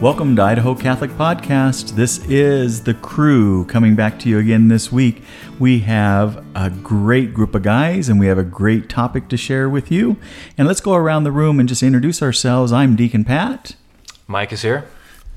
Welcome 0.00 0.34
to 0.36 0.42
Idaho 0.42 0.74
Catholic 0.74 1.10
Podcast. 1.10 1.90
This 1.90 2.24
is 2.24 2.84
the 2.84 2.94
crew 2.94 3.66
coming 3.66 3.94
back 3.94 4.18
to 4.20 4.30
you 4.30 4.38
again 4.38 4.68
this 4.68 4.90
week. 4.90 5.22
We 5.58 5.80
have 5.80 6.42
a 6.54 6.70
great 6.70 7.34
group 7.34 7.54
of 7.54 7.62
guys 7.62 8.08
and 8.08 8.18
we 8.18 8.26
have 8.26 8.38
a 8.38 8.42
great 8.42 8.88
topic 8.88 9.28
to 9.28 9.36
share 9.36 9.68
with 9.68 9.92
you. 9.92 10.16
And 10.56 10.66
let's 10.66 10.80
go 10.80 10.94
around 10.94 11.24
the 11.24 11.30
room 11.30 11.60
and 11.60 11.68
just 11.68 11.82
introduce 11.82 12.22
ourselves. 12.22 12.72
I'm 12.72 12.96
Deacon 12.96 13.24
Pat. 13.24 13.76
Mike 14.26 14.54
is 14.54 14.62
here. 14.62 14.86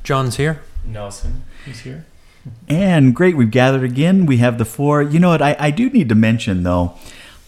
John's 0.02 0.38
here. 0.38 0.62
Nelson 0.86 1.44
is 1.68 1.82
here. 1.82 2.06
And 2.70 3.14
great, 3.14 3.36
we've 3.36 3.52
gathered 3.52 3.84
again. 3.84 4.26
We 4.26 4.38
have 4.38 4.60
the 4.60 4.66
four. 4.66 5.02
You 5.02 5.20
know 5.20 5.30
what? 5.30 5.42
I, 5.42 5.58
I 5.60 5.72
do 5.72 5.90
need 5.90 6.08
to 6.08 6.16
mention, 6.16 6.64
though, 6.64 6.98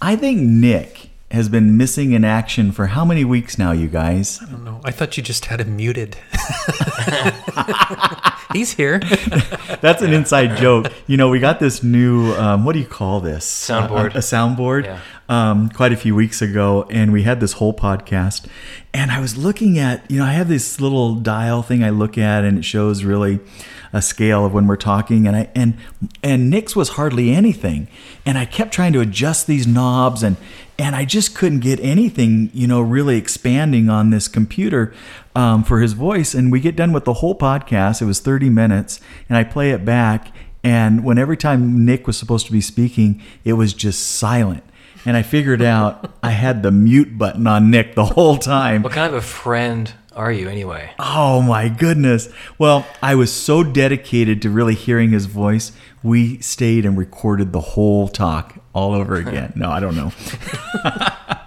I 0.02 0.18
think 0.18 0.42
Nick 0.42 1.05
has 1.36 1.48
been 1.50 1.78
missing 1.78 2.12
in 2.14 2.26
action 2.26 2.72
for 2.72 2.88
how 2.88 3.06
many 3.06 3.24
weeks 3.24 3.58
now, 3.60 3.72
you 3.72 3.88
guys? 3.88 4.40
I 4.42 4.46
don't 4.50 4.64
know. 4.64 4.82
I 4.84 4.92
thought 4.92 5.16
you 5.18 5.24
just 5.24 5.46
had 5.46 5.62
him 5.62 5.76
muted. 5.76 6.18
He's 8.54 8.72
here. 8.74 9.00
That's 9.82 10.02
an 10.02 10.14
inside 10.14 10.58
joke. 10.58 10.88
You 11.08 11.18
know, 11.18 11.30
we 11.30 11.40
got 11.40 11.60
this 11.60 11.84
new, 11.84 12.32
um, 12.36 12.64
what 12.64 12.74
do 12.74 12.80
you 12.80 12.86
call 12.86 13.20
this? 13.20 13.46
Soundboard. 13.46 14.16
A, 14.16 14.20
a 14.20 14.22
soundboard 14.22 14.86
Yeah. 14.86 15.00
um, 15.28 15.70
quite 15.70 15.92
a 15.92 15.98
few 15.98 16.16
weeks 16.16 16.42
ago, 16.42 16.88
and 16.90 17.12
we 17.12 17.24
had 17.24 17.40
this 17.42 17.54
whole 17.54 17.74
podcast. 17.74 18.46
And 18.94 19.12
I 19.12 19.20
was 19.20 19.36
looking 19.36 19.78
at, 19.78 20.10
you 20.10 20.20
know, 20.20 20.26
I 20.26 20.32
have 20.32 20.48
this 20.48 20.80
little 20.80 21.16
dial 21.16 21.64
thing 21.64 21.84
I 21.84 21.90
look 21.90 22.18
at, 22.18 22.46
and 22.46 22.58
it 22.58 22.64
shows 22.64 23.04
really 23.04 23.40
a 23.92 24.02
scale 24.02 24.46
of 24.46 24.54
when 24.54 24.68
we're 24.68 24.78
talking. 24.78 25.28
And 25.28 25.36
I 25.36 25.50
and 25.54 25.76
and 26.24 26.50
Nick's 26.50 26.78
was 26.78 26.90
hardly 26.90 27.32
anything, 27.34 27.90
and 28.26 28.38
I 28.38 28.46
kept 28.46 28.74
trying 28.74 28.94
to 28.94 29.02
adjust 29.02 29.48
these 29.48 29.68
knobs, 29.68 30.24
and 30.24 30.38
and 30.78 30.96
I 30.96 31.06
just 31.06 31.36
couldn't 31.36 31.60
get 31.60 31.80
anything, 31.80 32.50
you 32.54 32.68
know, 32.68 32.82
really 32.82 33.18
expanding 33.18 33.90
on 33.90 34.10
this 34.10 34.28
computer 34.28 34.94
um, 35.36 35.64
for 35.64 35.80
his 35.80 35.94
voice. 35.94 36.34
And 36.34 36.52
we 36.52 36.60
get 36.60 36.76
done 36.76 36.92
with 36.92 37.06
the 37.06 37.14
whole 37.14 37.38
podcast. 37.38 38.02
It 38.02 38.06
was 38.06 38.20
30 38.20 38.50
minutes, 38.50 39.00
and 39.30 39.38
I 39.38 39.44
play 39.44 39.72
it 39.72 39.86
back. 39.86 40.34
And 40.64 41.04
when 41.04 41.18
every 41.18 41.38
time 41.38 41.86
Nick 41.86 42.08
was 42.08 42.18
supposed 42.18 42.46
to 42.48 42.52
be 42.52 42.62
speaking, 42.62 43.22
it 43.44 43.54
was 43.54 43.74
just 43.74 44.06
silent. 44.06 44.64
And 45.06 45.16
I 45.16 45.22
figured 45.22 45.62
out 45.62 46.12
I 46.22 46.32
had 46.32 46.64
the 46.64 46.72
mute 46.72 47.18
button 47.18 47.48
on 47.48 47.72
Nick 47.72 47.96
the 47.96 48.06
whole 48.06 48.38
time. 48.38 48.84
What 48.84 48.94
kind 48.94 49.14
of 49.14 49.18
a 49.18 49.26
friend 49.26 49.94
are 50.16 50.32
you 50.32 50.50
anyway? 50.50 50.92
Oh 50.98 51.42
my 51.42 51.68
goodness. 51.70 52.30
Well, 52.58 52.88
I 53.02 53.16
was 53.16 53.32
so 53.32 53.64
dedicated 53.64 54.42
to 54.44 54.50
really 54.50 54.76
hearing 54.76 55.12
his 55.12 55.26
voice. 55.26 55.72
We 56.04 56.40
stayed 56.40 56.86
and 56.86 56.98
recorded 56.98 57.52
the 57.52 57.60
whole 57.60 58.08
talk 58.08 58.56
all 58.74 58.94
over 58.94 59.16
again. 59.26 59.54
No, 59.56 59.70
I 59.70 59.80
don't 59.80 59.96
know. 59.96 60.12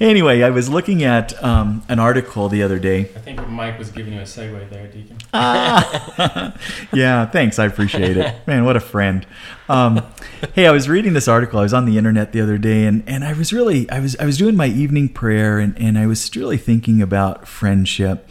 anyway, 0.00 0.42
I 0.42 0.50
was 0.50 0.68
looking 0.68 1.02
at 1.02 1.42
um, 1.42 1.82
an 1.88 1.98
article 1.98 2.48
the 2.48 2.62
other 2.62 2.78
day. 2.78 3.00
I 3.00 3.20
think 3.20 3.46
Mike 3.48 3.78
was 3.78 3.90
giving 3.90 4.12
you 4.12 4.20
a 4.20 4.24
segue 4.24 4.68
there, 4.70 4.86
Deacon. 4.88 5.16
ah, 5.34 6.54
yeah, 6.92 7.26
thanks. 7.26 7.58
I 7.58 7.66
appreciate 7.66 8.16
it. 8.16 8.46
Man, 8.46 8.64
what 8.64 8.76
a 8.76 8.80
friend. 8.80 9.26
Um, 9.68 10.06
hey, 10.54 10.66
I 10.66 10.70
was 10.70 10.88
reading 10.88 11.12
this 11.12 11.28
article. 11.28 11.58
I 11.58 11.62
was 11.62 11.74
on 11.74 11.84
the 11.84 11.98
internet 11.98 12.32
the 12.32 12.40
other 12.40 12.58
day, 12.58 12.84
and, 12.84 13.02
and 13.06 13.24
I 13.24 13.32
was 13.32 13.52
really 13.52 13.88
I 13.90 14.00
was 14.00 14.16
I 14.16 14.24
was 14.24 14.36
doing 14.38 14.56
my 14.56 14.66
evening 14.66 15.08
prayer, 15.08 15.58
and, 15.58 15.76
and 15.78 15.98
I 15.98 16.06
was 16.06 16.34
really 16.36 16.58
thinking 16.58 17.02
about 17.02 17.48
friendship, 17.48 18.28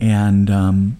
and 0.00 0.50
um, 0.50 0.98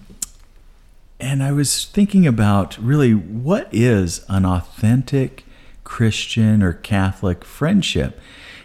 and 1.19 1.41
I 1.41 1.51
was 1.51 1.85
thinking 1.85 2.27
about 2.27 2.77
really 2.77 3.13
what 3.13 3.67
is 3.71 4.25
an 4.27 4.45
authentic 4.45 5.45
Christian 5.83 6.61
or 6.61 6.73
Catholic 6.73 7.45
friendship, 7.45 8.19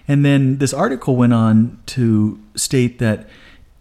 and 0.09 0.25
then 0.25 0.59
this 0.59 0.73
article 0.73 1.17
went 1.17 1.33
on 1.33 1.81
to 1.87 2.41
state 2.55 2.99
that 2.99 3.29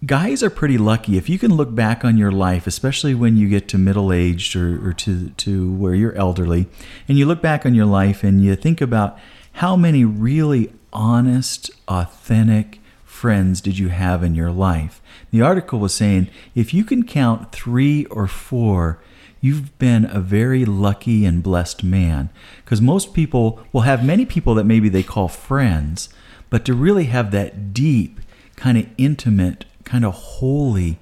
guys 0.06 0.42
are 0.42 0.50
pretty 0.50 0.78
lucky. 0.78 1.18
If 1.18 1.28
you 1.28 1.38
can 1.38 1.54
look 1.54 1.76
back 1.76 2.06
on 2.06 2.18
your 2.18 2.32
life 2.32 2.68
especially 2.68 3.14
when 3.14 3.36
you 3.38 3.50
get 3.50 3.68
to 3.70 3.78
middle 3.78 4.14
aged 4.14 4.56
or, 4.56 4.90
or 4.90 4.94
to, 4.94 5.30
to 5.30 5.72
where 5.74 5.94
you're 5.94 6.16
elderly 6.16 6.68
and 7.08 7.18
you 7.18 7.26
look 7.26 7.42
back 7.42 7.66
on 7.66 7.76
your 7.76 7.86
life 7.86 8.24
and 8.24 8.44
you 8.44 8.56
think 8.56 8.82
about 8.82 9.18
how 9.54 9.76
many 9.76 10.06
really 10.06 10.72
honest 10.94 11.70
authentic 11.88 12.80
friends 13.04 13.60
did 13.60 13.78
you 13.78 13.90
have 13.90 14.24
in 14.24 14.34
your 14.34 14.52
life. 14.52 15.02
The 15.32 15.42
article 15.42 15.80
was 15.80 15.94
saying 15.94 16.30
if 16.56 16.74
you 16.74 16.86
can 16.86 17.04
count 17.04 17.52
three 17.52 18.06
or 18.06 18.28
four 18.28 19.00
you've 19.42 19.78
been 19.80 20.06
a 20.06 20.20
very 20.20 20.66
lucky 20.66 21.26
and 21.26 21.42
blessed 21.42 21.84
man. 21.84 22.30
Because 22.64 22.82
most 22.82 23.14
people 23.14 23.60
will 23.72 23.82
have 23.82 24.06
many 24.06 24.26
people 24.26 24.56
that 24.56 24.66
maybe 24.66 24.90
they 24.90 25.04
call 25.04 25.28
friends 25.28 26.10
but 26.50 26.66
to 26.66 26.74
really 26.74 27.06
have 27.06 27.32
that 27.32 27.74
deep 27.74 28.20
kind 28.56 28.78
of 28.78 28.88
intimate 28.98 29.66
kind 29.84 30.04
of 30.06 30.14
holy 30.14 31.00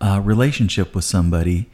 uh, 0.00 0.20
relationship 0.22 0.94
with 0.94 1.04
somebody 1.04 1.68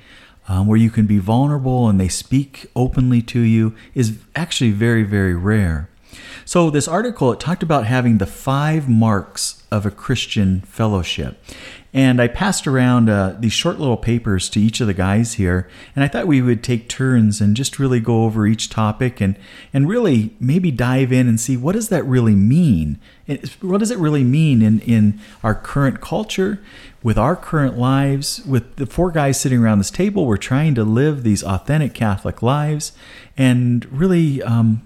um, 0.49 0.67
where 0.67 0.79
you 0.79 0.91
can 0.91 1.07
be 1.07 1.19
vulnerable 1.19 1.89
and 1.89 2.01
they 2.01 2.09
speak 2.09 2.67
openly 2.75 3.23
to 3.23 3.41
you 3.41 3.75
is 3.95 4.19
actually 4.35 4.71
very 4.71 5.03
very 5.03 5.35
rare 5.35 5.90
so 6.45 6.71
this 6.71 6.89
article 6.89 7.33
it 7.33 7.41
talked 7.41 7.63
about 7.63 7.87
having 7.87 8.19
the 8.19 8.27
five 8.27 8.89
marks 8.89 9.63
of 9.71 9.87
a 9.87 9.91
christian 9.91 10.61
fellowship. 10.63 11.43
And 11.93 12.21
i 12.21 12.29
passed 12.29 12.67
around 12.67 13.09
uh, 13.09 13.37
these 13.39 13.53
short 13.53 13.79
little 13.79 13.97
papers 13.97 14.49
to 14.51 14.61
each 14.61 14.81
of 14.81 14.87
the 14.87 14.95
guys 14.95 15.35
here 15.35 15.69
and 15.95 16.05
i 16.05 16.09
thought 16.09 16.27
we 16.27 16.43
would 16.43 16.63
take 16.63 16.89
turns 16.89 17.41
and 17.41 17.57
just 17.57 17.79
really 17.79 18.01
go 18.01 18.25
over 18.25 18.47
each 18.47 18.69
topic 18.69 19.21
and 19.21 19.37
and 19.73 19.89
really 19.89 20.35
maybe 20.39 20.71
dive 20.71 21.13
in 21.13 21.29
and 21.29 21.41
see 21.41 21.57
what 21.57 21.73
does 21.73 21.89
that 21.89 22.05
really 22.05 22.35
mean? 22.35 22.99
What 23.61 23.79
does 23.79 23.91
it 23.91 23.99
really 23.99 24.25
mean 24.25 24.63
in 24.63 24.81
in 24.81 25.21
our 25.45 25.55
current 25.55 26.01
culture 26.01 26.61
with 27.03 27.17
our 27.17 27.37
current 27.37 27.79
lives 27.79 28.45
with 28.45 28.77
the 28.77 28.87
four 28.87 29.11
guys 29.11 29.41
sitting 29.41 29.63
around 29.63 29.79
this 29.79 29.91
table 29.91 30.27
we're 30.27 30.37
trying 30.37 30.75
to 30.75 30.85
live 30.85 31.23
these 31.23 31.43
authentic 31.43 31.95
catholic 31.95 32.43
lives 32.43 32.93
and 33.37 33.91
really 33.91 34.43
um, 34.43 34.83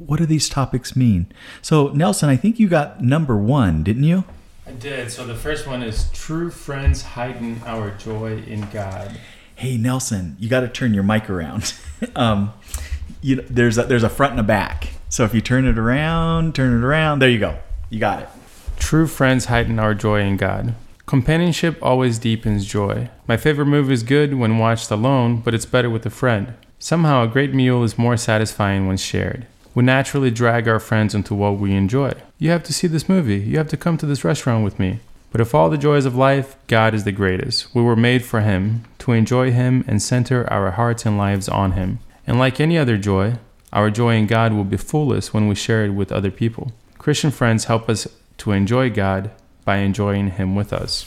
what 0.00 0.18
do 0.18 0.26
these 0.26 0.48
topics 0.48 0.96
mean 0.96 1.26
so 1.62 1.88
nelson 1.88 2.28
i 2.28 2.36
think 2.36 2.58
you 2.58 2.68
got 2.68 3.00
number 3.00 3.36
one 3.36 3.82
didn't 3.82 4.04
you 4.04 4.24
I 4.66 4.72
did. 4.74 5.10
So 5.10 5.26
the 5.26 5.34
first 5.34 5.66
one 5.66 5.82
is 5.82 6.08
true 6.12 6.48
friends 6.48 7.02
heighten 7.02 7.60
our 7.66 7.90
joy 7.90 8.40
in 8.46 8.68
God. 8.70 9.18
hey 9.56 9.76
nelson 9.76 10.36
you 10.38 10.48
got 10.48 10.60
to 10.60 10.68
turn 10.68 10.94
your 10.94 11.02
mic 11.02 11.28
around 11.28 11.74
um, 12.14 12.52
you 13.20 13.42
there's 13.50 13.78
a, 13.78 13.82
there's 13.82 14.04
a 14.04 14.08
front 14.08 14.32
and 14.32 14.40
a 14.40 14.44
back 14.44 14.90
so 15.08 15.24
if 15.24 15.34
you 15.34 15.40
turn 15.40 15.66
it 15.66 15.76
around 15.76 16.54
turn 16.54 16.72
it 16.72 16.84
around 16.84 17.18
there 17.18 17.28
you 17.28 17.40
go 17.40 17.58
you 17.88 17.98
got 17.98 18.22
it 18.22 18.28
True 18.80 19.06
friends 19.06 19.44
heighten 19.44 19.78
our 19.78 19.94
joy 19.94 20.22
in 20.22 20.36
God. 20.36 20.74
Companionship 21.06 21.78
always 21.80 22.18
deepens 22.18 22.66
joy. 22.66 23.08
My 23.28 23.36
favorite 23.36 23.66
movie 23.66 23.92
is 23.92 24.02
good 24.02 24.34
when 24.34 24.58
watched 24.58 24.90
alone, 24.90 25.42
but 25.42 25.54
it's 25.54 25.66
better 25.66 25.88
with 25.88 26.04
a 26.06 26.10
friend. 26.10 26.54
Somehow, 26.80 27.22
a 27.22 27.28
great 27.28 27.52
meal 27.52 27.84
is 27.84 27.98
more 27.98 28.16
satisfying 28.16 28.88
when 28.88 28.96
shared. 28.96 29.46
We 29.74 29.84
naturally 29.84 30.30
drag 30.30 30.66
our 30.66 30.80
friends 30.80 31.14
into 31.14 31.34
what 31.34 31.58
we 31.58 31.74
enjoy. 31.74 32.14
You 32.38 32.50
have 32.50 32.64
to 32.64 32.72
see 32.72 32.88
this 32.88 33.08
movie. 33.08 33.38
You 33.38 33.58
have 33.58 33.68
to 33.68 33.76
come 33.76 33.96
to 33.98 34.06
this 34.06 34.24
restaurant 34.24 34.64
with 34.64 34.78
me. 34.78 35.00
But 35.30 35.40
of 35.40 35.54
all 35.54 35.70
the 35.70 35.78
joys 35.78 36.06
of 36.06 36.16
life, 36.16 36.56
God 36.66 36.92
is 36.92 37.04
the 37.04 37.12
greatest. 37.12 37.72
We 37.72 37.82
were 37.82 37.94
made 37.94 38.24
for 38.24 38.40
Him, 38.40 38.84
to 38.98 39.12
enjoy 39.12 39.52
Him 39.52 39.84
and 39.86 40.02
center 40.02 40.50
our 40.52 40.72
hearts 40.72 41.06
and 41.06 41.16
lives 41.16 41.48
on 41.48 41.72
Him. 41.72 42.00
And 42.26 42.38
like 42.38 42.58
any 42.58 42.76
other 42.76 42.96
joy, 42.96 43.34
our 43.72 43.90
joy 43.90 44.16
in 44.16 44.26
God 44.26 44.52
will 44.52 44.64
be 44.64 44.76
fullest 44.76 45.32
when 45.32 45.46
we 45.46 45.54
share 45.54 45.84
it 45.84 45.90
with 45.90 46.10
other 46.10 46.32
people. 46.32 46.72
Christian 46.98 47.30
friends 47.30 47.66
help 47.66 47.88
us 47.88 48.08
to 48.38 48.50
enjoy 48.50 48.90
God 48.90 49.30
by 49.64 49.76
enjoying 49.76 50.32
Him 50.32 50.56
with 50.56 50.72
us. 50.72 51.02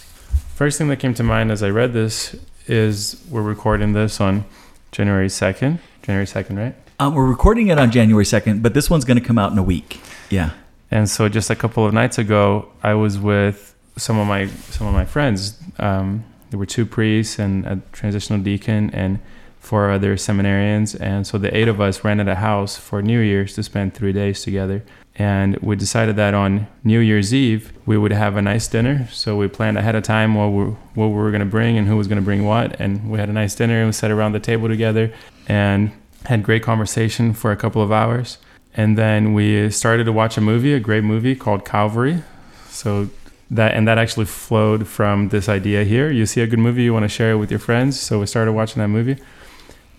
First 0.56 0.78
thing 0.78 0.88
that 0.88 1.00
came 1.00 1.14
to 1.16 1.24
mind 1.24 1.52
as 1.52 1.62
I 1.62 1.70
read 1.70 1.92
this 1.92 2.36
is 2.68 3.22
we're 3.30 3.42
recording 3.42 3.92
this 3.92 4.22
on 4.22 4.46
January 4.94 5.28
2nd. 5.28 5.80
January 6.02 6.26
2nd, 6.26 6.58
right? 6.58 6.76
Um, 7.00 7.16
we're 7.16 7.26
recording 7.26 7.68
it 7.68 7.78
on 7.78 7.92
january 7.92 8.26
2nd 8.26 8.62
but 8.62 8.74
this 8.74 8.90
one's 8.90 9.06
going 9.06 9.18
to 9.20 9.24
come 9.26 9.38
out 9.38 9.52
in 9.52 9.58
a 9.58 9.64
week 9.64 10.00
yeah 10.30 10.52
And 10.92 11.10
so 11.10 11.28
just 11.28 11.50
a 11.50 11.56
couple 11.56 11.84
of 11.88 11.92
nights 11.92 12.20
ago, 12.20 12.70
I 12.84 12.94
was 12.94 13.18
with 13.18 13.74
some 13.98 14.20
of 14.20 14.28
my 14.28 14.46
some 14.70 14.86
of 14.86 14.94
my 14.94 15.06
friends. 15.06 15.58
Um, 15.80 16.24
there 16.52 16.60
were 16.60 16.68
two 16.68 16.86
priests 16.86 17.40
and 17.40 17.66
a 17.66 17.82
transitional 17.92 18.40
deacon 18.44 18.92
and 18.94 19.18
four 19.60 19.90
other 19.90 20.16
seminarians. 20.18 20.96
And 21.02 21.26
so 21.26 21.40
the 21.40 21.50
eight 21.58 21.68
of 21.68 21.82
us 21.82 22.04
rented 22.04 22.28
a 22.28 22.36
house 22.36 22.78
for 22.78 23.02
New 23.02 23.22
Year's 23.22 23.56
to 23.56 23.64
spend 23.64 23.96
three 23.96 24.14
days 24.14 24.44
together. 24.44 24.84
And 25.16 25.58
we 25.68 25.76
decided 25.76 26.16
that 26.18 26.34
on 26.36 26.68
New 26.84 27.00
Year's 27.00 27.34
Eve 27.34 27.74
we 27.88 27.98
would 27.98 28.12
have 28.14 28.38
a 28.38 28.42
nice 28.42 28.68
dinner. 28.68 29.08
So 29.12 29.36
we 29.36 29.48
planned 29.48 29.78
ahead 29.80 29.96
of 29.96 30.04
time 30.04 30.36
what 30.36 30.50
we 30.50 30.64
what 30.94 31.08
we 31.08 31.18
were 31.24 31.32
going 31.32 31.48
to 31.50 31.54
bring 31.58 31.76
and 31.80 31.88
who 31.88 31.98
was 31.98 32.08
going 32.08 32.22
to 32.22 32.28
bring 32.30 32.46
what. 32.46 32.80
And 32.80 33.10
we 33.10 33.18
had 33.18 33.30
a 33.30 33.34
nice 33.42 33.56
dinner 33.56 33.78
and 33.80 33.88
we 33.88 33.94
sat 33.94 34.12
around 34.12 34.34
the 34.34 34.46
table 34.52 34.68
together 34.68 35.12
and 35.48 35.92
had 36.26 36.44
great 36.44 36.64
conversation 36.64 37.34
for 37.34 37.52
a 37.52 37.56
couple 37.56 37.82
of 37.82 37.92
hours. 37.92 38.38
And 38.76 38.98
then 38.98 39.34
we 39.34 39.70
started 39.70 40.06
to 40.06 40.12
watch 40.12 40.38
a 40.38 40.42
movie, 40.42 40.74
a 40.74 40.80
great 40.80 41.04
movie 41.04 41.36
called 41.36 41.66
Calvary. 41.66 42.24
So 42.70 43.10
that 43.52 43.74
and 43.74 43.88
that 43.88 43.98
actually 43.98 44.26
flowed 44.26 44.88
from 44.88 45.30
this 45.30 45.48
idea 45.48 45.84
here. 45.84 46.10
You 46.10 46.26
see 46.26 46.42
a 46.42 46.48
good 46.48 46.60
movie, 46.60 46.84
you 46.84 46.94
want 46.94 47.04
to 47.04 47.10
share 47.10 47.32
it 47.32 47.38
with 47.38 47.52
your 47.52 47.60
friends. 47.60 48.00
So 48.00 48.20
we 48.20 48.26
started 48.26 48.54
watching 48.54 48.82
that 48.82 48.88
movie. 48.88 49.22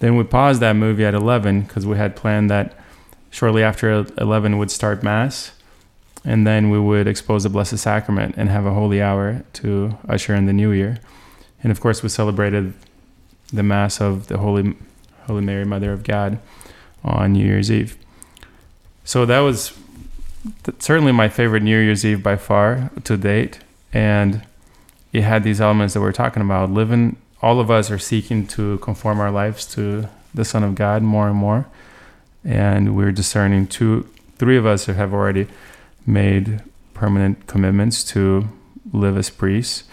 Then 0.00 0.16
we 0.16 0.24
paused 0.24 0.60
that 0.60 0.74
movie 0.74 1.04
at 1.04 1.14
11 1.14 1.62
because 1.62 1.86
we 1.86 1.96
had 1.96 2.16
planned 2.16 2.50
that 2.50 2.76
shortly 3.30 3.62
after 3.62 4.04
11 4.18 4.58
would 4.58 4.70
start 4.70 5.02
mass 5.02 5.52
and 6.24 6.46
then 6.46 6.70
we 6.70 6.78
would 6.78 7.06
expose 7.06 7.42
the 7.42 7.48
blessed 7.48 7.78
sacrament 7.78 8.34
and 8.36 8.48
have 8.48 8.64
a 8.64 8.72
holy 8.72 9.02
hour 9.02 9.44
to 9.52 9.96
usher 10.08 10.34
in 10.34 10.46
the 10.46 10.52
new 10.52 10.70
year 10.70 10.98
and 11.62 11.72
of 11.72 11.80
course 11.80 12.02
we 12.02 12.08
celebrated 12.08 12.72
the 13.52 13.62
Mass 13.62 14.00
of 14.00 14.26
the 14.28 14.38
Holy 14.38 14.76
Holy 15.26 15.42
Mary, 15.42 15.64
Mother 15.64 15.92
of 15.92 16.04
God, 16.04 16.38
on 17.02 17.32
New 17.32 17.44
Year's 17.44 17.70
Eve. 17.70 17.96
So 19.04 19.26
that 19.26 19.40
was 19.40 19.78
certainly 20.78 21.12
my 21.12 21.28
favorite 21.28 21.62
New 21.62 21.78
Year's 21.78 22.04
Eve 22.04 22.22
by 22.22 22.36
far 22.36 22.90
to 23.04 23.16
date, 23.16 23.60
and 23.92 24.42
it 25.12 25.22
had 25.22 25.44
these 25.44 25.60
elements 25.60 25.94
that 25.94 26.00
we're 26.00 26.12
talking 26.12 26.42
about. 26.42 26.70
Living, 26.70 27.16
all 27.42 27.60
of 27.60 27.70
us 27.70 27.90
are 27.90 27.98
seeking 27.98 28.46
to 28.48 28.78
conform 28.78 29.20
our 29.20 29.30
lives 29.30 29.66
to 29.74 30.08
the 30.34 30.44
Son 30.44 30.64
of 30.64 30.74
God 30.74 31.02
more 31.02 31.28
and 31.28 31.36
more, 31.36 31.66
and 32.44 32.96
we're 32.96 33.12
discerning. 33.12 33.66
Two, 33.66 34.08
three 34.36 34.56
of 34.56 34.66
us 34.66 34.86
have 34.86 35.14
already 35.14 35.46
made 36.06 36.62
permanent 36.92 37.46
commitments 37.46 38.04
to 38.04 38.48
live 38.92 39.16
as 39.16 39.30
priests, 39.30 39.84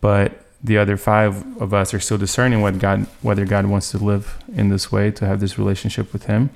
but 0.00 0.44
the 0.62 0.78
other 0.78 0.96
five 0.96 1.44
of 1.60 1.72
us 1.72 1.94
are 1.94 2.00
still 2.00 2.18
discerning 2.18 2.60
what 2.60 2.78
God, 2.78 3.06
whether 3.22 3.44
God 3.44 3.66
wants 3.66 3.90
to 3.92 3.98
live 3.98 4.38
in 4.54 4.68
this 4.68 4.90
way, 4.90 5.10
to 5.12 5.26
have 5.26 5.40
this 5.40 5.58
relationship 5.58 6.12
with 6.12 6.26
Him. 6.26 6.50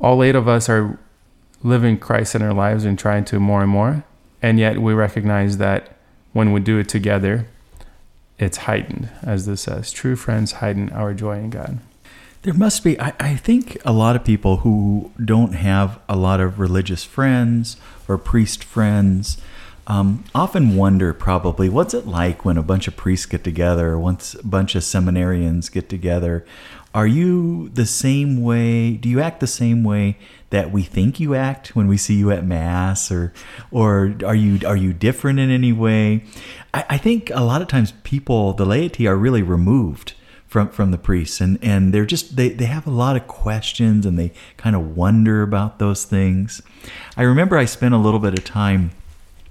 All 0.00 0.22
eight 0.22 0.34
of 0.34 0.48
us 0.48 0.68
are 0.68 0.98
living 1.62 1.98
Christ 1.98 2.34
in 2.34 2.42
our 2.42 2.54
lives 2.54 2.84
and 2.84 2.98
trying 2.98 3.24
to 3.26 3.40
more 3.40 3.62
and 3.62 3.70
more, 3.70 4.04
and 4.42 4.58
yet 4.58 4.78
we 4.78 4.92
recognize 4.92 5.58
that 5.58 5.96
when 6.32 6.52
we 6.52 6.60
do 6.60 6.78
it 6.78 6.88
together, 6.88 7.46
it's 8.38 8.58
heightened, 8.58 9.10
as 9.22 9.46
this 9.46 9.62
says. 9.62 9.90
True 9.90 10.16
friends 10.16 10.52
heighten 10.52 10.90
our 10.90 11.14
joy 11.14 11.38
in 11.38 11.50
God. 11.50 11.78
There 12.42 12.54
must 12.54 12.84
be, 12.84 12.98
I, 13.00 13.12
I 13.18 13.34
think, 13.34 13.76
a 13.84 13.92
lot 13.92 14.14
of 14.14 14.24
people 14.24 14.58
who 14.58 15.10
don't 15.22 15.54
have 15.54 15.98
a 16.08 16.16
lot 16.16 16.40
of 16.40 16.60
religious 16.60 17.02
friends 17.02 17.76
or 18.06 18.16
priest 18.16 18.62
friends 18.62 19.38
um, 19.88 20.22
often 20.34 20.76
wonder 20.76 21.14
probably 21.14 21.70
what's 21.70 21.94
it 21.94 22.06
like 22.06 22.44
when 22.44 22.58
a 22.58 22.62
bunch 22.62 22.86
of 22.86 22.96
priests 22.96 23.24
get 23.24 23.42
together 23.42 23.98
once 23.98 24.34
a 24.34 24.46
bunch 24.46 24.74
of 24.74 24.82
seminarians 24.82 25.72
get 25.72 25.88
together? 25.88 26.44
Are 26.94 27.06
you 27.06 27.70
the 27.70 27.86
same 27.86 28.42
way 28.42 28.92
do 28.92 29.08
you 29.08 29.20
act 29.20 29.40
the 29.40 29.46
same 29.46 29.82
way 29.82 30.18
that 30.50 30.70
we 30.72 30.82
think 30.82 31.18
you 31.18 31.34
act 31.34 31.74
when 31.74 31.88
we 31.88 31.96
see 31.96 32.14
you 32.14 32.30
at 32.30 32.44
mass 32.44 33.10
or 33.10 33.32
or 33.70 34.14
are 34.26 34.34
you 34.34 34.60
are 34.66 34.76
you 34.76 34.92
different 34.92 35.38
in 35.38 35.50
any 35.50 35.72
way? 35.72 36.22
I, 36.74 36.84
I 36.90 36.98
think 36.98 37.30
a 37.30 37.42
lot 37.42 37.62
of 37.62 37.68
times 37.68 37.94
people 38.04 38.52
the 38.52 38.66
laity 38.66 39.06
are 39.06 39.16
really 39.16 39.42
removed 39.42 40.12
from 40.46 40.68
from 40.68 40.90
the 40.90 40.98
priests 40.98 41.40
and 41.40 41.58
and 41.62 41.94
they're 41.94 42.04
just 42.04 42.36
they, 42.36 42.50
they 42.50 42.66
have 42.66 42.86
a 42.86 42.90
lot 42.90 43.16
of 43.16 43.26
questions 43.26 44.04
and 44.04 44.18
they 44.18 44.32
kind 44.58 44.76
of 44.76 44.98
wonder 44.98 45.40
about 45.40 45.78
those 45.78 46.04
things. 46.04 46.60
I 47.16 47.22
remember 47.22 47.56
i 47.56 47.64
spent 47.64 47.94
a 47.94 47.98
little 47.98 48.20
bit 48.20 48.38
of 48.38 48.44
time 48.44 48.90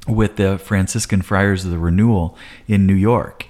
with 0.07 0.35
the 0.37 0.57
Franciscan 0.57 1.21
Friars 1.21 1.65
of 1.65 1.71
the 1.71 1.77
Renewal 1.77 2.37
in 2.67 2.85
New 2.85 2.95
York. 2.95 3.45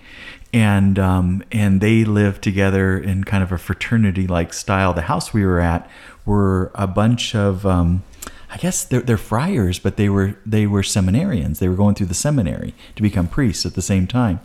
And 0.54 0.98
um, 0.98 1.44
and 1.52 1.82
they 1.82 2.06
lived 2.06 2.42
together 2.42 2.98
in 2.98 3.26
kind 3.26 3.44
of 3.44 3.52
a 3.52 3.58
fraternity 3.58 4.28
like 4.28 4.54
style. 4.54 4.94
The 4.94 5.04
house 5.04 5.34
we 5.34 5.46
were 5.46 5.60
at 5.60 5.90
were 6.26 6.72
a 6.74 6.88
bunch 6.88 7.36
of 7.36 7.66
um, 7.66 8.04
I 8.50 8.58
guess 8.58 8.86
they're, 8.86 9.02
they're 9.02 9.18
friars, 9.18 9.78
but 9.78 9.98
they 9.98 10.08
were 10.08 10.36
they 10.46 10.66
were 10.66 10.82
seminarians. 10.82 11.60
They 11.60 11.68
were 11.68 11.76
going 11.76 11.96
through 11.96 12.08
the 12.08 12.14
seminary 12.14 12.74
to 12.96 13.02
become 13.02 13.28
priests 13.28 13.66
at 13.66 13.74
the 13.74 13.82
same 13.82 14.08
time. 14.08 14.40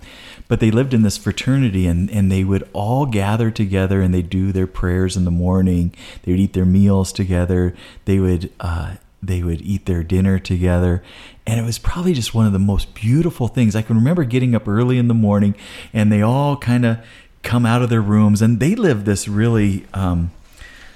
But 0.48 0.60
they 0.60 0.70
lived 0.70 0.92
in 0.92 1.02
this 1.02 1.16
fraternity, 1.16 1.86
and, 1.86 2.10
and 2.10 2.30
they 2.30 2.42
would 2.42 2.68
all 2.72 3.06
gather 3.06 3.50
together, 3.50 4.02
and 4.02 4.12
they 4.12 4.22
do 4.22 4.50
their 4.50 4.66
prayers 4.66 5.16
in 5.16 5.24
the 5.24 5.30
morning. 5.30 5.94
They 6.22 6.32
would 6.32 6.40
eat 6.40 6.52
their 6.52 6.66
meals 6.66 7.12
together. 7.12 7.74
They 8.04 8.18
would 8.18 8.52
uh, 8.58 8.96
they 9.22 9.42
would 9.42 9.60
eat 9.62 9.86
their 9.86 10.02
dinner 10.02 10.38
together. 10.38 11.02
And 11.46 11.60
it 11.60 11.62
was 11.62 11.78
probably 11.78 12.12
just 12.12 12.34
one 12.34 12.46
of 12.46 12.52
the 12.52 12.58
most 12.58 12.94
beautiful 12.94 13.48
things. 13.48 13.76
I 13.76 13.82
can 13.82 13.96
remember 13.96 14.24
getting 14.24 14.54
up 14.54 14.66
early 14.66 14.98
in 14.98 15.08
the 15.08 15.14
morning 15.14 15.54
and 15.92 16.10
they 16.10 16.22
all 16.22 16.56
kind 16.56 16.84
of 16.84 16.98
come 17.42 17.66
out 17.66 17.82
of 17.82 17.90
their 17.90 18.02
rooms 18.02 18.40
and 18.40 18.60
they 18.60 18.74
live 18.74 19.04
this 19.04 19.26
really 19.26 19.84
um, 19.94 20.30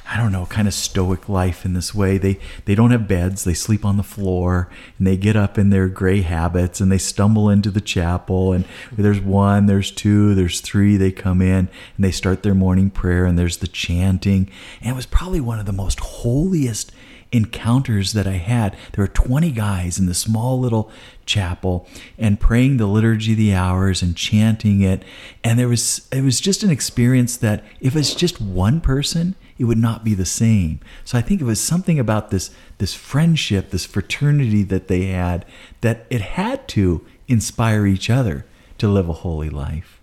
i 0.08 0.16
don't 0.16 0.30
know 0.30 0.46
kind 0.46 0.68
of 0.68 0.74
stoic 0.74 1.28
life 1.28 1.64
in 1.64 1.74
this 1.74 1.92
way. 1.94 2.18
They 2.18 2.38
they 2.64 2.76
don't 2.76 2.92
have 2.92 3.08
beds. 3.08 3.42
They 3.42 3.54
sleep 3.54 3.84
on 3.84 3.96
the 3.96 4.04
floor 4.04 4.68
and 4.96 5.06
they 5.06 5.16
get 5.16 5.34
up 5.34 5.58
in 5.58 5.70
their 5.70 5.88
gray 5.88 6.20
habits 6.20 6.80
and 6.80 6.90
they 6.90 6.98
stumble 6.98 7.50
into 7.50 7.70
the 7.70 7.80
chapel 7.80 8.52
and 8.52 8.64
there's 8.92 9.20
one 9.20 9.66
there's 9.66 9.90
two 9.90 10.34
there's 10.36 10.60
three. 10.60 10.96
They 10.96 11.10
come 11.10 11.42
in 11.42 11.68
and 11.96 11.98
they 11.98 12.12
start 12.12 12.44
their 12.44 12.54
morning 12.54 12.90
prayer 12.90 13.24
and 13.24 13.36
there's 13.36 13.56
the 13.56 13.66
chanting. 13.66 14.48
And 14.80 14.92
it 14.92 14.96
was 14.96 15.06
probably 15.06 15.40
one 15.40 15.58
of 15.58 15.66
the 15.66 15.72
most 15.72 15.98
holiest 15.98 16.92
encounters 17.36 18.14
that 18.14 18.26
I 18.26 18.38
had. 18.38 18.76
There 18.92 19.02
were 19.02 19.08
20 19.08 19.50
guys 19.52 19.98
in 19.98 20.06
the 20.06 20.14
small 20.14 20.58
little 20.58 20.90
chapel 21.26 21.86
and 22.18 22.40
praying 22.40 22.78
the 22.78 22.86
liturgy 22.86 23.32
of 23.32 23.38
the 23.38 23.54
hours 23.54 24.02
and 24.02 24.16
chanting 24.16 24.80
it. 24.80 25.02
And 25.44 25.58
there 25.58 25.68
was 25.68 26.08
it 26.10 26.22
was 26.22 26.40
just 26.40 26.62
an 26.62 26.70
experience 26.70 27.36
that 27.38 27.62
if 27.80 27.94
it's 27.94 28.14
just 28.14 28.40
one 28.40 28.80
person, 28.80 29.34
it 29.58 29.64
would 29.64 29.78
not 29.78 30.04
be 30.04 30.14
the 30.14 30.24
same. 30.24 30.80
So 31.04 31.18
I 31.18 31.20
think 31.22 31.40
it 31.40 31.44
was 31.44 31.60
something 31.60 31.98
about 31.98 32.30
this 32.30 32.50
this 32.78 32.94
friendship, 32.94 33.70
this 33.70 33.84
fraternity 33.84 34.62
that 34.64 34.88
they 34.88 35.06
had 35.06 35.44
that 35.82 36.06
it 36.08 36.22
had 36.22 36.66
to 36.68 37.04
inspire 37.28 37.86
each 37.86 38.08
other 38.08 38.46
to 38.78 38.88
live 38.88 39.08
a 39.08 39.14
holy 39.14 39.50
life. 39.50 40.00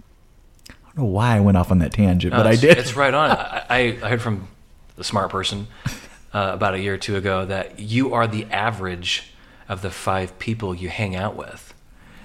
I 0.69 0.73
don't 0.95 1.05
know 1.05 1.11
why 1.11 1.35
I 1.35 1.39
went 1.39 1.57
off 1.57 1.71
on 1.71 1.79
that 1.79 1.93
tangent, 1.93 2.33
No, 2.33 2.39
but 2.39 2.47
I 2.47 2.55
did. 2.55 2.77
It's 2.77 2.95
right 2.95 3.13
on. 3.13 3.31
I, 3.31 3.65
I 3.69 3.77
I 4.03 4.09
heard 4.09 4.21
from 4.21 4.47
the 4.95 5.03
smart 5.03 5.31
person 5.31 5.67
uh, 6.33 6.51
about 6.53 6.73
a 6.73 6.79
year 6.79 6.95
or 6.95 6.97
two 6.97 7.15
ago 7.15 7.45
that 7.45 7.79
you 7.79 8.13
are 8.13 8.27
the 8.27 8.45
average 8.45 9.33
of 9.69 9.81
the 9.81 9.91
five 9.91 10.37
people 10.39 10.73
you 10.75 10.89
hang 10.89 11.15
out 11.15 11.35
with. 11.35 11.73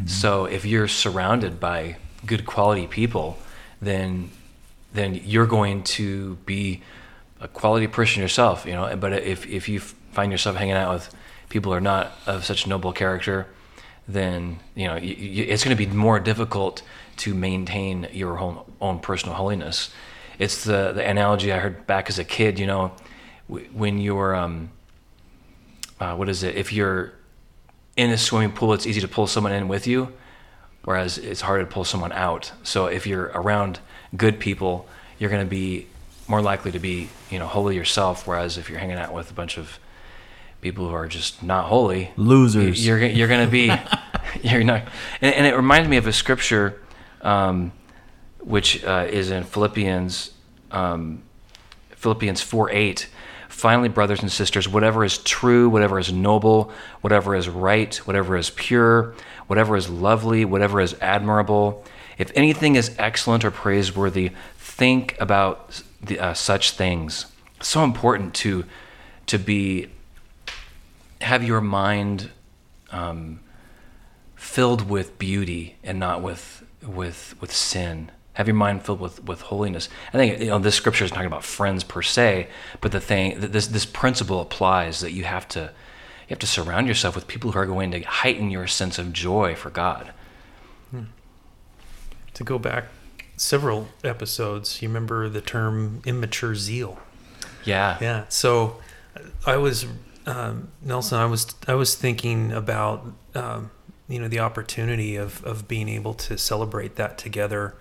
So 0.06 0.44
if 0.44 0.64
you're 0.64 0.86
surrounded 0.86 1.58
by 1.58 1.96
good 2.24 2.46
quality 2.46 2.86
people, 2.86 3.36
then 3.82 4.30
then 4.92 5.20
you're 5.24 5.46
going 5.46 5.82
to 5.82 6.36
be 6.46 6.82
a 7.40 7.48
quality 7.48 7.86
person 7.86 8.22
yourself, 8.22 8.64
you 8.64 8.72
know. 8.72 8.96
But 8.96 9.12
if 9.12 9.46
if 9.46 9.68
you 9.68 9.80
find 9.80 10.30
yourself 10.30 10.56
hanging 10.56 10.74
out 10.74 10.94
with 10.94 11.14
people 11.48 11.72
who 11.72 11.78
are 11.78 11.80
not 11.80 12.12
of 12.26 12.44
such 12.44 12.66
noble 12.66 12.92
character, 12.92 13.46
then 14.06 14.60
you 14.74 14.86
know 14.86 14.96
you, 14.96 15.14
you, 15.14 15.44
it's 15.44 15.64
going 15.64 15.76
to 15.76 15.86
be 15.86 15.92
more 15.92 16.20
difficult 16.20 16.82
to 17.18 17.34
maintain 17.34 18.08
your 18.12 18.38
own, 18.38 18.60
own 18.80 19.00
personal 19.00 19.34
holiness. 19.34 19.90
It's 20.38 20.64
the 20.64 20.92
the 20.92 21.04
analogy 21.04 21.52
I 21.52 21.58
heard 21.58 21.86
back 21.86 22.08
as 22.08 22.18
a 22.18 22.24
kid. 22.24 22.58
You 22.58 22.66
know, 22.66 22.92
when 23.48 23.98
you're 23.98 24.34
um, 24.34 24.70
uh, 26.00 26.14
what 26.14 26.28
is 26.28 26.42
it? 26.42 26.54
If 26.56 26.72
you're 26.72 27.12
in 27.96 28.10
a 28.10 28.18
swimming 28.18 28.52
pool, 28.52 28.72
it's 28.72 28.86
easy 28.86 29.00
to 29.00 29.08
pull 29.08 29.26
someone 29.26 29.52
in 29.52 29.68
with 29.68 29.86
you, 29.86 30.12
whereas 30.84 31.18
it's 31.18 31.40
hard 31.40 31.60
to 31.60 31.66
pull 31.66 31.84
someone 31.84 32.12
out. 32.12 32.52
So 32.62 32.86
if 32.86 33.06
you're 33.06 33.30
around 33.34 33.80
good 34.16 34.38
people, 34.38 34.86
you're 35.18 35.30
going 35.30 35.44
to 35.44 35.50
be 35.50 35.86
more 36.28 36.42
likely 36.42 36.70
to 36.72 36.78
be 36.78 37.08
you 37.30 37.38
know 37.38 37.46
holy 37.46 37.74
yourself. 37.74 38.26
Whereas 38.26 38.58
if 38.58 38.70
you're 38.70 38.78
hanging 38.78 38.98
out 38.98 39.12
with 39.12 39.30
a 39.30 39.34
bunch 39.34 39.58
of 39.58 39.78
people 40.60 40.88
who 40.88 40.94
are 40.94 41.08
just 41.08 41.42
not 41.42 41.66
holy, 41.66 42.10
Losers. 42.16 42.84
you're 42.86 43.04
you're 43.04 43.28
going 43.28 43.44
to 43.44 43.50
be 43.50 43.72
you're 44.42 44.64
not. 44.64 44.82
And, 45.20 45.34
and 45.34 45.46
it 45.46 45.56
reminds 45.56 45.88
me 45.88 45.96
of 45.96 46.06
a 46.06 46.12
scripture, 46.12 46.80
um, 47.22 47.72
which 48.40 48.84
uh, 48.84 49.06
is 49.10 49.30
in 49.30 49.44
Philippians, 49.44 50.32
um, 50.70 51.22
Philippians 51.90 52.40
four 52.40 52.70
eight. 52.70 53.08
Finally, 53.48 53.88
brothers 53.88 54.20
and 54.20 54.30
sisters, 54.30 54.68
whatever 54.68 55.04
is 55.04 55.18
true, 55.18 55.68
whatever 55.68 55.98
is 55.98 56.12
noble, 56.12 56.70
whatever 57.00 57.34
is 57.34 57.48
right, 57.48 57.96
whatever 58.06 58.36
is 58.36 58.50
pure, 58.50 59.14
whatever 59.46 59.76
is 59.76 59.88
lovely, 59.88 60.44
whatever 60.44 60.80
is 60.80 60.94
admirable, 61.00 61.84
if 62.18 62.30
anything 62.34 62.76
is 62.76 62.94
excellent 62.98 63.44
or 63.44 63.50
praiseworthy, 63.50 64.32
think 64.58 65.16
about 65.20 65.82
the, 66.02 66.18
uh, 66.18 66.34
such 66.34 66.72
things. 66.72 67.26
so 67.60 67.82
important 67.82 68.34
to 68.34 68.64
to 69.26 69.38
be 69.38 69.88
have 71.20 71.42
your 71.42 71.60
mind 71.60 72.30
um, 72.90 73.40
filled 74.36 74.88
with 74.88 75.18
beauty 75.18 75.76
and 75.82 75.98
not 75.98 76.22
with 76.22 76.64
with 76.82 77.34
with 77.40 77.52
sin. 77.52 78.10
Have 78.38 78.46
your 78.46 78.54
mind 78.54 78.84
filled 78.84 79.00
with 79.00 79.22
with 79.24 79.42
holiness. 79.42 79.88
I 80.14 80.16
think 80.16 80.40
you 80.40 80.46
know 80.46 80.58
this 80.58 80.76
scripture 80.76 81.04
is 81.04 81.10
talking 81.10 81.26
about 81.26 81.44
friends 81.44 81.84
per 81.84 82.02
se, 82.02 82.48
but 82.80 82.92
the 82.92 83.00
thing 83.00 83.38
this 83.38 83.66
this 83.66 83.84
principle 83.84 84.40
applies 84.40 85.00
that 85.00 85.12
you 85.12 85.24
have 85.24 85.46
to 85.48 85.60
you 85.60 86.30
have 86.30 86.38
to 86.38 86.46
surround 86.46 86.86
yourself 86.86 87.14
with 87.14 87.26
people 87.26 87.52
who 87.52 87.58
are 87.58 87.66
going 87.66 87.90
to 87.90 88.00
heighten 88.00 88.50
your 88.50 88.66
sense 88.66 88.98
of 88.98 89.12
joy 89.12 89.54
for 89.54 89.70
God. 89.70 90.12
To 92.34 92.44
go 92.44 92.56
back 92.56 92.84
several 93.36 93.88
episodes, 94.04 94.80
you 94.80 94.88
remember 94.88 95.28
the 95.28 95.40
term 95.40 96.02
immature 96.06 96.54
zeal. 96.54 97.00
Yeah. 97.64 97.98
Yeah. 98.00 98.24
So 98.28 98.76
I 99.44 99.56
was 99.56 99.86
um, 100.26 100.68
Nelson. 100.82 101.18
I 101.18 101.26
was 101.26 101.54
I 101.66 101.74
was 101.74 101.94
thinking 101.94 102.52
about 102.52 103.06
um, 103.34 103.70
you 104.08 104.20
know 104.20 104.28
the 104.28 104.38
opportunity 104.38 105.16
of 105.16 105.42
of 105.44 105.66
being 105.66 105.88
able 105.88 106.14
to 106.14 106.38
celebrate 106.38 106.96
that 106.96 107.18
together. 107.18 107.74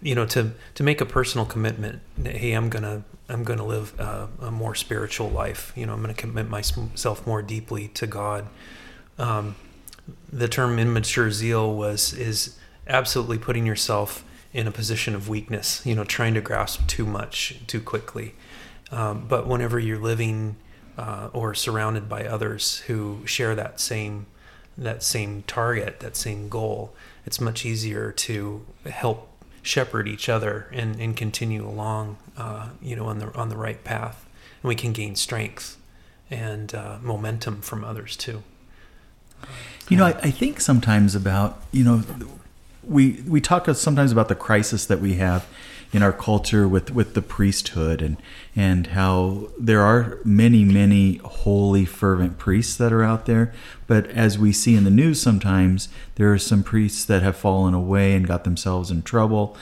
You 0.00 0.14
know, 0.14 0.26
to 0.26 0.52
to 0.74 0.82
make 0.82 1.00
a 1.00 1.06
personal 1.06 1.46
commitment. 1.46 2.00
Hey, 2.22 2.52
I'm 2.52 2.68
gonna 2.68 3.04
I'm 3.28 3.44
gonna 3.44 3.66
live 3.66 3.98
uh, 4.00 4.28
a 4.40 4.50
more 4.50 4.74
spiritual 4.74 5.28
life. 5.28 5.72
You 5.76 5.86
know, 5.86 5.92
I'm 5.92 6.00
gonna 6.00 6.14
commit 6.14 6.48
myself 6.48 7.26
more 7.26 7.42
deeply 7.42 7.88
to 7.88 8.06
God. 8.06 8.46
Um, 9.18 9.56
the 10.32 10.48
term 10.48 10.78
immature 10.78 11.30
zeal 11.30 11.74
was 11.74 12.12
is 12.12 12.56
absolutely 12.86 13.38
putting 13.38 13.66
yourself 13.66 14.24
in 14.52 14.66
a 14.66 14.70
position 14.70 15.14
of 15.14 15.28
weakness, 15.28 15.84
you 15.84 15.94
know, 15.94 16.04
trying 16.04 16.34
to 16.34 16.40
grasp 16.40 16.86
too 16.86 17.04
much 17.04 17.60
too 17.66 17.80
quickly. 17.80 18.34
Um, 18.90 19.26
but 19.28 19.46
whenever 19.46 19.78
you're 19.78 20.00
living 20.00 20.56
uh, 20.96 21.28
or 21.32 21.54
surrounded 21.54 22.08
by 22.08 22.24
others 22.24 22.78
who 22.86 23.26
share 23.26 23.54
that 23.54 23.80
same 23.80 24.26
that 24.76 25.02
same 25.02 25.42
target, 25.46 25.98
that 26.00 26.16
same 26.16 26.48
goal, 26.48 26.94
it's 27.26 27.40
much 27.40 27.66
easier 27.66 28.12
to 28.12 28.64
help 28.86 29.28
shepherd 29.62 30.08
each 30.08 30.28
other 30.28 30.68
and, 30.72 30.98
and 31.00 31.16
continue 31.16 31.66
along, 31.66 32.16
uh, 32.36 32.70
you 32.80 32.96
know, 32.96 33.06
on 33.06 33.18
the 33.18 33.34
on 33.34 33.48
the 33.48 33.56
right 33.56 33.82
path, 33.84 34.26
and 34.62 34.68
we 34.68 34.74
can 34.74 34.92
gain 34.92 35.14
strength 35.16 35.76
and 36.30 36.74
uh, 36.74 36.98
momentum 37.02 37.60
from 37.60 37.84
others 37.84 38.16
too. 38.16 38.42
You 39.88 39.96
know, 39.96 40.06
I, 40.06 40.10
I 40.22 40.30
think 40.30 40.60
sometimes 40.60 41.14
about 41.14 41.62
you 41.72 41.84
know, 41.84 42.02
we 42.82 43.22
we 43.26 43.40
talk 43.40 43.66
sometimes 43.74 44.12
about 44.12 44.28
the 44.28 44.34
crisis 44.34 44.86
that 44.86 45.00
we 45.00 45.14
have 45.14 45.46
in 45.92 46.02
our 46.02 46.12
culture 46.12 46.68
with 46.68 46.90
with 46.90 47.14
the 47.14 47.22
priesthood 47.22 48.02
and 48.02 48.16
and 48.54 48.88
how 48.88 49.48
there 49.58 49.80
are 49.80 50.18
many 50.24 50.64
many 50.64 51.16
holy 51.24 51.84
fervent 51.84 52.38
priests 52.38 52.76
that 52.76 52.92
are 52.92 53.02
out 53.02 53.26
there. 53.26 53.52
But 53.86 54.06
as 54.08 54.38
we 54.38 54.52
see 54.52 54.74
in 54.74 54.84
the 54.84 54.90
news 54.90 55.20
sometimes 55.20 55.88
there 56.16 56.32
are 56.32 56.38
some 56.38 56.62
priests 56.62 57.04
that 57.06 57.22
have 57.22 57.36
fallen 57.36 57.74
away 57.74 58.14
and 58.14 58.26
got 58.26 58.44
themselves 58.44 58.90
in 58.90 59.02
trouble. 59.02 59.56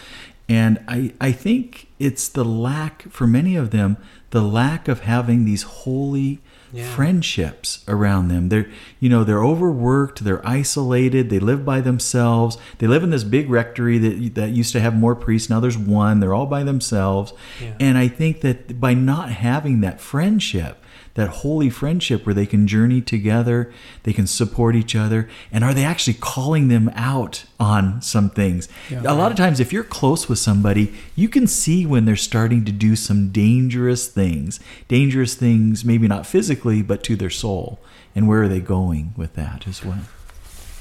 And 0.49 0.79
I, 0.87 1.13
I 1.21 1.33
think 1.33 1.89
it's 1.99 2.29
the 2.29 2.45
lack 2.45 3.11
for 3.11 3.27
many 3.27 3.57
of 3.57 3.71
them 3.71 3.97
the 4.31 4.43
lack 4.43 4.89
of 4.89 5.01
having 5.01 5.45
these 5.45 5.63
holy 5.63 6.41
Yeah. 6.77 6.95
friendships 6.95 7.83
around 7.89 8.29
them. 8.29 8.49
They're 8.51 8.71
you 9.01 9.09
know 9.09 9.25
they're 9.25 9.45
overworked, 9.45 10.25
they're 10.25 10.47
isolated, 10.47 11.31
they 11.31 11.39
live 11.39 11.65
by 11.65 11.81
themselves. 11.81 12.59
They 12.79 12.87
live 12.87 13.03
in 13.03 13.11
this 13.11 13.25
big 13.25 13.49
rectory 13.49 13.99
that 13.99 14.35
that 14.35 14.51
used 14.51 14.73
to 14.73 14.81
have 14.81 14.95
more 14.95 15.15
priests. 15.15 15.49
Now 15.49 15.61
there's 15.61 15.79
one. 15.79 16.21
They're 16.21 16.35
all 16.35 16.47
by 16.47 16.63
themselves. 16.65 17.33
Yeah. 17.63 17.75
And 17.81 17.99
I 17.99 18.09
think 18.09 18.43
that 18.43 18.81
by 18.81 18.95
not 18.95 19.31
having 19.31 19.81
that 19.81 20.01
friendship, 20.01 20.83
that 21.17 21.29
holy 21.29 21.69
friendship 21.69 22.25
where 22.25 22.35
they 22.35 22.47
can 22.47 22.67
journey 22.67 23.01
together, 23.01 23.73
they 24.05 24.13
can 24.13 24.27
support 24.27 24.77
each 24.77 24.95
other, 24.95 25.29
and 25.51 25.65
are 25.65 25.75
they 25.75 25.85
actually 25.85 26.15
calling 26.15 26.69
them 26.69 26.91
out 26.95 27.45
on 27.59 28.01
some 28.01 28.31
things? 28.31 28.69
A 28.91 29.15
lot 29.15 29.31
of 29.31 29.37
times, 29.37 29.59
if 29.59 29.73
you're 29.73 29.83
close 29.83 30.29
with 30.29 30.39
somebody, 30.39 30.95
you 31.17 31.29
can 31.29 31.47
see 31.47 31.85
when 31.85 32.05
they're 32.05 32.17
starting 32.17 32.65
to 32.67 32.73
do 32.73 32.95
some 32.95 33.31
dangerous 33.31 34.07
things. 34.09 34.61
Dangerous 34.89 35.35
things, 35.35 35.85
maybe 35.85 36.07
not 36.07 36.27
physically, 36.27 36.83
but 36.83 37.03
to 37.05 37.17
their 37.17 37.31
soul. 37.31 37.81
And 38.15 38.29
where 38.29 38.43
are 38.43 38.49
they 38.49 38.61
going 38.61 39.13
with 39.17 39.35
that 39.35 39.67
as 39.67 39.85
well? 39.85 40.01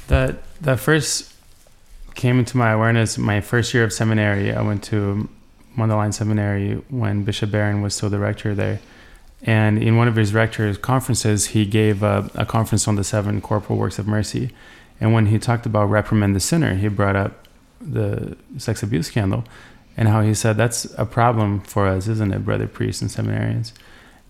That 0.08 0.38
that 0.62 0.80
first 0.80 1.34
came 2.14 2.40
into 2.40 2.58
my 2.58 2.72
awareness 2.72 3.18
my 3.18 3.42
first 3.42 3.74
year 3.74 3.84
of 3.84 3.92
seminary. 3.92 4.54
I 4.54 4.62
went 4.62 4.84
to 4.86 5.28
Mundelein 5.78 6.14
Seminary 6.14 6.76
when 6.90 7.24
Bishop 7.24 7.52
Barron 7.52 7.82
was 7.82 7.96
still 7.96 8.10
the 8.10 8.20
rector 8.20 8.54
there. 8.56 8.80
And 9.44 9.82
in 9.82 9.98
one 9.98 10.08
of 10.08 10.16
his 10.16 10.34
rector's 10.34 10.78
conferences, 10.78 11.48
he 11.48 11.66
gave 11.66 12.02
a, 12.04 12.30
a 12.36 12.46
conference 12.46 12.88
on 12.88 12.96
the 12.96 13.04
seven 13.04 13.42
corporal 13.42 13.78
works 13.78 14.00
of 14.00 14.08
mercy. 14.08 14.52
And 15.00 15.14
when 15.14 15.28
he 15.28 15.38
talked 15.38 15.66
about 15.66 15.86
reprimand 15.86 16.36
the 16.36 16.40
sinner, 16.40 16.76
he 16.76 16.88
brought 16.88 17.16
up 17.16 17.48
the 17.80 18.38
sex 18.58 18.82
abuse 18.82 19.08
scandal 19.08 19.44
and 19.98 20.08
how 20.08 20.22
he 20.22 20.34
said 20.34 20.58
that's 20.58 20.86
a 20.98 21.06
problem 21.06 21.62
for 21.62 21.88
us, 21.88 22.08
isn't 22.08 22.34
it, 22.34 22.44
brother 22.44 22.68
priests 22.68 23.02
and 23.02 23.12
seminarians? 23.12 23.72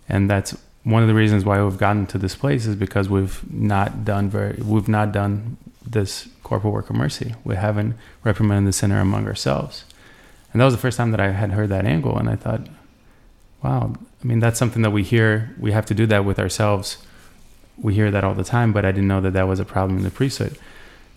And 0.07 0.29
that's 0.29 0.55
one 0.83 1.01
of 1.01 1.07
the 1.07 1.15
reasons 1.15 1.43
why 1.43 1.63
we've 1.63 1.77
gotten 1.77 2.05
to 2.07 2.17
this 2.17 2.35
place 2.35 2.67
is 2.67 2.75
because 2.75 3.09
we've 3.09 3.41
not 3.51 4.05
done 4.05 4.29
very, 4.29 4.61
we've 4.61 4.87
not 4.87 5.11
done 5.11 5.57
this 5.85 6.29
corporal 6.43 6.73
work 6.73 6.89
of 6.89 6.95
mercy. 6.95 7.33
We 7.43 7.55
haven't 7.55 7.95
reprimanded 8.23 8.69
the 8.69 8.73
sinner 8.73 8.99
among 8.99 9.25
ourselves. 9.27 9.85
And 10.51 10.61
that 10.61 10.65
was 10.65 10.75
the 10.75 10.79
first 10.79 10.97
time 10.97 11.11
that 11.11 11.19
I 11.19 11.31
had 11.31 11.51
heard 11.51 11.69
that 11.69 11.85
angle. 11.85 12.17
And 12.17 12.29
I 12.29 12.35
thought, 12.35 12.67
wow, 13.63 13.95
I 14.25 14.27
mean, 14.27 14.39
that's 14.39 14.57
something 14.57 14.81
that 14.81 14.89
we 14.89 15.03
hear. 15.03 15.53
We 15.59 15.71
have 15.71 15.85
to 15.85 15.93
do 15.93 16.07
that 16.07 16.25
with 16.25 16.39
ourselves. 16.39 16.97
We 17.77 17.93
hear 17.93 18.09
that 18.09 18.23
all 18.23 18.33
the 18.33 18.43
time, 18.43 18.73
but 18.73 18.83
I 18.83 18.91
didn't 18.91 19.07
know 19.07 19.21
that 19.21 19.33
that 19.33 19.47
was 19.47 19.59
a 19.59 19.65
problem 19.65 19.97
in 19.99 20.03
the 20.03 20.09
priesthood. 20.09 20.57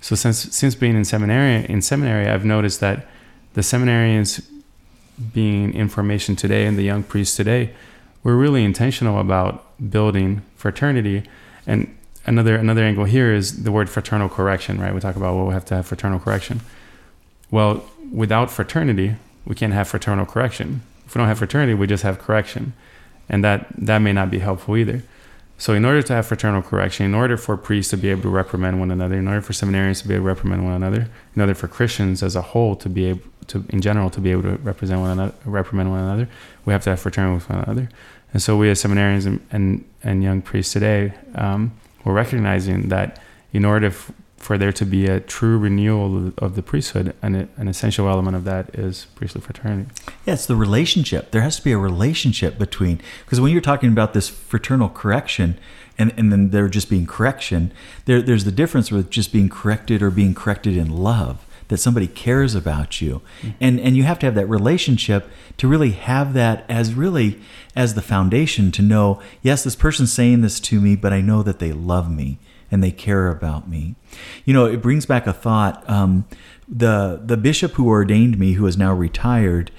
So 0.03 0.15
since 0.15 0.55
since 0.55 0.75
being 0.75 0.95
in 0.95 1.07
seminary, 1.07 1.65
in 1.71 1.81
seminary, 1.81 2.29
I've 2.29 2.45
noticed 2.45 2.81
that 2.81 3.07
the 3.55 3.63
seminarians 3.63 4.47
being 5.33 5.73
in 5.73 5.89
formation 5.89 6.37
today 6.37 6.67
and 6.67 6.77
the 6.77 6.83
young 6.83 7.03
priests 7.03 7.35
today, 7.35 7.71
we're 8.23 8.37
really 8.37 8.63
intentional 8.63 9.19
about 9.19 9.65
building 9.91 10.43
fraternity. 10.57 11.23
And 11.67 11.97
another 12.27 12.57
another 12.57 12.85
angle 12.85 13.07
here 13.07 13.33
is 13.33 13.63
the 13.63 13.73
word 13.73 13.89
fraternal 13.89 14.29
correction, 14.29 14.79
right? 14.79 14.93
We 14.93 15.01
talk 15.01 15.17
about 15.17 15.35
well, 15.35 15.47
we 15.47 15.55
have 15.55 15.65
to 15.67 15.77
have 15.77 15.87
fraternal 15.87 16.19
correction. 16.19 16.61
Well, 17.51 17.87
without 18.13 18.51
fraternity, 18.51 19.17
we 19.47 19.55
can't 19.55 19.73
have 19.73 19.89
fraternal 19.89 20.27
correction. 20.27 20.83
If 21.07 21.15
we 21.15 21.21
don't 21.21 21.29
have 21.29 21.39
fraternity, 21.39 21.73
we 21.73 21.87
just 21.87 22.03
have 22.03 22.19
correction, 22.19 22.75
and 23.29 23.45
that 23.45 23.67
that 23.77 23.99
may 23.99 24.13
not 24.13 24.31
be 24.31 24.39
helpful 24.39 24.77
either. 24.77 25.03
So, 25.61 25.75
in 25.75 25.85
order 25.85 26.03
to 26.03 26.13
have 26.13 26.27
fraternal 26.27 26.63
correction, 26.63 27.05
in 27.05 27.15
order 27.15 27.37
for 27.37 27.57
priests 27.57 27.91
to 27.91 27.97
be 27.97 28.11
able 28.11 28.23
to 28.23 28.29
reprimand 28.29 28.79
one 28.79 28.93
another, 28.93 29.17
in 29.17 29.27
order 29.27 29.41
for 29.41 29.53
seminarians 29.53 30.01
to 30.03 30.09
be 30.09 30.15
able 30.15 30.25
to 30.25 30.29
reprimand 30.29 30.65
one 30.65 30.75
another, 30.75 31.09
in 31.35 31.41
order 31.41 31.55
for 31.55 31.67
Christians 31.67 32.23
as 32.23 32.37
a 32.37 32.43
whole 32.43 32.77
to 32.77 32.89
be 32.89 33.07
able 33.07 33.23
to, 33.49 33.65
in 33.71 33.81
general, 33.81 34.09
to 34.11 34.21
be 34.21 34.31
able 34.31 34.43
to 34.43 34.57
represent 34.59 35.01
one 35.01 35.11
another, 35.11 35.35
reprimand 35.45 35.91
one 35.91 35.99
another, 35.99 36.29
we 36.65 36.73
have 36.73 36.85
to 36.85 36.91
have 36.91 37.01
fraternal 37.01 37.35
with 37.35 37.51
one 37.51 37.59
another. 37.59 37.89
And 38.33 38.41
so, 38.41 38.57
we 38.57 38.71
as 38.71 38.81
seminarians 38.81 39.27
and 39.27 39.45
and, 39.51 39.85
and 40.05 40.23
young 40.23 40.43
priests 40.43 40.73
today, 40.73 41.13
um, 41.35 41.73
we're 42.05 42.13
recognizing 42.13 42.89
that 42.91 43.21
in 43.53 43.65
order 43.65 43.89
f- 43.89 44.13
for 44.39 44.57
there 44.57 44.73
to 44.73 44.87
be 44.87 45.07
a 45.07 45.21
true 45.21 45.59
renewal 45.59 46.33
of, 46.39 46.55
the 46.55 46.63
priesthood, 46.63 47.15
and 47.21 47.37
an, 47.37 47.49
an 47.57 47.69
essential 47.69 48.09
element 48.09 48.37
of 48.37 48.45
that 48.45 48.75
is 48.75 49.07
priestly 49.15 49.41
fraternity. 49.41 49.91
Yeah, 50.25 50.35
it's 50.35 50.47
the 50.47 50.57
relationship. 50.57 51.33
There 51.33 51.43
has 51.43 51.57
to 51.57 51.65
be 51.65 51.73
a 51.73 51.79
relationship 51.79 52.59
between 52.59 53.01
because 53.25 53.41
when 53.41 53.53
you're 53.53 53.61
talking 53.61 53.91
about 53.91 54.15
this 54.15 54.29
fraternal 54.29 54.89
correction, 54.89 55.59
and, 55.99 56.15
and 56.17 56.31
then 56.31 56.51
there 56.51 56.69
just 56.69 56.89
being 56.89 57.07
correction, 57.07 57.73
there, 58.05 58.23
there's 58.23 58.45
the 58.45 58.53
difference 58.53 58.91
with 58.93 59.11
just 59.11 59.33
being 59.33 59.49
corrected 59.49 60.03
or 60.03 60.11
being 60.11 60.35
corrected 60.35 60.77
in 60.77 60.91
love. 60.91 61.45
That 61.67 61.77
somebody 61.77 62.07
cares 62.07 62.55
about 62.55 63.03
you, 63.03 63.21
mm-hmm. 63.43 63.51
and 63.61 63.79
and 63.79 63.95
you 63.95 64.05
have 64.05 64.19
to 64.21 64.27
have 64.27 64.35
that 64.37 64.47
relationship 64.47 65.29
to 65.59 65.69
really 65.69 65.91
have 65.91 66.33
that 66.33 66.65
as 66.67 66.95
really 66.95 67.39
as 67.77 67.93
the 67.93 68.01
foundation 68.01 68.73
to 68.73 68.81
know. 68.81 69.21
Yes, 69.43 69.65
this 69.65 69.77
person's 69.77 70.11
saying 70.11 70.41
this 70.41 70.61
to 70.61 70.81
me, 70.81 70.97
but 70.97 71.13
I 71.13 71.21
know 71.21 71.43
that 71.43 71.59
they 71.59 71.73
love 71.73 72.11
me 72.11 72.39
and 72.71 72.83
they 72.83 72.91
care 72.91 73.29
about 73.29 73.69
me. 73.69 73.95
You 74.45 74.55
know, 74.55 74.67
it 74.67 74.83
brings 74.83 75.07
back 75.07 75.27
a 75.27 75.33
thought. 75.33 75.89
Um, 75.89 76.27
the 76.69 77.21
the 77.25 77.37
bishop 77.37 77.73
who 77.73 77.89
ordained 77.89 78.39
me, 78.39 78.53
who 78.53 78.67
is 78.67 78.77
now 78.77 78.93
retired, 78.93 79.71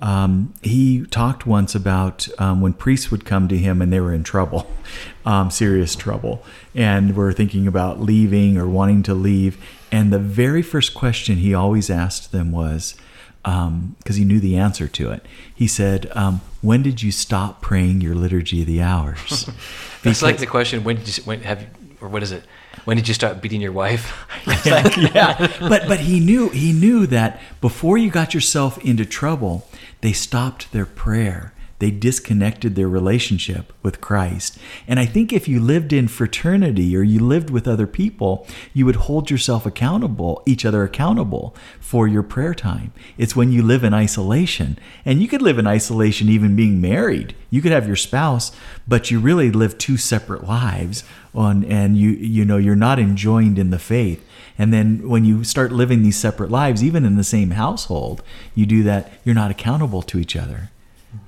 um, 0.00 0.52
he 0.62 1.06
talked 1.06 1.46
once 1.46 1.74
about 1.74 2.28
um, 2.38 2.60
when 2.60 2.74
priests 2.74 3.10
would 3.10 3.24
come 3.24 3.48
to 3.48 3.56
him 3.56 3.80
and 3.80 3.92
they 3.92 4.00
were 4.00 4.12
in 4.12 4.24
trouble, 4.24 4.70
um, 5.24 5.50
serious 5.50 5.96
trouble, 5.96 6.44
and 6.74 7.16
were 7.16 7.32
thinking 7.32 7.66
about 7.66 8.00
leaving 8.00 8.58
or 8.58 8.66
wanting 8.66 9.02
to 9.04 9.14
leave. 9.14 9.62
And 9.90 10.12
the 10.12 10.18
very 10.18 10.62
first 10.62 10.94
question 10.94 11.38
he 11.38 11.54
always 11.54 11.88
asked 11.88 12.32
them 12.32 12.52
was, 12.52 12.94
because 13.42 14.16
he 14.16 14.24
knew 14.24 14.40
the 14.40 14.56
answer 14.56 14.88
to 14.88 15.12
it, 15.12 15.24
he 15.54 15.68
said, 15.68 16.10
um, 16.16 16.40
"When 16.62 16.82
did 16.82 17.02
you 17.02 17.12
stop 17.12 17.62
praying 17.62 18.00
your 18.00 18.14
liturgy 18.14 18.62
of 18.62 18.66
the 18.66 18.82
hours?" 18.82 19.48
It's 20.04 20.22
like 20.22 20.38
the 20.38 20.46
question: 20.46 20.84
When 20.84 20.96
did 20.96 21.18
you, 21.18 21.24
when 21.24 21.40
have 21.42 21.62
you, 21.62 21.68
or 22.00 22.08
what 22.08 22.22
is 22.22 22.32
it? 22.32 22.44
When 22.84 22.96
did 22.96 23.08
you 23.08 23.14
start 23.14 23.40
beating 23.40 23.60
your 23.60 23.72
wife? 23.72 24.26
yeah, 24.66 25.52
but 25.60 25.88
but 25.88 26.00
he 26.00 26.20
knew 26.20 26.50
he 26.50 26.72
knew 26.72 27.06
that 27.06 27.40
before 27.60 27.98
you 27.98 28.10
got 28.10 28.34
yourself 28.34 28.78
into 28.84 29.04
trouble, 29.04 29.66
they 30.00 30.12
stopped 30.12 30.72
their 30.72 30.86
prayer. 30.86 31.52
They 31.78 31.90
disconnected 31.90 32.74
their 32.74 32.88
relationship 32.88 33.72
with 33.82 34.00
Christ. 34.00 34.58
And 34.88 34.98
I 34.98 35.04
think 35.04 35.32
if 35.32 35.46
you 35.46 35.60
lived 35.60 35.92
in 35.92 36.08
fraternity 36.08 36.96
or 36.96 37.02
you 37.02 37.20
lived 37.20 37.50
with 37.50 37.68
other 37.68 37.86
people, 37.86 38.46
you 38.72 38.86
would 38.86 38.96
hold 38.96 39.30
yourself 39.30 39.66
accountable, 39.66 40.42
each 40.46 40.64
other 40.64 40.84
accountable 40.84 41.54
for 41.78 42.08
your 42.08 42.22
prayer 42.22 42.54
time. 42.54 42.92
It's 43.18 43.36
when 43.36 43.52
you 43.52 43.62
live 43.62 43.84
in 43.84 43.92
isolation. 43.92 44.78
And 45.04 45.20
you 45.20 45.28
could 45.28 45.42
live 45.42 45.58
in 45.58 45.66
isolation 45.66 46.28
even 46.30 46.56
being 46.56 46.80
married. 46.80 47.34
You 47.50 47.60
could 47.60 47.72
have 47.72 47.86
your 47.86 47.96
spouse, 47.96 48.52
but 48.88 49.10
you 49.10 49.20
really 49.20 49.50
live 49.50 49.76
two 49.76 49.98
separate 49.98 50.44
lives 50.44 51.04
on 51.34 51.64
and 51.66 51.98
you 51.98 52.10
you 52.10 52.46
know 52.46 52.56
you're 52.56 52.74
not 52.74 52.98
enjoined 52.98 53.58
in 53.58 53.68
the 53.68 53.78
faith. 53.78 54.26
And 54.58 54.72
then 54.72 55.06
when 55.06 55.26
you 55.26 55.44
start 55.44 55.70
living 55.70 56.02
these 56.02 56.16
separate 56.16 56.50
lives, 56.50 56.82
even 56.82 57.04
in 57.04 57.16
the 57.16 57.24
same 57.24 57.50
household, 57.50 58.22
you 58.54 58.64
do 58.64 58.82
that, 58.84 59.12
you're 59.22 59.34
not 59.34 59.50
accountable 59.50 60.00
to 60.02 60.18
each 60.18 60.34
other. 60.34 60.70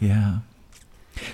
Yeah. 0.01 0.39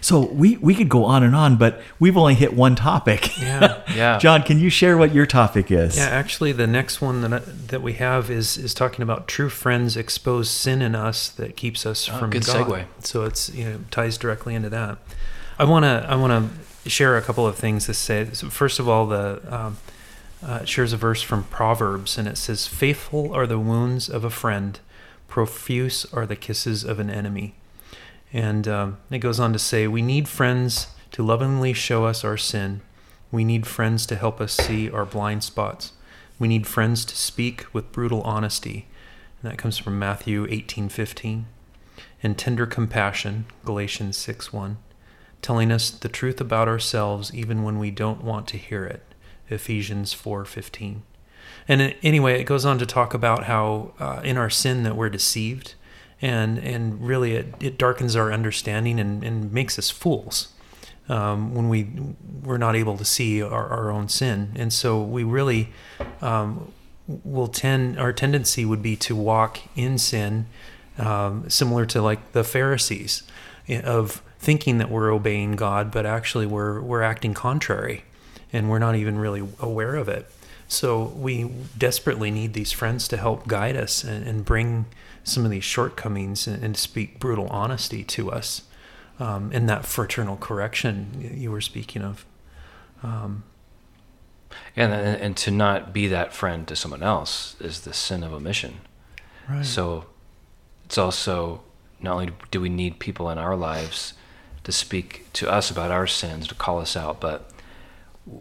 So 0.00 0.20
we, 0.30 0.56
we 0.56 0.75
could 0.75 0.88
go 0.88 1.04
on 1.04 1.23
and 1.23 1.37
on, 1.37 1.56
but 1.56 1.82
we've 2.00 2.16
only 2.16 2.34
hit 2.34 2.54
one 2.54 2.75
topic. 2.75 3.30
Yeah. 3.44 3.82
Yeah. 3.94 4.18
John, 4.18 4.42
can 4.42 4.58
you 4.58 4.70
share 4.70 4.96
what 4.96 5.14
your 5.14 5.26
topic 5.26 5.70
is? 5.70 5.96
Yeah, 5.99 6.04
actually, 6.04 6.52
the 6.52 6.66
next 6.66 7.02
one 7.02 7.20
that 7.20 7.32
I, 7.34 7.38
that 7.40 7.82
we 7.82 7.92
have 7.94 8.30
is 8.30 8.56
is 8.56 8.73
talking 8.73 9.02
about 9.02 9.28
true 9.28 9.50
friends 9.50 9.96
expose 9.96 10.49
sin 10.49 10.80
in 10.80 10.94
us 10.94 11.28
that 11.30 11.56
keeps 11.56 11.84
us 11.84 12.08
Oh, 12.08 12.16
from 12.18 12.30
good 12.30 12.46
God. 12.46 12.66
segue. 12.66 12.84
So 13.00 13.25
it's 13.25 13.50
you 13.54 13.64
know 13.64 13.78
ties 13.90 14.16
directly 14.16 14.54
into 14.54 14.70
that. 14.70 14.96
I 15.58 15.64
wanna 15.64 16.06
I 16.08 16.16
wanna 16.16 16.49
share 16.87 17.16
a 17.18 17.23
couple 17.23 17.46
of 17.46 17.56
things 17.56 17.84
to 17.87 17.94
say. 17.94 18.28
So 18.32 18.49
first 18.49 18.78
of 18.78 18.88
all, 18.88 19.06
the 19.06 19.40
um, 19.54 19.76
uh, 20.42 20.61
it 20.62 20.68
shares 20.68 20.92
a 20.94 20.96
verse 20.96 21.20
from 21.23 21.44
Proverbs, 21.44 22.16
and 22.16 22.26
it 22.26 22.38
says, 22.38 22.66
"Faithful 22.66 23.32
are 23.34 23.46
the 23.46 23.58
wounds 23.58 24.08
of 24.08 24.25
a 24.25 24.30
friend, 24.30 24.80
Profuse 25.28 26.06
are 26.12 26.26
the 26.26 26.37
kisses 26.37 26.82
of 26.84 26.99
an 26.99 27.11
enemy. 27.11 27.54
And 28.35 28.67
um, 28.67 28.99
it 29.12 29.21
goes 29.21 29.38
on 29.38 29.53
to 29.53 29.59
say, 29.61 29.87
We 29.87 30.03
need 30.03 30.29
friends 30.29 30.88
to 31.12 31.23
lovingly 31.23 31.73
show 31.73 32.05
us 32.05 32.25
our 32.25 32.37
sin. 32.37 32.83
We 33.31 33.45
need 33.45 33.64
friends 33.64 34.05
to 34.07 34.17
help 34.17 34.41
us 34.41 34.53
see 34.53 34.91
our 34.91 35.07
blind 35.07 35.45
spots. 35.45 35.93
We 36.41 36.49
need 36.49 36.67
friends 36.67 37.05
to 37.05 37.17
speak 37.17 37.67
with 37.73 37.93
brutal 37.93 38.23
honesty. 38.23 38.88
And 39.41 39.50
that 39.50 39.57
comes 39.57 39.79
from 39.79 40.00
Matthew 40.00 40.47
18:15. 40.49 41.47
And 42.25 42.37
tender 42.37 42.67
compassion, 42.67 43.45
Galatians 43.64 44.17
6:1, 44.19 44.79
telling 45.41 45.71
us 45.71 45.91
the 45.91 46.09
truth 46.09 46.41
about 46.41 46.67
ourselves 46.67 47.33
even 47.33 47.62
when 47.62 47.79
we 47.79 47.93
don't 47.93 48.25
want 48.25 48.49
to 48.49 48.59
hear 48.59 48.85
it, 48.85 49.14
Ephesians 49.49 50.12
4:15. 50.12 51.03
And 51.69 51.95
anyway, 52.03 52.41
it 52.41 52.45
goes 52.45 52.64
on 52.64 52.79
to 52.79 52.87
talk 52.87 53.14
about 53.14 53.45
how 53.45 53.93
uh, 54.00 54.21
in 54.25 54.37
our 54.37 54.50
sin 54.50 54.83
that 54.83 54.97
we're 54.97 55.09
deceived, 55.09 55.75
and 56.23 56.59
and 56.59 57.06
really 57.06 57.35
it, 57.35 57.54
it 57.61 57.78
darkens 57.78 58.16
our 58.16 58.33
understanding 58.33 58.99
and, 58.99 59.23
and 59.23 59.52
makes 59.52 59.78
us 59.78 59.90
fools 59.90 60.49
um, 61.09 61.54
when 61.54 61.68
we 61.68 61.88
we're 62.42 62.59
not 62.59 62.76
able 62.76 62.97
to 62.97 63.04
see 63.04 63.42
our, 63.42 63.68
our 63.68 63.90
own 63.90 64.09
sin, 64.09 64.52
and 64.56 64.73
so 64.73 65.02
we 65.02 65.23
really 65.25 65.71
um, 66.23 66.73
will 67.06 67.49
tend 67.49 67.99
our 67.99 68.12
tendency 68.12 68.64
would 68.64 68.83
be 68.83 68.97
to 68.97 69.14
walk 69.14 69.61
in 69.76 69.99
sin, 69.99 70.47
um, 70.99 71.49
similar 71.49 71.85
to 71.87 72.00
like 72.00 72.33
the 72.33 72.44
Pharisees, 72.44 73.23
eh, 73.68 73.80
of 73.83 74.23
thinking 74.38 74.78
that 74.78 74.90
we're 74.90 75.12
obeying 75.12 75.56
God, 75.56 75.90
but 75.90 76.06
actually 76.06 76.47
we're 76.47 76.80
we're 76.80 77.02
acting 77.02 77.35
contrary, 77.35 78.04
and 78.52 78.71
we're 78.71 78.78
not 78.78 78.97
even 78.97 79.18
really 79.18 79.47
aware 79.61 79.97
of 79.97 80.09
it. 80.09 80.30
So 80.66 81.04
we 81.16 81.50
desperately 81.76 82.30
need 82.30 82.54
these 82.54 82.73
friends 82.73 83.06
to 83.09 83.18
help 83.18 83.47
guide 83.47 83.76
us 83.76 84.02
and, 84.02 84.26
and 84.26 84.44
bring 84.44 84.87
some 85.25 85.45
of 85.45 85.50
these 85.50 85.64
shortcomings 85.64 86.47
and, 86.47 86.62
and 86.62 86.76
speak 86.76 87.19
brutal 87.19 87.49
honesty 87.49 88.04
to 88.04 88.31
us 88.31 88.62
um, 89.19 89.50
in 89.52 89.66
that 89.66 89.85
fraternal 89.85 90.37
correction 90.37 91.33
you 91.35 91.50
were 91.50 91.61
speaking 91.61 92.02
of. 92.02 92.25
Um, 93.02 93.45
and, 94.76 94.93
and 94.93 95.37
to 95.38 95.50
not 95.50 95.93
be 95.93 96.07
that 96.09 96.33
friend 96.33 96.66
to 96.69 96.76
someone 96.76 97.02
else 97.02 97.57
is 97.61 97.81
the 97.81 97.93
sin 97.93 98.23
of 98.23 98.33
omission. 98.33 98.81
right. 99.49 99.64
So 99.64 100.07
it's 100.85 100.99
also 100.99 101.62
not 102.00 102.14
only 102.14 102.33
do 102.50 102.61
we 102.61 102.69
need 102.69 102.99
people 102.99 103.31
in 103.31 103.38
our 103.38 103.57
lives 103.57 104.14
to 104.64 104.73
speak 104.73 105.26
to 105.35 105.50
us 105.50 105.71
about 105.71 105.90
our 105.90 106.07
sins, 106.07 106.49
to 106.49 106.54
call 106.54 106.81
us 106.81 106.97
out, 106.97 107.21
but 107.21 107.50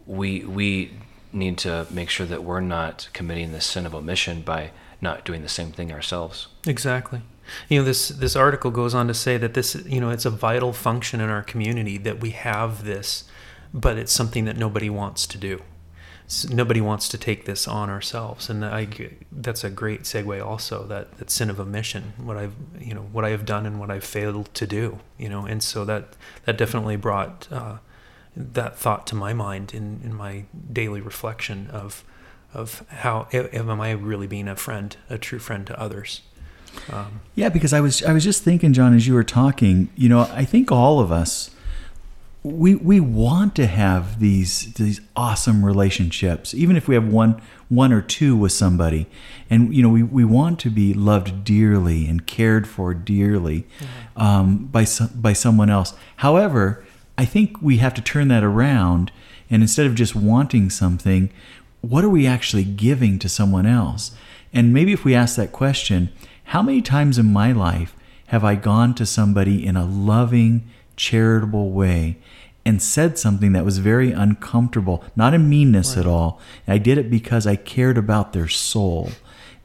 we 0.06 0.44
we 0.44 0.94
need 1.32 1.58
to 1.58 1.88
make 1.90 2.10
sure 2.10 2.25
that 2.25 2.44
we're 2.44 2.62
not 2.62 3.10
committing 3.13 3.52
the 3.52 3.62
sin 3.62 3.86
of 3.86 3.96
omission 3.96 4.42
by 4.42 4.72
not 5.03 5.25
doing 5.25 5.43
the 5.43 5.50
same 5.50 5.72
thing 5.72 5.91
ourselves. 5.91 6.48
Exactly. 6.65 7.22
You 7.69 7.79
know, 7.79 7.86
this 7.86 8.07
this 8.07 8.36
article 8.36 8.72
goes 8.72 8.95
on 8.95 9.07
to 9.07 9.13
say 9.13 9.38
that 9.38 9.53
this, 9.53 9.75
you 9.86 10.00
know, 10.00 10.10
it's 10.10 10.25
a 10.25 10.29
vital 10.29 10.74
function 10.74 11.22
in 11.22 11.29
our 11.29 11.43
community 11.43 11.98
that 12.00 12.19
we 12.22 12.31
have 12.31 12.86
this, 12.86 13.25
but 13.74 13.98
it's 13.98 14.13
something 14.13 14.45
that 14.45 14.57
nobody 14.57 14.89
wants 14.89 15.27
to 15.27 15.38
do. 15.38 15.62
S 16.25 16.50
nobody 16.50 16.79
wants 16.79 17.10
to 17.10 17.17
take 17.17 17.43
this 17.45 17.67
on 17.67 17.89
ourselves, 17.89 18.50
and 18.50 18.63
I, 18.63 18.88
that's 19.29 19.63
a 19.65 19.69
great 19.69 20.03
segue. 20.03 20.45
Also, 20.45 20.86
that 20.88 21.17
that 21.17 21.29
sin 21.29 21.50
of 21.50 21.60
omission, 21.60 22.13
what 22.17 22.38
I've, 22.38 22.55
you 22.79 22.93
know, 22.93 23.07
what 23.12 23.25
I 23.25 23.31
have 23.31 23.45
done 23.45 23.65
and 23.65 23.77
what 23.77 23.91
I've 23.91 24.05
failed 24.05 24.53
to 24.53 24.65
do, 24.65 25.00
you 25.17 25.27
know, 25.27 25.45
and 25.45 25.62
so 25.62 25.83
that 25.86 26.15
that 26.45 26.57
definitely 26.57 26.95
brought 26.95 27.48
uh, 27.51 27.77
that 28.38 28.77
thought 28.77 29.05
to 29.07 29.15
my 29.15 29.33
mind 29.33 29.74
in 29.74 30.00
in 30.03 30.13
my 30.13 30.45
daily 30.72 31.01
reflection 31.01 31.69
of 31.72 32.05
of 32.53 32.86
how 32.89 33.27
am 33.31 33.81
I 33.81 33.91
really 33.91 34.27
being 34.27 34.48
a 34.48 34.55
friend, 34.55 34.95
a 35.10 35.17
true 35.17 35.39
friend 35.39 35.65
to 35.67 35.79
others. 35.79 36.22
Um, 36.91 37.22
yeah, 37.36 37.50
because 37.50 37.74
I 37.74 37.81
was 37.81 38.03
I 38.03 38.13
was 38.13 38.24
just 38.24 38.43
thinking, 38.43 38.74
John, 38.74 38.95
as 38.95 39.07
you 39.07 39.13
were 39.13 39.24
talking, 39.24 39.89
you 39.96 40.09
know, 40.09 40.22
I 40.22 40.44
think 40.44 40.72
all 40.72 41.00
of 41.00 41.11
us 41.11 41.51
we 42.44 42.75
we 42.75 43.00
want 43.00 43.55
to 43.55 43.66
have 43.66 44.20
these 44.20 44.74
these 44.74 45.00
awesome 45.16 45.66
relationships, 45.66 46.53
even 46.53 46.75
if 46.75 46.87
we 46.87 46.96
have 46.96 47.07
one 47.07 47.42
one 47.70 47.94
or 47.94 48.01
two 48.01 48.35
with 48.35 48.51
somebody, 48.51 49.07
and 49.50 49.74
you 49.74 49.81
know, 49.81 49.89
we, 49.89 50.03
we 50.03 50.25
want 50.25 50.59
to 50.59 50.70
be 50.70 50.94
loved 50.94 51.46
dearly 51.46 52.05
and 52.05 52.27
cared 52.27 52.68
for 52.68 52.94
dearly 52.94 53.66
mm-hmm. 53.79 54.22
um, 54.22 54.66
by 54.66 54.85
by 55.16 55.31
someone 55.31 55.70
else. 55.70 55.94
However, 56.18 56.85
I 57.18 57.25
think 57.25 57.61
we 57.61 57.77
have 57.77 57.94
to 57.94 58.01
turn 58.01 58.27
that 58.27 58.44
around, 58.44 59.11
and 59.50 59.61
instead 59.61 59.85
of 59.85 59.96
just 59.96 60.13
wanting 60.13 60.70
something, 60.70 61.29
what 61.83 62.05
are 62.05 62.09
we 62.09 62.25
actually 62.25 62.63
giving 62.63 63.19
to 63.19 63.27
someone 63.27 63.65
else? 63.65 64.11
And 64.53 64.74
maybe 64.74 64.93
if 64.93 65.03
we 65.03 65.13
ask 65.13 65.35
that 65.35 65.51
question, 65.51 66.09
how 66.46 66.61
many 66.61 66.81
times 66.81 67.17
in 67.17 67.33
my 67.33 67.51
life 67.51 67.93
have 68.27 68.43
I 68.43 68.55
gone 68.55 68.96
to 68.96 69.05
somebody 69.05 69.65
in 69.65 69.75
a 69.75 69.85
loving, 69.85 70.63
charitable 70.96 71.72
way 71.72 72.17
and 72.65 72.81
said 72.81 73.19
something 73.19 73.51
that 73.51 73.65
was 73.65 73.79
very 73.79 74.13
uncomfortable, 74.13 75.03
not 75.17 75.33
in 75.33 75.50
meanness 75.50 75.98
right. 75.98 76.05
at 76.05 76.09
all? 76.09 76.39
I 76.69 76.77
did 76.77 76.98
it 76.98 77.11
because 77.11 77.46
I 77.46 77.57
cared 77.57 77.98
about 77.98 78.31
their 78.31 78.48
soul. 78.48 79.09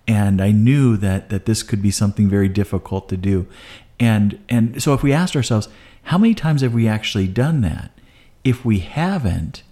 And 0.08 0.42
I 0.42 0.50
knew 0.50 0.96
that, 0.96 1.28
that 1.28 1.46
this 1.46 1.62
could 1.62 1.80
be 1.80 1.92
something 1.92 2.28
very 2.28 2.48
difficult 2.48 3.08
to 3.10 3.16
do. 3.16 3.46
And, 4.00 4.40
and 4.48 4.82
so 4.82 4.92
if 4.92 5.04
we 5.04 5.12
asked 5.12 5.36
ourselves, 5.36 5.68
how 6.04 6.18
many 6.18 6.34
times 6.34 6.62
have 6.62 6.74
we 6.74 6.88
actually 6.88 7.28
done 7.28 7.60
that? 7.60 7.92
If 8.42 8.64
we 8.64 8.80
haven't, 8.80 9.62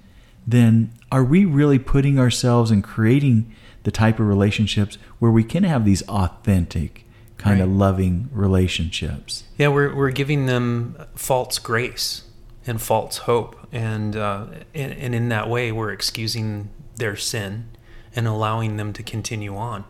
then 0.46 0.92
are 1.10 1.24
we 1.24 1.44
really 1.44 1.78
putting 1.78 2.18
ourselves 2.18 2.70
and 2.70 2.84
creating 2.84 3.52
the 3.86 3.90
type 3.90 4.18
of 4.18 4.26
relationships 4.26 4.98
where 5.18 5.30
we 5.30 5.44
can 5.44 5.62
have 5.62 5.84
these 5.84 6.02
authentic, 6.08 7.04
kind 7.38 7.60
right. 7.60 7.68
of 7.68 7.72
loving 7.72 8.28
relationships. 8.32 9.44
Yeah, 9.56 9.68
we're, 9.68 9.94
we're 9.94 10.10
giving 10.10 10.46
them 10.46 10.96
false 11.14 11.60
grace 11.60 12.24
and 12.66 12.82
false 12.82 13.18
hope. 13.18 13.56
And, 13.70 14.16
uh, 14.16 14.46
and, 14.74 14.92
and 14.92 15.14
in 15.14 15.28
that 15.28 15.48
way, 15.48 15.70
we're 15.70 15.92
excusing 15.92 16.70
their 16.96 17.14
sin 17.14 17.68
and 18.16 18.26
allowing 18.26 18.76
them 18.76 18.92
to 18.94 19.04
continue 19.04 19.56
on. 19.56 19.84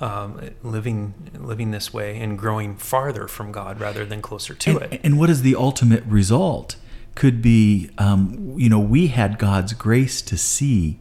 Um, 0.00 0.50
living 0.62 1.12
living 1.36 1.72
this 1.72 1.92
way 1.92 2.20
and 2.20 2.38
growing 2.38 2.76
farther 2.76 3.26
from 3.26 3.50
God 3.50 3.80
rather 3.80 4.04
than 4.04 4.22
closer 4.22 4.54
to 4.54 4.70
and, 4.70 4.92
it. 4.92 5.00
And 5.02 5.18
what 5.18 5.28
is 5.28 5.42
the 5.42 5.56
ultimate 5.56 6.04
result? 6.04 6.76
Could 7.18 7.42
be, 7.42 7.90
um, 7.98 8.54
you 8.56 8.68
know, 8.68 8.78
we 8.78 9.08
had 9.08 9.40
God's 9.40 9.72
grace 9.72 10.22
to 10.22 10.36
see 10.38 11.00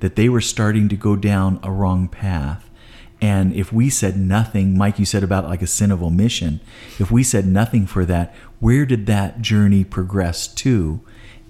that 0.00 0.16
they 0.16 0.30
were 0.30 0.40
starting 0.40 0.88
to 0.88 0.96
go 0.96 1.14
down 1.14 1.60
a 1.62 1.70
wrong 1.70 2.08
path. 2.08 2.70
And 3.20 3.52
if 3.52 3.70
we 3.70 3.90
said 3.90 4.16
nothing, 4.16 4.78
Mike, 4.78 4.98
you 4.98 5.04
said 5.04 5.22
about 5.22 5.44
like 5.44 5.60
a 5.60 5.66
sin 5.66 5.90
of 5.90 6.02
omission, 6.02 6.60
if 6.98 7.10
we 7.10 7.22
said 7.22 7.46
nothing 7.46 7.86
for 7.86 8.06
that, 8.06 8.34
where 8.60 8.86
did 8.86 9.04
that 9.06 9.42
journey 9.42 9.84
progress 9.84 10.48
to? 10.54 11.00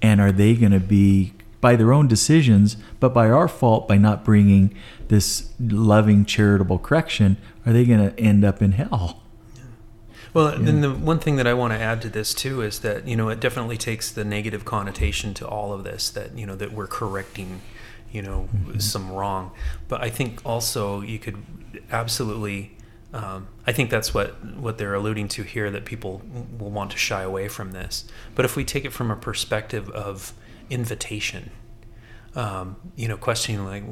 And 0.03 0.21
are 0.21 0.33
they 0.33 0.55
going 0.55 0.73
to 0.73 0.81
be, 0.81 1.35
by 1.61 1.77
their 1.77 1.93
own 1.93 2.09
decisions, 2.09 2.77
but 2.99 3.15
by 3.15 3.31
our 3.31 3.47
fault, 3.47 3.87
by 3.87 3.99
not 3.99 4.25
bringing 4.25 4.75
this 5.07 5.53
loving, 5.61 6.25
charitable 6.25 6.81
correction, 6.81 7.37
are 7.65 7.73
they 7.73 7.85
going 7.85 8.11
to 8.11 8.19
end 8.19 8.45
up 8.45 8.63
in 8.63 8.73
hell? 8.73 9.23
Well, 10.35 10.53
yeah. 10.53 10.65
then 10.65 10.81
the 10.81 10.93
one 10.93 11.19
thing 11.19 11.37
that 11.37 11.47
I 11.47 11.55
want 11.55 11.73
to 11.73 11.79
add 11.79 12.03
to 12.03 12.09
this 12.09 12.35
too 12.35 12.63
is 12.63 12.81
that 12.81 13.09
you 13.09 13.17
know 13.17 13.29
it 13.29 13.41
definitely 13.41 13.77
takes 13.77 14.11
the 14.11 14.25
negative 14.25 14.65
connotation 14.65 15.35
to 15.35 15.47
all 15.47 15.73
of 15.73 15.85
this 15.85 16.11
that 16.11 16.37
you 16.37 16.47
know 16.47 16.57
that 16.57 16.73
we're 16.73 16.87
correcting 16.87 17.61
you 18.13 18.23
know, 18.23 18.49
mm-hmm. 18.55 18.79
some 18.79 19.11
wrong. 19.11 19.53
But 19.89 20.03
I 20.03 20.11
think 20.11 20.41
also 20.45 21.01
you 21.01 21.19
could 21.19 21.43
absolutely. 21.91 22.75
Um, 23.13 23.49
I 23.67 23.73
think 23.73 23.89
that's 23.89 24.13
what 24.13 24.45
what 24.57 24.77
they're 24.77 24.95
alluding 24.95 25.29
to 25.29 25.43
here 25.43 25.71
that 25.71 25.85
people 25.85 26.23
will 26.59 26.71
want 26.71 26.91
to 26.91 26.99
shy 26.99 27.23
away 27.23 27.49
from 27.49 27.73
this. 27.73 28.05
But 28.35 28.45
if 28.45 28.55
we 28.55 28.65
take 28.65 28.85
it 28.85 28.93
from 28.93 29.11
a 29.11 29.17
perspective 29.17 29.89
of 29.91 30.35
invitation, 30.69 31.51
um, 32.35 32.77
you 32.97 33.09
know, 33.09 33.17
questioning 33.17 33.65
like, 33.65 33.83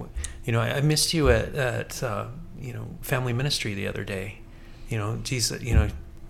you 0.44 0.52
know, 0.52 0.60
I, 0.60 0.76
I 0.76 0.80
missed 0.82 1.14
you 1.14 1.30
at 1.30 1.54
at 1.54 2.02
uh, 2.02 2.26
you 2.58 2.72
know 2.72 2.86
family 3.00 3.32
ministry 3.32 3.74
the 3.74 3.88
other 3.88 4.04
day. 4.04 4.40
You 4.88 4.98
know, 4.98 5.18
geez, 5.22 5.50
you 5.62 5.74
know, 5.74 5.88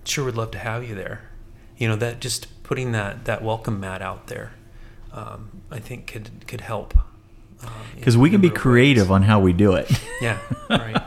sure 0.09 0.25
would 0.25 0.37
love 0.37 0.51
to 0.53 0.59
have 0.59 0.85
you 0.88 0.95
there. 0.95 1.23
You 1.77 1.88
know, 1.88 1.97
that 1.97 2.21
just 2.21 2.62
putting 2.62 2.92
that 2.92 3.25
that 3.27 3.42
welcome 3.42 3.81
mat 3.81 4.03
out 4.03 4.29
there, 4.29 4.53
um, 5.12 5.62
I 5.71 5.79
think 5.79 6.07
could 6.07 6.47
could 6.47 6.62
help 6.62 6.95
because 7.95 8.16
we 8.16 8.31
can 8.31 8.40
be 8.40 8.51
creative 8.51 9.09
ways. 9.09 9.12
on 9.12 9.23
how 9.23 9.40
we 9.40 9.53
do 9.53 9.75
it. 9.75 9.90
Yeah, 10.23 10.38
right. 10.71 11.03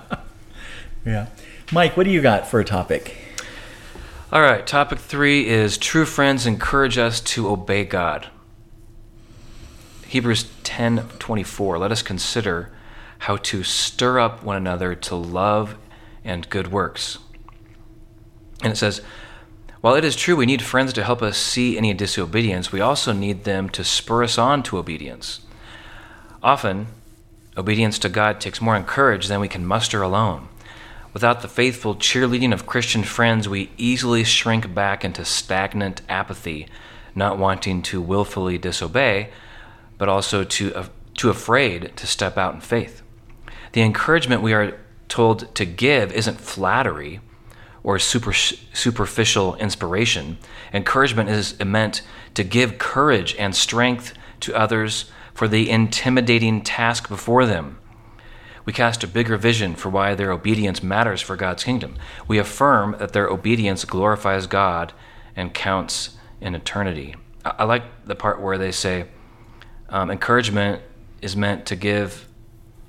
yeah. 1.05 1.27
Mike, 1.71 1.97
what 1.97 2.03
do 2.03 2.11
you 2.11 2.21
got 2.21 2.47
for 2.47 2.59
a 2.59 2.65
topic? 2.65 3.17
All 4.31 4.39
right, 4.39 4.67
topic 4.67 4.99
three 4.99 5.47
is 5.47 5.79
true 5.79 6.05
friends 6.05 6.45
encourage 6.45 6.99
us 6.99 7.19
to 7.21 7.49
obey 7.49 7.85
God. 7.85 8.27
Hebrews 10.05 10.45
10 10.63 11.09
24. 11.17 11.79
Let 11.79 11.91
us 11.91 12.03
consider 12.03 12.71
how 13.19 13.37
to 13.37 13.63
stir 13.63 14.19
up 14.19 14.43
one 14.43 14.55
another 14.55 14.93
to 14.93 15.15
love 15.15 15.75
and 16.23 16.47
good 16.51 16.71
works. 16.71 17.17
And 18.61 18.73
it 18.73 18.77
says, 18.77 19.01
while 19.81 19.95
it 19.95 20.03
is 20.03 20.17
true 20.17 20.35
we 20.35 20.45
need 20.45 20.61
friends 20.61 20.91
to 20.93 21.03
help 21.03 21.21
us 21.21 21.37
see 21.37 21.77
any 21.77 21.93
disobedience, 21.93 22.71
we 22.71 22.81
also 22.81 23.13
need 23.13 23.45
them 23.45 23.69
to 23.69 23.83
spur 23.83 24.23
us 24.23 24.37
on 24.37 24.61
to 24.63 24.77
obedience. 24.77 25.39
Often, 26.43 26.87
obedience 27.55 27.97
to 27.99 28.09
God 28.09 28.41
takes 28.41 28.61
more 28.61 28.81
courage 28.83 29.27
than 29.27 29.39
we 29.39 29.47
can 29.47 29.65
muster 29.65 30.01
alone. 30.01 30.49
Without 31.13 31.41
the 31.41 31.47
faithful 31.47 31.95
cheerleading 31.95 32.53
of 32.53 32.67
Christian 32.67 33.03
friends, 33.03 33.47
we 33.47 33.71
easily 33.77 34.23
shrink 34.23 34.73
back 34.75 35.05
into 35.05 35.23
stagnant 35.23 36.01
apathy, 36.09 36.67
not 37.15 37.37
wanting 37.37 37.81
to 37.83 38.01
willfully 38.01 38.57
disobey, 38.57 39.29
but 39.97 40.09
also 40.09 40.43
too, 40.43 40.73
uh, 40.75 40.87
too 41.15 41.29
afraid 41.29 41.91
to 41.95 42.05
step 42.05 42.37
out 42.37 42.53
in 42.53 42.61
faith. 42.61 43.01
The 43.71 43.81
encouragement 43.81 44.41
we 44.41 44.53
are 44.53 44.77
told 45.07 45.53
to 45.55 45.65
give 45.65 46.11
isn't 46.11 46.39
flattery 46.39 47.21
or 47.83 47.99
super, 47.99 48.33
superficial 48.33 49.55
inspiration. 49.55 50.37
Encouragement 50.73 51.29
is 51.29 51.57
meant 51.59 52.01
to 52.33 52.43
give 52.43 52.77
courage 52.77 53.35
and 53.37 53.55
strength 53.55 54.13
to 54.41 54.55
others 54.55 55.11
for 55.33 55.47
the 55.47 55.69
intimidating 55.69 56.61
task 56.61 57.07
before 57.07 57.45
them. 57.45 57.77
We 58.65 58.73
cast 58.73 59.03
a 59.03 59.07
bigger 59.07 59.37
vision 59.37 59.75
for 59.75 59.89
why 59.89 60.13
their 60.13 60.31
obedience 60.31 60.83
matters 60.83 61.21
for 61.21 61.35
God's 61.35 61.63
kingdom. 61.63 61.95
We 62.27 62.37
affirm 62.37 62.95
that 62.99 63.13
their 63.13 63.27
obedience 63.27 63.85
glorifies 63.85 64.47
God 64.47 64.93
and 65.35 65.53
counts 65.53 66.17
in 66.41 66.55
eternity. 66.55 67.15
I, 67.43 67.63
like 67.63 67.83
the 68.05 68.15
part 68.15 68.41
where 68.41 68.57
they 68.57 68.71
say 68.71 69.05
um, 69.87 70.11
encouragement 70.11 70.81
is 71.21 71.35
meant 71.35 71.65
to 71.67 71.75
give, 71.75 72.27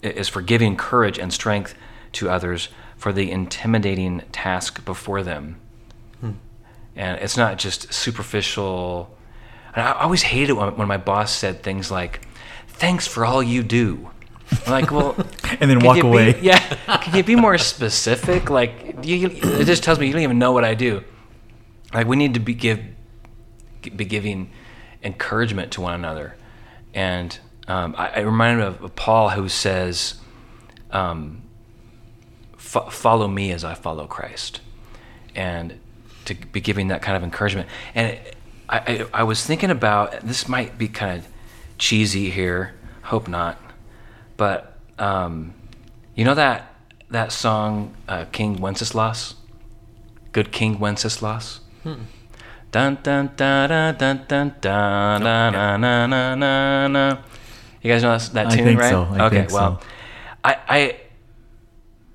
is 0.03 0.29
for 0.29 0.43
giving 0.43 0.77
courage 0.77 1.19
and 1.19 1.33
strength 1.33 1.75
to 2.13 2.29
others 2.29 2.69
for 2.97 3.13
the 3.13 3.31
intimidating 3.31 4.21
task 4.33 4.85
before 4.85 5.23
them. 5.23 5.57
Hmm. 6.21 6.33
And 6.97 7.21
it's 7.21 7.37
not 7.37 7.59
just 7.59 7.93
superficial. 7.93 9.17
And 9.75 9.85
I 9.85 9.93
always 9.93 10.23
hated 10.23 10.53
when, 10.53 10.77
when 10.77 10.89
my 10.89 10.97
boss 10.97 11.33
said 11.33 11.63
things 11.63 11.91
like, 11.91 12.27
thanks 12.69 13.07
for 13.07 13.25
all 13.25 13.43
you 13.43 13.63
do. 13.63 14.11
I'm 14.67 14.73
like, 14.73 14.91
well, 14.91 15.15
and 15.61 15.71
then 15.71 15.81
walk 15.81 16.03
away. 16.03 16.33
Be, 16.33 16.41
yeah, 16.43 16.59
can 16.99 17.17
you 17.17 17.23
be 17.23 17.37
more 17.37 17.57
specific? 17.59 18.51
Like, 18.51 19.05
you, 19.05 19.29
it 19.29 19.65
just 19.65 19.83
tells 19.83 19.99
me 19.99 20.07
you 20.07 20.13
don't 20.13 20.23
even 20.23 20.39
know 20.39 20.53
what 20.53 20.65
I 20.65 20.75
do. 20.75 21.05
Like, 21.95 22.07
we 22.07 22.17
need 22.17 22.35
to 22.35 22.41
be 22.41 22.55
give, 22.55 22.81
be 23.83 24.05
giving 24.05 24.51
encouragement 25.03 25.73
to 25.73 25.81
one 25.81 25.95
another, 25.95 26.37
and 26.95 27.39
um, 27.69 27.95
I, 27.97 28.09
I 28.09 28.21
reminded 28.21 28.65
of, 28.65 28.83
of 28.83 28.97
Paul 28.97 29.31
who 29.31 29.49
says, 29.49 30.21
um, 30.91 31.43
"Follow 32.71 33.29
me 33.29 33.53
as 33.53 33.65
I 33.65 33.75
follow 33.75 34.07
Christ," 34.07 34.61
and 35.35 35.79
to 36.25 36.35
be 36.35 36.61
giving 36.61 36.89
that 36.89 37.03
kind 37.03 37.17
of 37.17 37.23
encouragement. 37.23 37.69
And 37.95 38.13
it, 38.13 38.37
I, 38.69 38.79
I, 38.79 39.07
I 39.15 39.23
was 39.25 39.45
thinking 39.45 39.71
about 39.71 40.21
this 40.21 40.49
might 40.49 40.79
be 40.79 40.89
kind 40.89 41.19
of 41.19 41.29
cheesy 41.79 42.31
here. 42.31 42.75
Hope 43.03 43.27
not. 43.27 43.59
But 44.37 44.79
um, 44.99 45.55
you 46.15 46.25
know 46.25 46.35
that 46.35 46.73
that 47.11 47.33
song 47.33 47.95
uh, 48.09 48.27
King 48.31 48.61
Wenceslas, 48.61 49.35
Good 50.33 50.53
King 50.53 50.79
Wenceslas. 50.79 51.61
Hmm. 51.83 52.05
Dun 52.71 52.99
dun 53.03 53.31
dun 53.35 53.69
dun 53.69 53.97
dun 53.97 54.25
dun 54.29 54.55
dun 54.61 55.23
na 55.25 55.51
na 55.51 55.77
na 55.77 56.07
na 56.07 56.35
na 56.37 56.87
na. 56.87 57.19
You 57.83 57.91
guys 57.91 58.03
know 58.03 58.17
that, 58.17 58.33
that 58.35 58.51
tune, 58.51 58.61
I 58.61 58.65
think 58.65 58.81
right? 58.81 58.91
So. 58.91 59.03
I 59.11 59.27
okay, 59.27 59.37
think 59.41 59.51
well, 59.53 59.81
so. 59.81 59.87
I, 60.45 60.57
I 60.69 61.00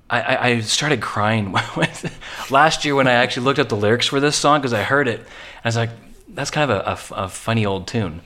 I, 0.08 0.50
I 0.50 0.60
started 0.60 1.00
crying 1.00 1.52
last 2.50 2.84
year 2.84 2.94
when 2.94 3.08
I 3.08 3.12
actually 3.12 3.44
looked 3.44 3.58
up 3.58 3.68
the 3.68 3.76
lyrics 3.76 4.06
for 4.06 4.20
this 4.20 4.36
song 4.36 4.60
because 4.60 4.72
I 4.72 4.82
heard 4.82 5.08
it. 5.08 5.20
I 5.64 5.68
was 5.68 5.76
like, 5.76 5.90
that's 6.28 6.50
kind 6.50 6.70
of 6.70 6.76
a, 6.76 7.14
a, 7.14 7.24
a 7.24 7.28
funny 7.28 7.66
old 7.66 7.88
tune. 7.88 8.20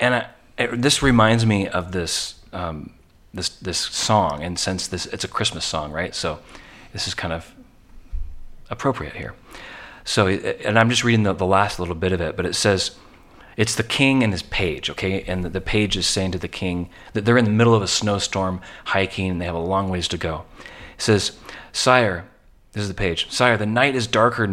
And 0.00 0.14
I, 0.16 0.26
it, 0.58 0.82
this 0.82 1.02
reminds 1.02 1.46
me 1.46 1.68
of 1.68 1.92
this 1.92 2.34
um, 2.52 2.92
this 3.32 3.48
this 3.48 3.78
song, 3.78 4.42
and 4.42 4.58
since 4.58 4.86
this 4.86 5.06
it's 5.06 5.24
a 5.24 5.28
Christmas 5.28 5.64
song, 5.64 5.92
right? 5.92 6.14
So 6.14 6.40
this 6.92 7.06
is 7.06 7.14
kind 7.14 7.32
of 7.32 7.54
appropriate 8.68 9.14
here. 9.14 9.34
So, 10.04 10.26
and 10.26 10.78
I'm 10.78 10.90
just 10.90 11.04
reading 11.04 11.22
the, 11.22 11.32
the 11.32 11.46
last 11.46 11.78
little 11.78 11.94
bit 11.94 12.12
of 12.12 12.20
it, 12.20 12.36
but 12.36 12.44
it 12.44 12.54
says, 12.54 12.96
it's 13.56 13.74
the 13.74 13.82
king 13.82 14.24
and 14.24 14.32
his 14.32 14.42
page, 14.42 14.90
okay? 14.90 15.22
And 15.22 15.44
the, 15.44 15.48
the 15.48 15.60
page 15.60 15.96
is 15.96 16.06
saying 16.06 16.32
to 16.32 16.38
the 16.38 16.48
king 16.48 16.88
that 17.12 17.24
they're 17.24 17.38
in 17.38 17.44
the 17.44 17.50
middle 17.50 17.74
of 17.74 17.82
a 17.82 17.86
snowstorm 17.86 18.60
hiking 18.86 19.30
and 19.30 19.40
they 19.40 19.44
have 19.44 19.54
a 19.54 19.60
long 19.60 19.90
ways 19.90 20.08
to 20.08 20.16
go. 20.16 20.44
Says, 21.02 21.32
Sire, 21.72 22.28
this 22.70 22.82
is 22.82 22.88
the 22.88 22.94
page, 22.94 23.28
Sire, 23.28 23.56
the 23.56 23.66
night 23.66 23.96
is 23.96 24.06
darker 24.06 24.46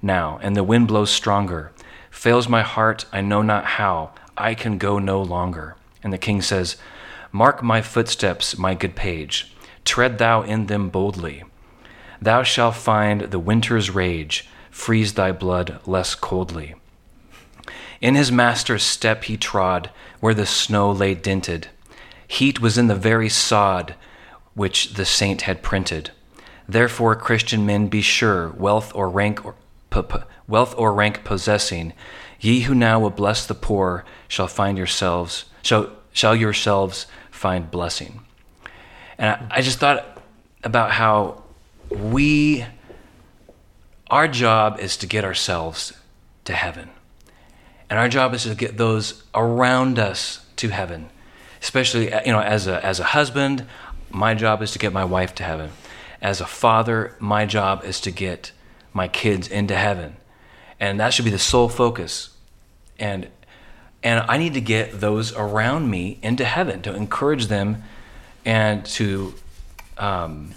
now 0.00 0.38
and 0.42 0.56
the 0.56 0.64
wind 0.64 0.88
blows 0.88 1.10
stronger. 1.10 1.72
Fails 2.10 2.48
my 2.48 2.62
heart, 2.62 3.04
I 3.12 3.20
know 3.20 3.42
not 3.42 3.66
how. 3.76 4.12
I 4.34 4.54
can 4.54 4.78
go 4.78 4.98
no 4.98 5.20
longer. 5.20 5.76
And 6.02 6.10
the 6.10 6.16
king 6.16 6.40
says, 6.40 6.78
Mark 7.32 7.62
my 7.62 7.82
footsteps, 7.82 8.56
my 8.56 8.72
good 8.74 8.96
page. 8.96 9.54
Tread 9.84 10.16
thou 10.16 10.40
in 10.40 10.68
them 10.68 10.88
boldly. 10.88 11.44
Thou 12.18 12.44
shalt 12.44 12.76
find 12.76 13.20
the 13.20 13.38
winter's 13.38 13.90
rage, 13.90 14.48
freeze 14.70 15.12
thy 15.12 15.32
blood 15.32 15.80
less 15.84 16.14
coldly. 16.14 16.76
In 18.00 18.14
his 18.14 18.32
master's 18.32 18.84
step 18.84 19.24
he 19.24 19.36
trod, 19.36 19.90
where 20.20 20.32
the 20.32 20.46
snow 20.46 20.90
lay 20.90 21.14
dinted. 21.14 21.68
Heat 22.26 22.58
was 22.58 22.78
in 22.78 22.86
the 22.86 22.94
very 22.94 23.28
sod 23.28 23.96
which 24.54 24.94
the 24.94 25.04
saint 25.04 25.42
had 25.42 25.62
printed. 25.62 26.10
Therefore, 26.68 27.16
Christian 27.16 27.66
men, 27.66 27.88
be 27.88 28.00
sure, 28.00 28.50
wealth 28.50 28.92
or 28.94 29.08
rank 29.08 29.44
or 29.44 29.54
p- 29.90 30.02
p- 30.02 30.18
wealth 30.46 30.74
or 30.78 30.92
rank 30.92 31.24
possessing, 31.24 31.92
ye 32.40 32.60
who 32.60 32.74
now 32.74 33.00
will 33.00 33.10
bless 33.10 33.46
the 33.46 33.54
poor 33.54 34.04
shall 34.28 34.48
find 34.48 34.78
yourselves 34.78 35.46
shall 35.62 35.90
shall 36.12 36.34
yourselves 36.34 37.06
find 37.30 37.70
blessing. 37.70 38.20
And 39.18 39.30
I, 39.30 39.58
I 39.58 39.60
just 39.62 39.78
thought 39.78 40.18
about 40.62 40.92
how 40.92 41.42
we, 41.90 42.64
our 44.10 44.28
job 44.28 44.78
is 44.78 44.96
to 44.98 45.06
get 45.06 45.24
ourselves 45.24 45.92
to 46.44 46.52
heaven. 46.52 46.90
And 47.88 47.98
our 47.98 48.08
job 48.08 48.34
is 48.34 48.44
to 48.44 48.54
get 48.54 48.76
those 48.76 49.24
around 49.34 49.98
us 49.98 50.44
to 50.56 50.68
heaven. 50.68 51.10
Especially, 51.60 52.06
you 52.24 52.32
know, 52.32 52.40
as 52.40 52.66
a, 52.66 52.84
as 52.84 53.00
a 53.00 53.04
husband, 53.04 53.66
my 54.10 54.34
job 54.34 54.62
is 54.62 54.72
to 54.72 54.78
get 54.78 54.92
my 54.92 55.04
wife 55.04 55.34
to 55.36 55.44
heaven. 55.44 55.70
As 56.20 56.40
a 56.40 56.46
father, 56.46 57.16
my 57.18 57.46
job 57.46 57.84
is 57.84 58.00
to 58.02 58.10
get 58.10 58.52
my 58.92 59.08
kids 59.08 59.48
into 59.48 59.74
heaven. 59.74 60.16
And 60.78 61.00
that 61.00 61.12
should 61.12 61.24
be 61.24 61.30
the 61.30 61.38
sole 61.38 61.68
focus. 61.68 62.30
And 62.98 63.28
and 64.02 64.24
I 64.30 64.38
need 64.38 64.54
to 64.54 64.62
get 64.62 64.98
those 64.98 65.34
around 65.34 65.90
me 65.90 66.18
into 66.22 66.44
heaven 66.44 66.80
to 66.82 66.94
encourage 66.94 67.48
them 67.48 67.82
and 68.46 68.84
to 68.86 69.34
um, 69.98 70.52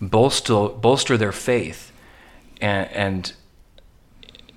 bolster 0.00 0.68
bolster 0.68 1.16
their 1.16 1.32
faith 1.32 1.90
and, 2.60 2.90
and 2.92 3.32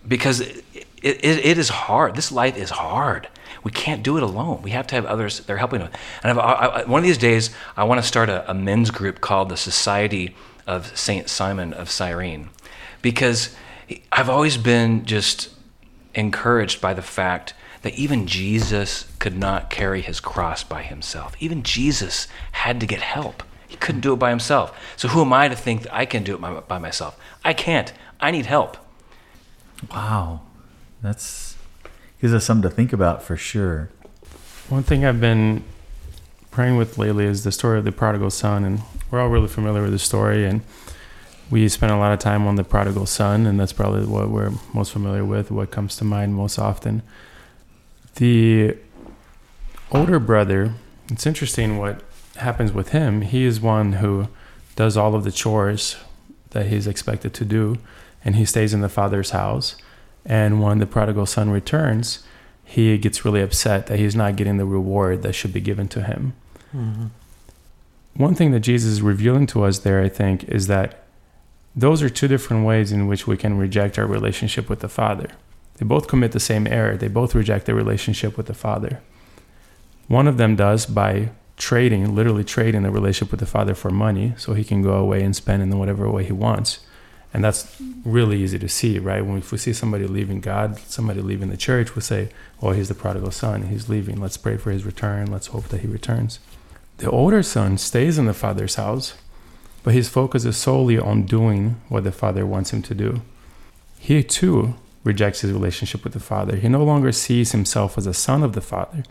because 0.08 0.42
it, 0.42 0.64
it, 1.02 1.24
it 1.24 1.58
is 1.58 1.70
hard. 1.70 2.16
This 2.16 2.32
life 2.32 2.58
is 2.58 2.70
hard. 2.70 3.28
We 3.64 3.72
can't 3.72 4.04
do 4.04 4.18
it 4.18 4.24
alone. 4.24 4.62
We 4.62 4.72
have 4.72 4.88
to 4.88 4.96
have 4.96 5.06
others 5.06 5.40
that 5.40 5.52
are 5.52 5.58
helping 5.58 5.82
us. 5.82 5.92
And 6.24 6.40
I, 6.40 6.44
I, 6.44 6.86
one 6.86 7.00
of 7.00 7.06
these 7.06 7.18
days, 7.18 7.50
I 7.76 7.84
want 7.84 8.02
to 8.02 8.08
start 8.08 8.30
a, 8.30 8.50
a 8.50 8.54
men's 8.54 8.92
group 8.92 9.22
called 9.22 9.50
the 9.50 9.58
Society 9.58 10.36
of 10.66 10.98
Saint 10.98 11.30
Simon 11.30 11.74
of 11.74 11.90
Cyrene, 11.90 12.50
because 13.02 13.56
I've 14.12 14.30
always 14.30 14.58
been 14.58 15.06
just 15.06 15.50
encouraged 16.14 16.82
by 16.82 16.94
the 16.94 17.02
fact 17.02 17.54
that 17.84 17.94
even 17.94 18.28
Jesus 18.28 19.06
could 19.20 19.38
not 19.38 19.70
carry 19.70 20.02
his 20.02 20.20
cross 20.20 20.64
by 20.64 20.82
himself. 20.82 21.36
Even 21.40 21.64
Jesus 21.64 22.28
had 22.52 22.80
to 22.80 22.86
get 22.86 23.02
help. 23.02 23.44
He 23.68 23.78
couldn't 23.78 24.02
do 24.02 24.14
it 24.14 24.18
by 24.18 24.32
himself. 24.32 24.78
So 24.98 25.08
who 25.08 25.22
am 25.22 25.32
I 25.32 25.48
to 25.48 25.56
think 25.56 25.84
that 25.84 25.94
I 25.94 26.06
can 26.06 26.24
do 26.24 26.36
it 26.36 26.68
by 26.68 26.80
myself? 26.80 27.18
I 27.46 27.54
can't. 27.54 27.94
I 28.20 28.32
need 28.32 28.46
help. 28.46 28.78
Wow. 29.92 30.42
That's 31.02 31.47
gives 32.20 32.34
us 32.34 32.46
something 32.46 32.70
to 32.70 32.76
think 32.76 32.94
about 32.94 33.24
for 33.24 33.38
sure. 33.38 33.90
One 34.70 34.84
thing 34.84 35.06
I've 35.06 35.22
been 35.22 35.64
praying 36.52 36.78
with 36.78 36.98
lately 36.98 37.26
is 37.26 37.44
the 37.44 37.52
story 37.52 37.78
of 37.80 37.86
the 37.86 37.92
prodigal 37.92 38.32
son 38.32 38.64
and 38.64 38.82
we're 39.12 39.20
all 39.20 39.30
really 39.30 39.48
familiar 39.48 39.84
with 39.84 39.92
the 39.92 40.00
story 40.00 40.46
and 40.46 40.62
we 41.50 41.70
spend 41.70 41.92
a 41.92 41.98
lot 41.98 42.12
of 42.12 42.20
time 42.20 42.46
on 42.48 42.56
the 42.56 42.64
prodigal 42.64 43.06
son 43.06 43.46
and 43.46 43.60
that's 43.60 43.74
probably 43.74 44.06
what 44.06 44.30
we're 44.30 44.52
most 44.74 44.92
familiar 44.92 45.24
with, 45.24 45.52
what 45.52 45.72
comes 45.72 45.96
to 45.98 46.04
mind 46.04 46.36
most 46.36 46.60
often. 46.60 47.04
The 48.16 48.76
older 49.92 50.20
brother, 50.20 50.74
it's 51.10 51.26
interesting 51.26 51.78
what 51.78 52.02
happens 52.38 52.72
with 52.72 52.90
him. 52.90 53.22
He 53.22 53.46
is 53.46 53.62
one 53.62 53.94
who 53.94 54.28
does 54.76 54.98
all 54.98 55.16
of 55.16 55.24
the 55.24 55.32
chores 55.32 55.98
that 56.52 56.68
he's 56.68 56.88
expected 56.88 57.34
to 57.36 57.46
do, 57.46 57.78
and 58.24 58.36
he 58.36 58.46
stays 58.46 58.74
in 58.74 58.82
the 58.82 58.90
father's 58.90 59.32
house. 59.32 59.76
And 60.28 60.62
when 60.62 60.80
the 60.80 60.86
prodigal 60.86 61.26
son 61.26 61.50
returns, 61.50 62.24
he 62.64 62.98
gets 62.98 63.24
really 63.24 63.42
upset 63.42 63.88
that 63.88 63.98
he's 63.98 64.16
not 64.16 64.36
getting 64.36 64.58
the 64.58 64.66
reward 64.66 65.24
that 65.24 65.34
should 65.34 65.54
be 65.54 65.62
given 65.62 65.88
to 65.88 66.04
him. 66.04 66.34
Mm-hmm. 66.76 67.06
One 68.16 68.36
thing 68.36 68.52
that 68.52 68.60
Jesus 68.60 68.92
is 68.92 69.02
revealing 69.02 69.48
to 69.48 69.64
us 69.64 69.80
there, 69.80 70.04
I 70.04 70.10
think, 70.10 70.44
is 70.44 70.68
that 70.68 71.06
those 71.76 72.02
are 72.02 72.10
two 72.10 72.28
different 72.28 72.66
ways 72.66 72.92
in 72.92 73.08
which 73.08 73.26
we 73.26 73.38
can 73.38 73.58
reject 73.58 73.98
our 73.98 74.06
relationship 74.06 74.70
with 74.70 74.82
the 74.82 74.90
Father. 74.90 75.30
They 75.78 75.86
both 75.86 76.08
commit 76.08 76.34
the 76.34 76.40
same 76.40 76.68
error. 76.68 76.98
They 76.98 77.08
both 77.08 77.34
reject 77.34 77.66
their 77.66 77.76
relationship 77.76 78.36
with 78.36 78.48
the 78.48 78.54
Father. 78.54 79.00
One 80.08 80.28
of 80.28 80.38
them 80.38 80.56
does 80.56 80.86
by 80.86 81.30
trading, 81.56 82.16
literally 82.16 82.44
trading 82.44 82.84
the 82.84 82.92
relationship 82.92 83.32
with 83.32 83.40
the 83.40 83.46
Father 83.46 83.76
for 83.76 83.92
money 83.92 84.34
so 84.38 84.54
he 84.54 84.64
can 84.64 84.82
go 84.82 84.94
away 84.94 85.24
and 85.24 85.36
spend 85.36 85.62
in 85.64 85.78
whatever 85.78 86.10
way 86.10 86.24
he 86.26 86.34
wants. 86.34 86.80
And 87.38 87.44
that's 87.44 87.80
really 88.04 88.42
easy 88.42 88.58
to 88.58 88.68
see, 88.68 88.98
right? 88.98 89.24
When 89.24 89.38
if 89.38 89.52
we 89.52 89.60
see 89.60 89.72
somebody 89.72 90.08
leaving 90.08 90.42
God, 90.42 90.80
somebody 90.80 91.22
leaving 91.22 91.52
the 91.52 91.56
church, 91.56 91.96
we 91.96 92.02
say, 92.02 92.30
well, 92.60 92.74
he's 92.74 92.88
the 92.88 92.96
prodigal 92.96 93.30
son. 93.30 93.68
He's 93.68 93.88
leaving. 93.88 94.20
Let's 94.20 94.38
pray 94.38 94.58
for 94.58 94.72
his 94.72 94.86
return. 94.86 95.32
Let's 95.32 95.46
hope 95.46 95.66
that 95.66 95.82
he 95.82 95.88
returns. 95.88 96.40
The 96.98 97.12
older 97.12 97.44
son 97.44 97.78
stays 97.78 98.18
in 98.18 98.26
the 98.26 98.34
father's 98.34 98.74
house, 98.74 99.14
but 99.84 99.94
his 99.94 100.10
focus 100.10 100.46
is 100.46 100.58
solely 100.58 100.98
on 100.98 101.28
doing 101.28 101.80
what 101.90 102.06
the 102.06 102.12
father 102.12 102.44
wants 102.44 102.74
him 102.74 102.82
to 102.82 102.96
do. 102.96 103.22
He 104.00 104.24
too 104.24 104.74
rejects 105.04 105.42
his 105.42 105.52
relationship 105.52 106.04
with 106.04 106.14
the 106.14 106.20
father. 106.20 106.56
He 106.56 106.68
no 106.68 106.84
longer 106.84 107.12
sees 107.12 107.52
himself 107.52 108.00
as 108.00 108.08
a 108.08 108.16
son 108.16 108.42
of 108.42 108.54
the 108.54 108.62
father. 108.62 109.04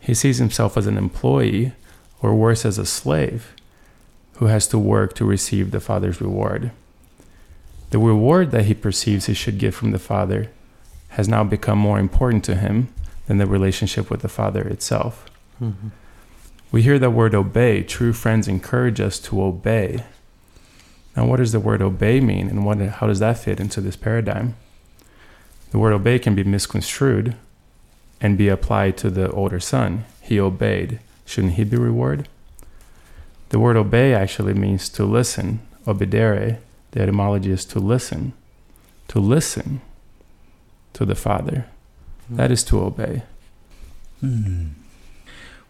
He 0.00 0.14
sees 0.14 0.38
himself 0.38 0.78
as 0.78 0.86
an 0.86 0.96
employee, 0.96 1.72
or 2.22 2.34
worse, 2.34 2.64
as 2.64 2.78
a 2.78 2.86
slave 2.86 3.54
who 4.36 4.46
has 4.46 4.66
to 4.68 4.78
work 4.78 5.14
to 5.16 5.26
receive 5.26 5.72
the 5.72 5.80
father's 5.80 6.22
reward. 6.22 6.70
The 7.90 7.98
reward 7.98 8.50
that 8.50 8.64
he 8.64 8.74
perceives 8.74 9.26
he 9.26 9.34
should 9.34 9.58
get 9.58 9.74
from 9.74 9.92
the 9.92 9.98
Father 9.98 10.50
has 11.10 11.28
now 11.28 11.44
become 11.44 11.78
more 11.78 11.98
important 11.98 12.44
to 12.44 12.56
him 12.56 12.88
than 13.26 13.38
the 13.38 13.46
relationship 13.46 14.10
with 14.10 14.22
the 14.22 14.28
Father 14.28 14.62
itself. 14.62 15.26
Mm-hmm. 15.62 15.88
We 16.72 16.82
hear 16.82 16.98
the 16.98 17.10
word 17.10 17.34
obey. 17.34 17.82
True 17.82 18.12
friends 18.12 18.48
encourage 18.48 19.00
us 19.00 19.18
to 19.20 19.42
obey. 19.42 20.04
Now, 21.16 21.26
what 21.26 21.36
does 21.36 21.52
the 21.52 21.60
word 21.60 21.80
obey 21.80 22.20
mean, 22.20 22.48
and 22.48 22.66
what, 22.66 22.78
how 22.78 23.06
does 23.06 23.20
that 23.20 23.38
fit 23.38 23.60
into 23.60 23.80
this 23.80 23.96
paradigm? 23.96 24.56
The 25.70 25.78
word 25.78 25.94
obey 25.94 26.18
can 26.18 26.34
be 26.34 26.44
misconstrued 26.44 27.36
and 28.20 28.36
be 28.36 28.48
applied 28.48 28.96
to 28.98 29.10
the 29.10 29.30
older 29.30 29.60
son. 29.60 30.04
He 30.20 30.38
obeyed. 30.38 31.00
Shouldn't 31.24 31.54
he 31.54 31.64
be 31.64 31.76
rewarded? 31.76 32.28
The 33.48 33.58
word 33.58 33.76
obey 33.76 34.12
actually 34.12 34.54
means 34.54 34.88
to 34.90 35.04
listen, 35.04 35.60
oboedire, 35.86 36.58
the 36.96 37.02
etymology 37.02 37.50
is 37.50 37.66
to 37.66 37.78
listen. 37.78 38.32
To 39.08 39.20
listen 39.20 39.82
to 40.94 41.04
the 41.04 41.14
Father. 41.14 41.66
Mm. 42.32 42.36
That 42.38 42.50
is 42.50 42.64
to 42.64 42.80
obey. 42.80 43.22
Hmm. 44.20 44.68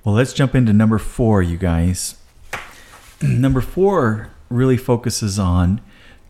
Well, 0.04 0.14
let's 0.14 0.32
jump 0.32 0.54
into 0.54 0.72
number 0.72 0.98
four, 0.98 1.42
you 1.42 1.56
guys. 1.56 2.14
number 3.20 3.60
four 3.60 4.30
really 4.48 4.76
focuses 4.76 5.36
on 5.36 5.80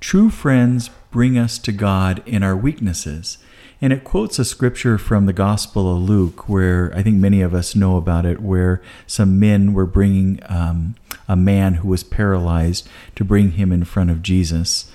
true 0.01 0.31
friends 0.31 0.89
bring 1.11 1.37
us 1.37 1.59
to 1.59 1.73
God 1.73 2.23
in 2.25 2.43
our 2.43 2.57
weaknesses. 2.57 3.37
And 3.83 3.93
it 3.93 4.03
quotes 4.03 4.39
a 4.39 4.47
scripture 4.47 4.97
from 4.97 5.27
the 5.27 5.35
Gospel 5.35 5.95
of 5.95 6.03
Luke, 6.03 6.49
where 6.49 6.91
I 6.97 7.03
think 7.03 7.19
many 7.19 7.43
of 7.43 7.53
us 7.53 7.77
know 7.77 7.99
about 7.99 8.25
it, 8.25 8.41
where 8.41 8.81
some 9.07 9.39
men 9.39 9.75
were 9.75 9.85
bringing 9.85 10.41
um, 10.49 10.95
a 11.29 11.37
man 11.37 11.75
who 11.75 11.89
was 11.89 12.05
paralyzed 12.05 12.89
to 13.15 13.25
bring 13.25 13.53
him 13.53 13.73
in 13.73 13.85
front 13.85 14.11
of 14.11 14.23
Jesus. 14.23 14.91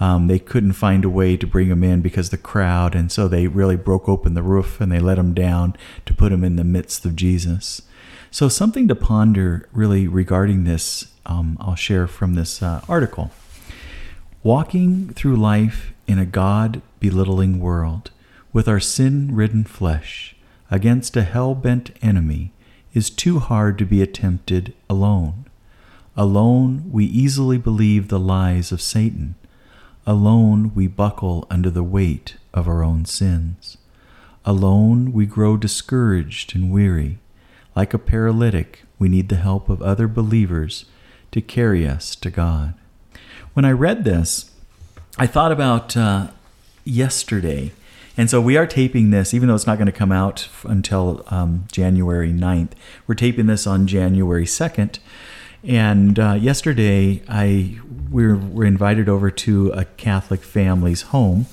Um, 0.00 0.26
they 0.26 0.38
couldn't 0.38 0.72
find 0.72 1.04
a 1.04 1.10
way 1.10 1.36
to 1.36 1.46
bring 1.46 1.68
him 1.68 1.84
in 1.84 2.00
because 2.00 2.30
the 2.30 2.36
crowd, 2.36 2.94
and 2.94 3.12
so 3.12 3.28
they 3.28 3.46
really 3.46 3.76
broke 3.76 4.08
open 4.08 4.34
the 4.34 4.42
roof 4.42 4.80
and 4.80 4.90
they 4.90 4.98
let 5.00 5.18
him 5.18 5.34
down 5.34 5.76
to 6.06 6.14
put 6.14 6.32
him 6.32 6.42
in 6.42 6.56
the 6.56 6.64
midst 6.64 7.04
of 7.04 7.16
Jesus. 7.16 7.82
So, 8.30 8.48
something 8.48 8.88
to 8.88 8.96
ponder 8.96 9.68
really 9.72 10.08
regarding 10.08 10.64
this, 10.64 11.06
um, 11.24 11.56
I'll 11.60 11.76
share 11.76 12.08
from 12.08 12.34
this 12.34 12.62
uh, 12.62 12.84
article. 12.88 13.30
Walking 14.42 15.10
through 15.10 15.36
life 15.36 15.92
in 16.08 16.18
a 16.18 16.26
God 16.26 16.82
belittling 16.98 17.60
world 17.60 18.10
with 18.52 18.68
our 18.68 18.80
sin 18.80 19.34
ridden 19.34 19.64
flesh 19.64 20.34
against 20.70 21.16
a 21.16 21.22
hell 21.22 21.54
bent 21.54 21.90
enemy 22.02 22.52
is 22.92 23.10
too 23.10 23.38
hard 23.38 23.78
to 23.78 23.84
be 23.84 24.02
attempted 24.02 24.72
alone. 24.90 25.43
Alone, 26.16 26.84
we 26.90 27.04
easily 27.06 27.58
believe 27.58 28.08
the 28.08 28.20
lies 28.20 28.72
of 28.72 28.80
Satan. 28.80 29.34
Alone, 30.06 30.72
we 30.74 30.86
buckle 30.86 31.46
under 31.50 31.70
the 31.70 31.82
weight 31.82 32.36
of 32.52 32.68
our 32.68 32.84
own 32.84 33.04
sins. 33.04 33.76
Alone, 34.44 35.12
we 35.12 35.26
grow 35.26 35.56
discouraged 35.56 36.54
and 36.54 36.70
weary. 36.70 37.18
Like 37.74 37.94
a 37.94 37.98
paralytic, 37.98 38.84
we 38.98 39.08
need 39.08 39.28
the 39.28 39.36
help 39.36 39.68
of 39.68 39.82
other 39.82 40.06
believers 40.06 40.84
to 41.32 41.40
carry 41.40 41.86
us 41.86 42.14
to 42.16 42.30
God. 42.30 42.74
When 43.54 43.64
I 43.64 43.72
read 43.72 44.04
this, 44.04 44.52
I 45.18 45.26
thought 45.26 45.50
about 45.52 45.96
uh, 45.96 46.28
yesterday 46.84 47.72
and 48.16 48.30
so 48.30 48.40
we 48.40 48.56
are 48.56 48.66
taping 48.66 49.10
this, 49.10 49.34
even 49.34 49.48
though 49.48 49.54
it's 49.54 49.66
not 49.66 49.78
going 49.78 49.86
to 49.86 49.92
come 49.92 50.12
out 50.12 50.48
until 50.64 51.24
um, 51.28 51.64
January 51.72 52.32
9th. 52.32 52.70
We're 53.06 53.16
taping 53.16 53.46
this 53.46 53.66
on 53.66 53.86
January 53.86 54.44
2nd. 54.44 54.98
And 55.66 56.18
uh, 56.18 56.34
yesterday, 56.34 57.22
I 57.28 57.78
we 58.10 58.26
were, 58.26 58.36
were, 58.36 58.64
invited 58.64 59.08
over 59.08 59.30
to 59.30 59.70
a 59.70 59.86
Catholic 59.86 60.42
family's 60.42 61.02
home, 61.02 61.46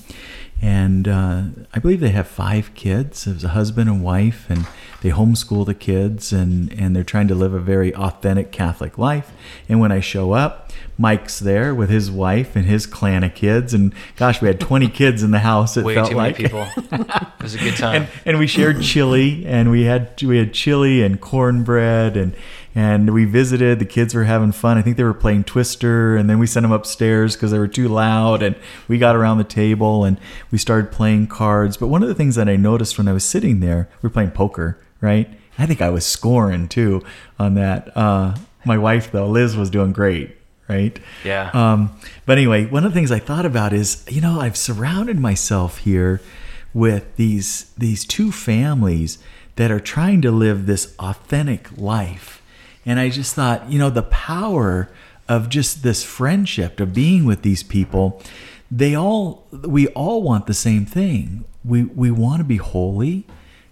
and 0.60 1.08
uh, 1.08 1.42
I 1.72 1.78
believe 1.80 2.00
they 2.00 2.10
have 2.10 2.28
five 2.28 2.74
kids. 2.74 3.26
It 3.26 3.34
was 3.34 3.44
a 3.44 3.48
husband 3.48 3.88
and 3.88 4.04
wife, 4.04 4.46
and 4.50 4.66
they 5.00 5.10
homeschool 5.10 5.64
the 5.64 5.74
kids, 5.74 6.32
and 6.32 6.72
and 6.74 6.94
they're 6.94 7.04
trying 7.04 7.26
to 7.28 7.34
live 7.34 7.54
a 7.54 7.58
very 7.58 7.94
authentic 7.94 8.52
Catholic 8.52 8.98
life. 8.98 9.32
And 9.68 9.80
when 9.80 9.90
I 9.90 10.00
show 10.00 10.32
up, 10.32 10.70
Mike's 10.98 11.40
there 11.40 11.74
with 11.74 11.88
his 11.88 12.10
wife 12.10 12.54
and 12.54 12.66
his 12.66 12.86
clan 12.86 13.24
of 13.24 13.34
kids, 13.34 13.72
and 13.74 13.94
gosh, 14.16 14.40
we 14.42 14.46
had 14.46 14.60
twenty 14.60 14.88
kids 15.00 15.22
in 15.22 15.30
the 15.30 15.40
house. 15.40 15.76
It 15.76 15.84
Way 15.84 15.94
felt 15.94 16.10
too 16.10 16.16
like 16.16 16.38
many 16.38 16.48
people. 16.48 16.68
it 16.76 17.42
was 17.42 17.54
a 17.54 17.58
good 17.58 17.76
time. 17.76 18.02
and, 18.02 18.10
and 18.26 18.38
we 18.38 18.46
shared 18.46 18.82
chili, 18.82 19.44
and 19.46 19.70
we 19.70 19.84
had 19.84 20.22
we 20.22 20.36
had 20.36 20.52
chili 20.52 21.02
and 21.02 21.20
cornbread, 21.20 22.16
and 22.16 22.36
and 22.74 23.12
we 23.12 23.24
visited. 23.24 23.78
The 23.78 23.84
kids 23.84 24.14
were 24.14 24.24
having 24.24 24.52
fun. 24.52 24.78
I 24.78 24.82
think 24.82 24.96
they 24.96 25.04
were 25.04 25.14
playing 25.14 25.44
Twister, 25.44 26.16
and 26.16 26.28
then 26.28 26.38
we 26.38 26.46
sent 26.46 26.64
them 26.64 26.72
upstairs 26.72 27.36
because 27.36 27.50
they 27.50 27.58
were 27.58 27.68
too 27.68 27.88
loud. 27.88 28.42
And 28.42 28.56
we 28.88 28.98
got 28.98 29.16
around 29.16 29.38
the 29.38 29.44
table 29.44 30.04
and 30.04 30.18
we 30.50 30.58
started 30.58 30.90
playing 30.90 31.26
cards. 31.26 31.76
But 31.76 31.88
one 31.88 32.02
of 32.02 32.08
the 32.08 32.14
things 32.14 32.34
that 32.36 32.48
I 32.48 32.56
noticed 32.56 32.98
when 32.98 33.08
I 33.08 33.12
was 33.12 33.24
sitting 33.24 33.60
there, 33.60 33.88
we 34.00 34.06
were 34.06 34.12
playing 34.12 34.30
poker, 34.30 34.78
right? 35.00 35.28
I 35.58 35.66
think 35.66 35.82
I 35.82 35.90
was 35.90 36.06
scoring 36.06 36.68
too 36.68 37.02
on 37.38 37.54
that. 37.54 37.94
Uh, 37.96 38.36
my 38.64 38.78
wife 38.78 39.12
though, 39.12 39.26
Liz, 39.26 39.56
was 39.56 39.70
doing 39.70 39.92
great. 39.92 40.36
Right. 40.68 40.98
Yeah. 41.22 41.50
Um, 41.52 41.98
but 42.24 42.38
anyway, 42.38 42.64
one 42.64 42.84
of 42.86 42.92
the 42.92 42.94
things 42.94 43.12
I 43.12 43.18
thought 43.18 43.44
about 43.44 43.74
is, 43.74 44.06
you 44.08 44.22
know, 44.22 44.40
I've 44.40 44.56
surrounded 44.56 45.18
myself 45.18 45.78
here 45.78 46.22
with 46.72 47.16
these 47.16 47.70
these 47.76 48.06
two 48.06 48.32
families 48.32 49.18
that 49.56 49.70
are 49.70 49.80
trying 49.80 50.22
to 50.22 50.30
live 50.30 50.64
this 50.64 50.94
authentic 50.98 51.76
life 51.76 52.41
and 52.84 52.98
I 52.98 53.10
just 53.10 53.34
thought, 53.34 53.70
you 53.70 53.78
know, 53.78 53.90
the 53.90 54.02
power 54.02 54.90
of 55.28 55.48
just 55.48 55.82
this 55.82 56.02
friendship, 56.02 56.80
of 56.80 56.92
being 56.92 57.24
with 57.24 57.42
these 57.42 57.62
people, 57.62 58.20
they 58.70 58.94
all, 58.94 59.46
we 59.50 59.88
all 59.88 60.22
want 60.22 60.46
the 60.46 60.54
same 60.54 60.84
thing. 60.84 61.44
We, 61.64 61.84
we 61.84 62.10
want 62.10 62.40
to 62.40 62.44
be 62.44 62.56
holy. 62.56 63.26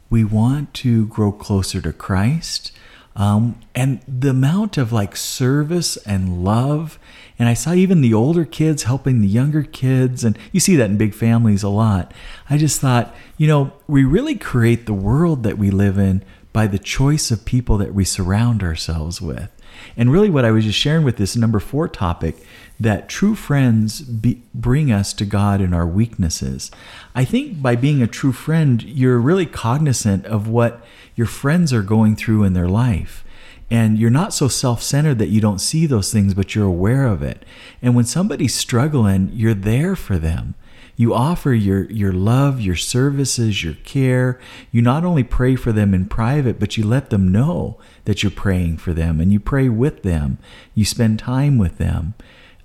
We 0.09 0.25
want 0.25 0.75
to 0.75 1.07
grow 1.07 1.33
closer 1.33 1.81
to 1.81 1.93
Christ. 1.93 2.73
Um, 3.17 3.59
and 3.75 4.01
the 4.07 4.31
amount 4.31 4.79
of 4.79 4.93
like 4.93 5.17
service 5.17 5.97
and 5.99 6.45
love 6.45 6.99
and 7.41 7.49
i 7.49 7.55
saw 7.55 7.73
even 7.73 8.03
the 8.03 8.15
older 8.15 8.45
kids 8.45 8.85
helping 8.85 9.21
the 9.21 9.27
younger 9.27 9.65
kids 9.65 10.23
and 10.23 10.39
you 10.53 10.61
see 10.61 10.77
that 10.77 10.91
in 10.91 10.97
big 10.97 11.13
families 11.13 11.65
a 11.65 11.69
lot 11.69 12.15
i 12.49 12.57
just 12.57 12.81
thought 12.81 13.13
you 13.37 13.49
know 13.49 13.73
we 13.89 14.05
really 14.05 14.37
create 14.37 14.87
the 14.87 14.95
world 14.95 15.43
that 15.43 15.59
we 15.59 15.71
live 15.71 15.99
in 15.99 16.23
by 16.53 16.67
the 16.67 16.79
choice 16.79 17.31
of 17.31 17.45
people 17.45 17.79
that 17.79 17.95
we 17.95 18.05
surround 18.05 18.63
ourselves 18.63 19.21
with. 19.21 19.51
And 19.97 20.13
really, 20.13 20.31
what 20.31 20.45
I 20.45 20.51
was 20.51 20.65
just 20.65 20.79
sharing 20.79 21.05
with 21.05 21.17
this 21.17 21.37
number 21.37 21.61
four 21.61 21.89
topic 21.89 22.37
that 22.79 23.09
true 23.09 23.35
friends 23.35 24.01
be, 24.01 24.43
bring 24.55 24.91
us 24.91 25.13
to 25.15 25.25
God 25.25 25.61
in 25.61 25.75
our 25.75 25.87
weaknesses. 25.87 26.71
I 27.15 27.25
think 27.25 27.61
by 27.61 27.77
being 27.77 28.03
a 28.03 28.07
true 28.07 28.33
friend, 28.33 28.83
you're 28.83 29.19
really 29.19 29.47
cognizant 29.47 30.25
of 30.27 30.49
what 30.49 30.85
your 31.15 31.27
friends 31.27 31.73
are 31.73 31.83
going 31.83 32.17
through 32.17 32.45
in 32.45 32.55
their 32.55 32.69
life. 32.69 33.25
And 33.71 33.99
you're 33.99 34.11
not 34.11 34.35
so 34.35 34.49
self 34.49 34.83
centered 34.83 35.19
that 35.19 35.29
you 35.29 35.41
don't 35.41 35.61
see 35.61 35.87
those 35.87 36.13
things, 36.13 36.35
but 36.35 36.55
you're 36.55 36.67
aware 36.67 37.07
of 37.07 37.23
it. 37.23 37.45
And 37.81 37.95
when 37.95 38.05
somebody's 38.05 38.55
struggling, 38.55 39.31
you're 39.33 39.55
there 39.55 39.95
for 39.95 40.19
them. 40.19 40.55
You 41.01 41.15
offer 41.15 41.55
your, 41.55 41.85
your 41.85 42.13
love, 42.13 42.61
your 42.61 42.77
services, 42.77 43.65
your 43.65 43.73
care. 43.73 44.39
You 44.71 44.83
not 44.83 45.03
only 45.03 45.25
pray 45.25 45.57
for 45.57 45.73
them 45.73 45.95
in 45.95 46.05
private, 46.05 46.61
but 46.61 46.77
you 46.77 46.85
let 46.85 47.09
them 47.09 47.33
know 47.33 47.79
that 48.05 48.23
you're 48.23 48.31
praying 48.31 48.77
for 48.77 48.93
them 48.93 49.19
and 49.19 49.33
you 49.33 49.41
pray 49.41 49.71
with 49.71 50.03
them. 50.03 50.37
You 50.75 50.85
spend 50.85 51.19
time 51.19 51.57
with 51.57 51.79
them. 51.79 52.13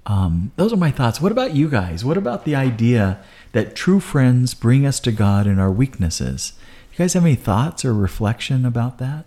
Um, 0.05 0.51
those 0.57 0.73
are 0.73 0.75
my 0.75 0.91
thoughts. 0.91 1.21
What 1.21 1.31
about 1.31 1.55
you 1.55 1.69
guys? 1.69 2.03
What 2.03 2.17
about 2.17 2.43
the 2.43 2.57
idea 2.57 3.23
that 3.53 3.73
true 3.73 4.01
friends 4.01 4.53
bring 4.53 4.85
us 4.85 4.99
to 4.99 5.13
God 5.13 5.47
in 5.47 5.57
our 5.57 5.71
weaknesses? 5.71 6.51
You 6.91 6.97
guys 6.97 7.13
have 7.13 7.23
any 7.23 7.35
thoughts 7.35 7.85
or 7.85 7.93
reflection 7.93 8.65
about 8.65 8.97
that? 8.97 9.23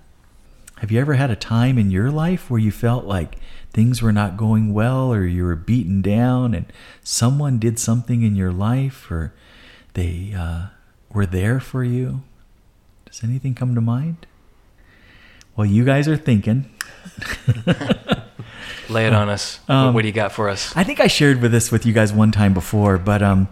Have 0.81 0.91
you 0.93 1.01
ever 1.01 1.15
had 1.15 1.31
a 1.31 1.35
time 1.35 1.79
in 1.79 1.91
your 1.91 2.11
life 2.11 2.51
where 2.51 2.61
you 2.61 2.71
felt 2.71 3.07
like 3.07 3.39
things 3.73 4.03
were 4.03 4.13
not 4.13 4.37
going 4.37 4.73
well 4.73 5.13
or 5.13 5.25
you 5.25 5.45
were 5.45 5.57
beaten 5.57 6.03
down 6.03 6.55
and 6.55 6.67
someone 7.03 7.59
did 7.59 7.79
something 7.79 8.23
in 8.23 8.35
your 8.35 8.53
life 8.53 9.11
or 9.11 9.33
they 9.95 10.35
uh, 10.37 10.67
were 11.13 11.27
there 11.27 11.61
for 11.61 11.85
you? 11.85 12.23
Does 13.05 13.23
anything 13.25 13.55
come 13.55 13.75
to 13.75 13.81
mind? 13.81 14.27
Well, 15.57 15.67
you 15.67 15.85
guys 15.85 16.07
are 16.09 16.17
thinking. 16.17 16.71
Lay 18.89 19.07
it 19.07 19.13
on 19.13 19.29
us. 19.29 19.61
Um, 19.69 19.87
what, 19.87 19.95
what 19.95 20.03
do 20.03 20.09
you 20.09 20.15
got 20.15 20.33
for 20.33 20.49
us? 20.49 20.75
I 20.77 20.85
think 20.85 21.01
I 21.01 21.09
shared 21.09 21.43
with 21.43 21.53
this 21.53 21.73
with 21.73 21.85
you 21.85 21.93
guys 21.93 22.13
one 22.13 22.33
time 22.33 22.55
before, 22.55 22.97
but 22.97 23.23
um, 23.23 23.49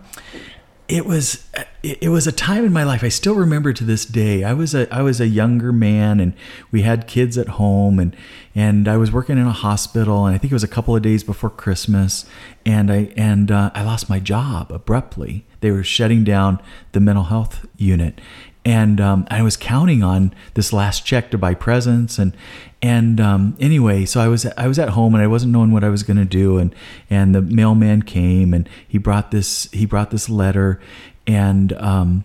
it 0.88 1.07
was 1.07 1.49
it, 1.83 2.09
was 2.09 2.27
a 2.27 2.33
time 2.33 2.64
in 2.64 2.72
my 2.72 2.85
life 2.85 3.03
I 3.05 3.09
still 3.09 3.35
remember 3.35 3.72
to 3.72 3.85
this 3.85 4.05
day. 4.05 4.44
I 4.44 4.53
was 4.53 4.75
a 4.75 4.92
I 4.94 5.03
was 5.03 5.20
a 5.20 5.27
younger 5.27 5.72
man, 5.72 6.20
and 6.20 6.33
we 6.70 6.83
had 6.83 7.07
kids 7.07 7.37
at 7.37 7.49
home, 7.49 7.99
and 7.99 8.16
and 8.55 8.88
I 8.88 8.96
was 8.96 9.11
working 9.11 9.38
in 9.38 9.46
a 9.46 9.53
hospital, 9.53 10.27
and 10.27 10.35
I 10.35 10.38
think 10.38 10.53
it 10.53 10.55
was 10.55 10.64
a 10.64 10.68
couple 10.68 10.94
of 10.94 11.03
days 11.03 11.25
before 11.25 11.51
Christmas, 11.51 12.25
and 12.64 12.90
I 12.90 13.12
and 13.16 13.51
uh, 13.51 13.70
I 13.75 13.83
lost 13.83 14.09
my 14.09 14.20
job 14.20 14.70
abruptly. 14.72 15.44
They 15.61 15.70
were 15.70 15.85
shutting 15.85 16.25
down 16.25 16.61
the 16.92 17.01
mental 17.01 17.25
health 17.25 17.66
unit, 17.77 18.20
and 18.66 19.00
um, 19.00 19.29
I 19.31 19.42
was 19.42 19.57
counting 19.57 20.02
on 20.02 20.35
this 20.55 20.72
last 20.72 21.07
check 21.07 21.31
to 21.31 21.38
buy 21.38 21.55
presents 21.55 22.18
and 22.18 22.37
and 22.83 23.20
um, 23.20 23.57
anyway, 23.59 24.05
so 24.05 24.20
I 24.20 24.26
was 24.26 24.44
I 24.44 24.66
was 24.66 24.79
at 24.79 24.90
home 24.90 25.14
and 25.14 25.22
I 25.22 25.29
wasn't 25.29 25.52
knowing 25.52 25.70
what 25.70 25.85
I 25.85 25.88
was 25.88 26.02
going 26.02 26.16
to 26.16 26.24
do 26.24 26.59
and 26.59 26.74
and 27.09 27.33
the 27.33 27.40
mailman 27.40 28.02
came 28.02 28.52
and 28.52 28.68
he 28.87 28.98
brought 28.98 29.31
this 29.31 29.70
he 29.70 29.87
brought 29.87 30.11
this 30.11 30.29
letter 30.29 30.81
and 31.29 31.72
um, 31.74 32.24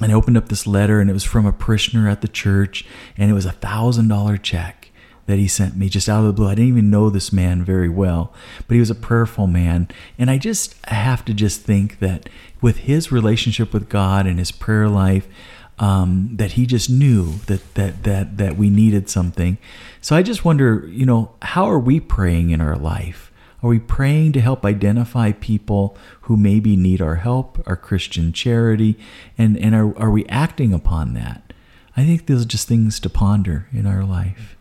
and 0.00 0.10
I 0.10 0.14
opened 0.14 0.38
up 0.38 0.48
this 0.48 0.66
letter 0.66 1.00
and 1.00 1.10
it 1.10 1.12
was 1.12 1.22
from 1.22 1.44
a 1.44 1.52
parishioner 1.52 2.08
at 2.08 2.22
the 2.22 2.28
church 2.28 2.86
and 3.18 3.30
it 3.30 3.34
was 3.34 3.44
a 3.44 3.52
thousand 3.52 4.08
dollar 4.08 4.38
check 4.38 4.90
that 5.26 5.38
he 5.38 5.48
sent 5.48 5.76
me 5.76 5.90
just 5.90 6.08
out 6.08 6.20
of 6.20 6.26
the 6.26 6.32
blue. 6.32 6.48
I 6.48 6.54
didn't 6.54 6.68
even 6.68 6.90
know 6.90 7.10
this 7.10 7.32
man 7.32 7.62
very 7.62 7.88
well, 7.90 8.32
but 8.66 8.74
he 8.74 8.80
was 8.80 8.90
a 8.90 8.94
prayerful 8.94 9.46
man. 9.46 9.88
And 10.18 10.30
I 10.30 10.38
just 10.38 10.76
I 10.86 10.94
have 10.94 11.26
to 11.26 11.34
just 11.34 11.60
think 11.60 11.98
that 11.98 12.30
with 12.62 12.78
his 12.78 13.12
relationship 13.12 13.74
with 13.74 13.90
God 13.90 14.26
and 14.26 14.38
his 14.38 14.50
prayer 14.50 14.88
life, 14.88 15.28
um, 15.78 16.30
that 16.36 16.52
he 16.52 16.66
just 16.66 16.88
knew 16.88 17.34
that 17.46 17.74
that 17.74 18.04
that 18.04 18.36
that 18.38 18.56
we 18.56 18.70
needed 18.70 19.08
something. 19.08 19.58
So 20.00 20.14
I 20.14 20.22
just 20.22 20.44
wonder, 20.44 20.88
you 20.88 21.06
know, 21.06 21.34
how 21.42 21.64
are 21.66 21.78
we 21.78 22.00
praying 22.00 22.50
in 22.50 22.60
our 22.60 22.76
life? 22.76 23.32
Are 23.62 23.68
we 23.68 23.78
praying 23.78 24.32
to 24.32 24.40
help 24.40 24.64
identify 24.64 25.32
people 25.32 25.96
who 26.22 26.36
maybe 26.36 26.76
need 26.76 27.00
our 27.00 27.16
help, 27.16 27.62
our 27.66 27.76
Christian 27.76 28.32
charity, 28.32 28.98
and 29.38 29.56
and 29.58 29.74
are 29.74 29.98
are 29.98 30.10
we 30.10 30.26
acting 30.26 30.72
upon 30.72 31.14
that? 31.14 31.52
I 31.96 32.04
think 32.04 32.26
those 32.26 32.42
are 32.42 32.48
just 32.48 32.68
things 32.68 33.00
to 33.00 33.10
ponder 33.10 33.68
in 33.72 33.86
our 33.86 34.04
life. 34.04 34.56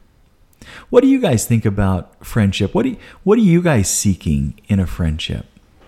What 0.90 1.02
do 1.02 1.08
you 1.08 1.20
guys 1.20 1.46
think 1.46 1.66
about 1.66 2.26
friendship? 2.26 2.74
What 2.74 2.84
do 2.84 2.90
you, 2.90 2.98
what 3.24 3.38
are 3.38 3.42
you 3.42 3.62
guys 3.62 3.90
seeking 3.90 4.60
in 4.68 4.80
a 4.80 4.88
friendship? 4.88 5.46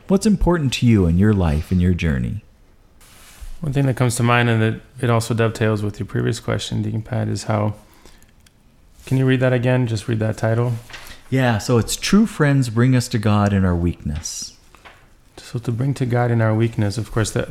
What's 0.08 0.26
important 0.26 0.74
to 0.74 0.86
you 0.86 1.06
in 1.06 1.18
your 1.18 1.34
life 1.34 1.72
and 1.72 1.82
your 1.82 1.94
journey? 1.94 2.45
One 3.66 3.74
thing 3.74 3.88
that 3.88 3.98
comes 3.98 4.16
to 4.18 4.22
mind, 4.22 4.48
and 4.48 4.62
that 4.62 4.80
it 5.02 5.10
also 5.10 5.34
dovetails 5.34 5.82
with 5.82 6.00
your 6.00 6.06
previous 6.06 6.40
question, 6.40 6.84
Deacon 6.84 7.02
Pat, 7.02 7.28
is 7.28 7.46
how. 7.46 7.74
Can 9.08 9.18
you 9.18 9.26
read 9.26 9.40
that 9.40 9.54
again? 9.54 9.88
Just 9.88 10.08
read 10.08 10.20
that 10.20 10.38
title. 10.38 10.74
Yeah, 11.32 11.58
so 11.58 11.80
it's 11.80 11.96
true 11.96 12.28
friends 12.28 12.70
bring 12.70 12.96
us 12.96 13.08
to 13.08 13.18
God 13.18 13.54
in 13.54 13.66
our 13.66 13.76
weakness. 13.76 14.56
So 15.38 15.58
to 15.58 15.72
bring 15.72 15.96
to 15.96 16.06
God 16.06 16.30
in 16.30 16.42
our 16.42 16.54
weakness, 16.54 17.00
of 17.00 17.12
course, 17.12 17.32
that 17.32 17.50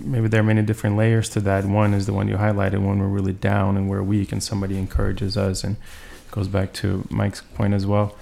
maybe 0.00 0.28
there 0.28 0.38
are 0.38 0.44
many 0.44 0.62
different 0.62 0.96
layers 0.96 1.28
to 1.30 1.40
that. 1.40 1.64
One 1.64 1.94
is 1.94 2.06
the 2.06 2.12
one 2.12 2.28
you 2.28 2.36
highlighted 2.36 2.86
when 2.86 3.00
we're 3.00 3.08
really 3.08 3.32
down 3.32 3.76
and 3.76 3.90
we're 3.90 4.04
weak, 4.04 4.30
and 4.30 4.40
somebody 4.40 4.78
encourages 4.78 5.36
us, 5.36 5.64
and 5.64 5.78
goes 6.30 6.46
back 6.46 6.74
to 6.74 7.08
Mike's 7.10 7.40
point 7.40 7.74
as 7.74 7.86
well. 7.86 8.14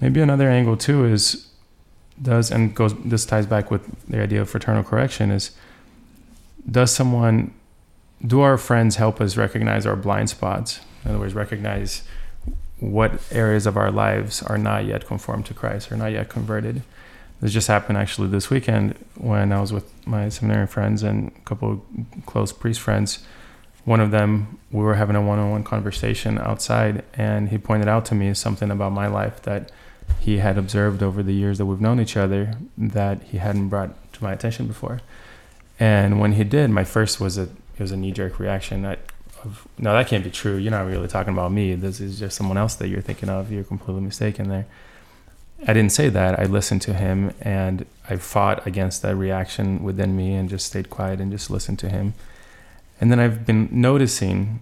Maybe 0.00 0.22
another 0.22 0.48
angle 0.48 0.78
too 0.78 1.04
is 1.04 1.46
does 2.22 2.50
and 2.50 2.74
goes. 2.74 2.94
This 3.04 3.26
ties 3.26 3.44
back 3.44 3.70
with 3.70 3.82
the 4.08 4.22
idea 4.22 4.40
of 4.40 4.48
fraternal 4.48 4.82
correction 4.82 5.30
is 5.30 5.50
does 6.70 6.92
someone 6.92 7.52
do 8.26 8.40
our 8.40 8.56
friends 8.56 8.96
help 8.96 9.20
us 9.20 9.36
recognize 9.36 9.86
our 9.86 9.96
blind 9.96 10.30
spots? 10.30 10.80
In 11.04 11.10
other 11.10 11.20
words 11.20 11.34
recognize 11.34 12.02
what 12.80 13.20
areas 13.30 13.66
of 13.66 13.76
our 13.76 13.90
lives 13.90 14.42
are 14.42 14.58
not 14.58 14.84
yet 14.84 15.06
conformed 15.06 15.46
to 15.46 15.54
christ 15.54 15.92
or 15.92 15.96
not 15.96 16.12
yet 16.12 16.28
converted. 16.28 16.82
This 17.40 17.52
just 17.52 17.68
happened 17.68 17.98
actually 17.98 18.28
this 18.28 18.50
weekend 18.50 18.94
when 19.16 19.52
i 19.52 19.60
was 19.60 19.72
with 19.72 19.92
my 20.06 20.28
seminary 20.28 20.66
friends 20.66 21.02
and 21.02 21.28
a 21.28 21.40
couple 21.40 21.84
close 22.26 22.52
priest 22.52 22.80
friends. 22.80 23.24
One 23.84 24.00
of 24.00 24.10
them 24.10 24.58
we 24.70 24.82
were 24.82 24.94
having 24.94 25.16
a 25.16 25.22
one-on-one 25.22 25.64
conversation 25.64 26.38
outside 26.38 27.04
and 27.14 27.50
he 27.50 27.58
pointed 27.58 27.88
out 27.88 28.04
to 28.06 28.14
me 28.14 28.32
something 28.34 28.70
about 28.70 28.92
my 28.92 29.06
life 29.06 29.42
that 29.42 29.70
he 30.20 30.38
had 30.38 30.58
observed 30.58 31.02
over 31.02 31.22
the 31.22 31.34
years 31.34 31.58
that 31.58 31.66
we've 31.66 31.80
known 31.80 32.00
each 32.00 32.16
other 32.16 32.54
that 32.76 33.22
he 33.22 33.38
hadn't 33.38 33.68
brought 33.68 34.12
to 34.14 34.22
my 34.22 34.32
attention 34.32 34.66
before 34.66 35.00
and 35.78 36.20
when 36.20 36.32
he 36.32 36.44
did, 36.44 36.70
my 36.70 36.84
first 36.84 37.20
was 37.20 37.38
a 37.38 37.42
it 37.42 37.80
was 37.80 37.90
a 37.90 37.96
knee 37.96 38.12
jerk 38.12 38.38
reaction. 38.38 38.84
Of, 38.84 39.66
no, 39.78 39.92
that 39.92 40.06
can't 40.06 40.24
be 40.24 40.30
true. 40.30 40.56
You're 40.56 40.70
not 40.70 40.86
really 40.86 41.08
talking 41.08 41.32
about 41.32 41.52
me. 41.52 41.74
This 41.74 42.00
is 42.00 42.18
just 42.18 42.36
someone 42.36 42.56
else 42.56 42.74
that 42.76 42.88
you're 42.88 43.00
thinking 43.00 43.28
of. 43.28 43.50
You're 43.50 43.64
completely 43.64 44.02
mistaken 44.02 44.48
there. 44.48 44.66
I 45.66 45.72
didn't 45.72 45.92
say 45.92 46.08
that. 46.08 46.38
I 46.38 46.44
listened 46.44 46.82
to 46.82 46.94
him 46.94 47.34
and 47.40 47.86
I 48.08 48.16
fought 48.16 48.66
against 48.66 49.02
that 49.02 49.16
reaction 49.16 49.82
within 49.82 50.16
me 50.16 50.34
and 50.34 50.48
just 50.48 50.66
stayed 50.66 50.90
quiet 50.90 51.20
and 51.20 51.32
just 51.32 51.50
listened 51.50 51.78
to 51.80 51.88
him. 51.88 52.14
And 53.00 53.10
then 53.10 53.18
I've 53.18 53.44
been 53.44 53.68
noticing 53.72 54.60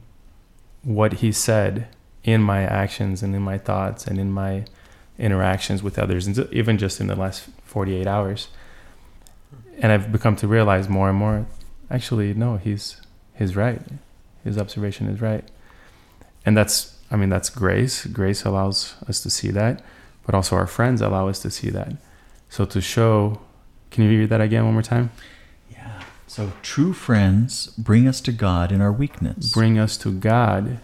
what 0.82 1.14
he 1.14 1.32
said 1.32 1.88
in 2.24 2.40
my 2.42 2.62
actions 2.62 3.22
and 3.22 3.34
in 3.34 3.42
my 3.42 3.58
thoughts 3.58 4.06
and 4.06 4.18
in 4.18 4.32
my 4.32 4.64
interactions 5.18 5.82
with 5.82 5.98
others, 5.98 6.26
and 6.26 6.52
even 6.52 6.78
just 6.78 7.00
in 7.00 7.06
the 7.08 7.14
last 7.14 7.48
48 7.64 8.06
hours 8.06 8.48
and 9.78 9.92
I've 9.92 10.12
become 10.12 10.36
to 10.36 10.48
realize 10.48 10.88
more 10.88 11.08
and 11.08 11.18
more, 11.18 11.46
actually, 11.90 12.34
no, 12.34 12.56
he's 12.56 13.00
he's 13.36 13.56
right. 13.56 13.80
His 14.44 14.58
observation 14.58 15.08
is 15.08 15.20
right, 15.20 15.48
and 16.44 16.56
that's 16.56 16.98
I 17.10 17.16
mean 17.16 17.28
that's 17.28 17.50
grace. 17.50 18.06
Grace 18.06 18.44
allows 18.44 18.94
us 19.08 19.20
to 19.22 19.30
see 19.30 19.50
that, 19.50 19.82
but 20.24 20.34
also 20.34 20.56
our 20.56 20.66
friends 20.66 21.00
allow 21.00 21.28
us 21.28 21.40
to 21.40 21.50
see 21.50 21.70
that. 21.70 21.92
So 22.48 22.64
to 22.66 22.80
show, 22.80 23.40
can 23.90 24.04
you 24.04 24.18
read 24.18 24.28
that 24.28 24.40
again 24.40 24.64
one 24.64 24.74
more 24.74 24.82
time? 24.82 25.10
Yeah. 25.70 26.02
So 26.26 26.52
true 26.62 26.92
friends 26.92 27.68
bring 27.78 28.06
us 28.06 28.20
to 28.22 28.32
God 28.32 28.72
in 28.72 28.80
our 28.80 28.92
weakness. 28.92 29.52
Bring 29.52 29.78
us 29.78 29.96
to 29.98 30.12
God 30.12 30.78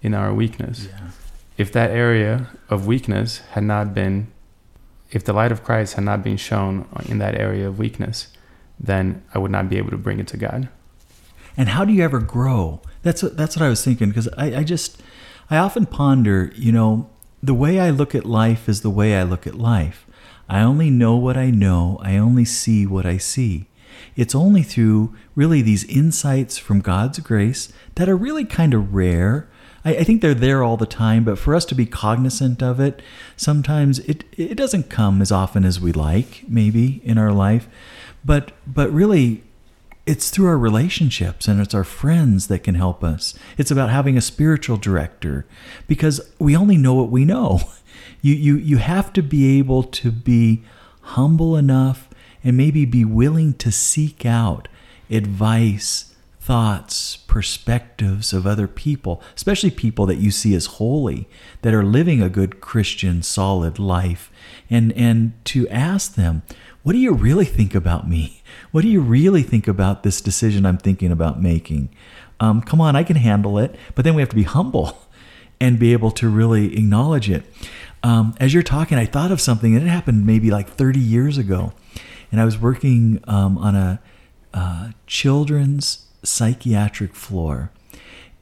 in 0.00 0.14
our 0.14 0.34
weakness. 0.34 0.86
Yeah. 0.86 1.10
If 1.56 1.70
that 1.72 1.90
area 1.90 2.48
of 2.68 2.86
weakness 2.86 3.38
had 3.52 3.64
not 3.64 3.94
been 3.94 4.32
if 5.14 5.24
the 5.24 5.32
light 5.32 5.52
of 5.52 5.64
Christ 5.64 5.94
had 5.94 6.04
not 6.04 6.22
been 6.22 6.36
shown 6.36 6.88
in 7.06 7.18
that 7.18 7.34
area 7.34 7.68
of 7.68 7.78
weakness, 7.78 8.28
then 8.78 9.22
I 9.34 9.38
would 9.38 9.50
not 9.50 9.68
be 9.68 9.78
able 9.78 9.90
to 9.90 9.96
bring 9.96 10.18
it 10.18 10.26
to 10.28 10.36
God. 10.36 10.68
And 11.56 11.68
how 11.70 11.84
do 11.84 11.92
you 11.92 12.02
ever 12.02 12.18
grow? 12.18 12.80
That's 13.02 13.22
what, 13.22 13.36
that's 13.36 13.56
what 13.56 13.64
I 13.64 13.68
was 13.68 13.84
thinking 13.84 14.08
because 14.08 14.28
I, 14.36 14.56
I 14.56 14.64
just 14.64 15.02
I 15.50 15.58
often 15.58 15.86
ponder, 15.86 16.50
you 16.56 16.72
know, 16.72 17.10
the 17.42 17.54
way 17.54 17.78
I 17.78 17.90
look 17.90 18.14
at 18.14 18.24
life 18.24 18.68
is 18.68 18.80
the 18.80 18.90
way 18.90 19.16
I 19.16 19.22
look 19.22 19.46
at 19.46 19.54
life. 19.54 20.06
I 20.48 20.62
only 20.62 20.90
know 20.90 21.16
what 21.16 21.36
I 21.36 21.50
know. 21.50 21.98
I 22.02 22.16
only 22.16 22.44
see 22.44 22.86
what 22.86 23.04
I 23.04 23.16
see. 23.16 23.68
It's 24.16 24.34
only 24.34 24.62
through 24.62 25.14
really 25.34 25.62
these 25.62 25.84
insights 25.84 26.58
from 26.58 26.80
God's 26.80 27.18
grace 27.18 27.72
that 27.96 28.08
are 28.08 28.16
really 28.16 28.44
kind 28.44 28.74
of 28.74 28.94
rare 28.94 29.50
I, 29.84 29.96
I 29.96 30.04
think 30.04 30.20
they're 30.20 30.34
there 30.34 30.62
all 30.62 30.76
the 30.76 30.86
time, 30.86 31.24
but 31.24 31.38
for 31.38 31.54
us 31.54 31.64
to 31.66 31.74
be 31.74 31.86
cognizant 31.86 32.62
of 32.62 32.80
it, 32.80 33.02
sometimes 33.36 33.98
it 34.00 34.24
it 34.36 34.56
doesn't 34.56 34.90
come 34.90 35.22
as 35.22 35.32
often 35.32 35.64
as 35.64 35.80
we 35.80 35.92
like, 35.92 36.44
maybe 36.48 37.00
in 37.04 37.18
our 37.18 37.32
life. 37.32 37.68
But 38.24 38.52
but 38.66 38.90
really 38.90 39.42
it's 40.04 40.30
through 40.30 40.48
our 40.48 40.58
relationships 40.58 41.46
and 41.46 41.60
it's 41.60 41.74
our 41.74 41.84
friends 41.84 42.48
that 42.48 42.64
can 42.64 42.74
help 42.74 43.04
us. 43.04 43.34
It's 43.56 43.70
about 43.70 43.90
having 43.90 44.16
a 44.16 44.20
spiritual 44.20 44.76
director 44.76 45.46
because 45.86 46.20
we 46.40 46.56
only 46.56 46.76
know 46.76 46.94
what 46.94 47.10
we 47.10 47.24
know. 47.24 47.60
You 48.24 48.34
you 48.34 48.56
you 48.56 48.76
have 48.76 49.12
to 49.14 49.22
be 49.22 49.58
able 49.58 49.82
to 49.82 50.12
be 50.12 50.62
humble 51.00 51.56
enough 51.56 52.08
and 52.44 52.56
maybe 52.56 52.84
be 52.84 53.04
willing 53.04 53.52
to 53.54 53.72
seek 53.72 54.24
out 54.24 54.68
advice 55.10 56.11
thoughts, 56.42 57.18
perspectives 57.28 58.32
of 58.32 58.48
other 58.48 58.66
people, 58.66 59.22
especially 59.36 59.70
people 59.70 60.06
that 60.06 60.16
you 60.16 60.32
see 60.32 60.56
as 60.56 60.66
holy, 60.66 61.28
that 61.62 61.72
are 61.72 61.84
living 61.84 62.20
a 62.20 62.28
good 62.28 62.60
Christian, 62.60 63.22
solid 63.22 63.78
life, 63.78 64.28
and, 64.68 64.92
and 64.94 65.32
to 65.44 65.68
ask 65.68 66.16
them, 66.16 66.42
what 66.82 66.94
do 66.94 66.98
you 66.98 67.12
really 67.12 67.44
think 67.44 67.76
about 67.76 68.08
me? 68.08 68.42
What 68.72 68.82
do 68.82 68.88
you 68.88 69.00
really 69.00 69.42
think 69.44 69.68
about 69.68 70.02
this 70.02 70.20
decision 70.20 70.66
I'm 70.66 70.78
thinking 70.78 71.12
about 71.12 71.40
making? 71.40 71.90
Um, 72.40 72.60
come 72.60 72.80
on, 72.80 72.96
I 72.96 73.04
can 73.04 73.16
handle 73.16 73.56
it. 73.56 73.76
But 73.94 74.04
then 74.04 74.16
we 74.16 74.22
have 74.22 74.30
to 74.30 74.36
be 74.36 74.42
humble 74.42 74.98
and 75.60 75.78
be 75.78 75.92
able 75.92 76.10
to 76.10 76.28
really 76.28 76.76
acknowledge 76.76 77.30
it. 77.30 77.44
Um, 78.02 78.34
as 78.40 78.52
you're 78.52 78.64
talking, 78.64 78.98
I 78.98 79.06
thought 79.06 79.30
of 79.30 79.40
something, 79.40 79.76
and 79.76 79.86
it 79.86 79.88
happened 79.88 80.26
maybe 80.26 80.50
like 80.50 80.68
30 80.68 80.98
years 80.98 81.38
ago. 81.38 81.72
And 82.32 82.40
I 82.40 82.44
was 82.44 82.58
working 82.58 83.22
um, 83.28 83.56
on 83.58 83.76
a 83.76 84.00
uh, 84.52 84.90
children's 85.06 86.06
psychiatric 86.22 87.14
floor. 87.14 87.70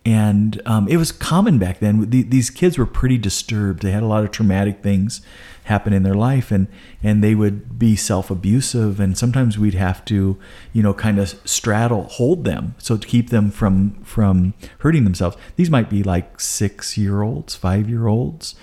and 0.05 0.63
um, 0.65 0.89
it 0.89 0.97
was 0.97 1.13
common 1.13 1.59
back 1.59 1.79
then. 1.81 2.09
These 2.09 2.49
kids 2.51 2.79
were 2.79 2.87
pretty 2.87 3.19
disturbed. 3.19 3.83
They 3.83 3.91
had 3.91 4.03
a 4.03 4.07
lot 4.07 4.25
of 4.25 4.31
traumatic 4.31 4.83
things 4.83 5.21
happen 5.65 5.93
in 5.93 6.03
their 6.05 6.15
life, 6.15 6.51
and 6.51 6.69
and 7.03 7.23
they 7.23 7.35
would 7.35 7.79
be 7.79 7.97
self 7.97 8.31
abusive, 8.31 8.99
and 8.99 9.17
sometimes 9.17 9.59
we'd 9.59 9.75
have 9.75 10.03
to, 10.07 10.39
you 10.73 10.83
know, 10.83 10.95
kind 10.95 11.19
of 11.19 11.39
straddle, 11.45 12.05
hold 12.05 12.45
them, 12.45 12.75
so 12.79 12.97
to 12.97 13.07
keep 13.07 13.29
them 13.29 13.51
from 13.51 14.03
from 14.03 14.55
hurting 14.79 15.05
themselves. 15.05 15.37
These 15.57 15.71
might 15.71 15.91
be 15.91 16.03
like 16.03 16.41
six 16.41 16.97
year 16.97 17.21
olds, 17.23 17.55
five 17.55 17.89
year 17.89 18.07
olds. 18.07 18.55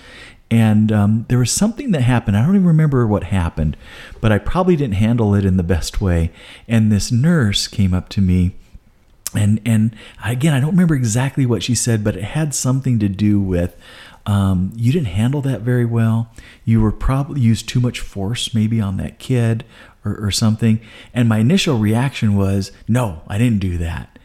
And 0.50 0.90
um, 0.90 1.26
there 1.28 1.38
was 1.38 1.52
something 1.52 1.90
that 1.90 2.00
happened. 2.00 2.34
I 2.36 2.44
don't 2.44 2.54
even 2.56 2.66
remember 2.66 3.06
what 3.06 3.24
happened, 3.24 3.76
but 4.20 4.32
I 4.32 4.38
probably 4.38 4.76
didn't 4.76 4.94
handle 4.94 5.34
it 5.34 5.44
in 5.44 5.58
the 5.58 5.62
best 5.62 6.00
way. 6.00 6.32
And 6.66 6.90
this 6.90 7.12
nurse 7.12 7.68
came 7.68 7.92
up 7.92 8.08
to 8.10 8.22
me 8.22 8.54
and 9.34 9.60
and 9.64 9.94
again 10.24 10.54
i 10.54 10.60
don't 10.60 10.70
remember 10.70 10.94
exactly 10.94 11.44
what 11.44 11.62
she 11.62 11.74
said 11.74 12.02
but 12.02 12.16
it 12.16 12.24
had 12.24 12.54
something 12.54 12.98
to 12.98 13.08
do 13.08 13.40
with 13.40 13.76
um, 14.28 14.72
you 14.76 14.92
didn't 14.92 15.08
handle 15.08 15.40
that 15.40 15.62
very 15.62 15.86
well. 15.86 16.30
You 16.66 16.82
were 16.82 16.92
probably 16.92 17.40
used 17.40 17.66
too 17.66 17.80
much 17.80 18.00
force 18.00 18.52
maybe 18.52 18.78
on 18.78 18.98
that 18.98 19.18
kid 19.18 19.64
or, 20.04 20.14
or 20.22 20.30
something. 20.30 20.80
And 21.14 21.30
my 21.30 21.38
initial 21.38 21.78
reaction 21.78 22.36
was 22.36 22.70
no 22.86 23.22
i 23.26 23.38
didn't 23.38 23.60
do 23.60 23.78
that. 23.78 24.18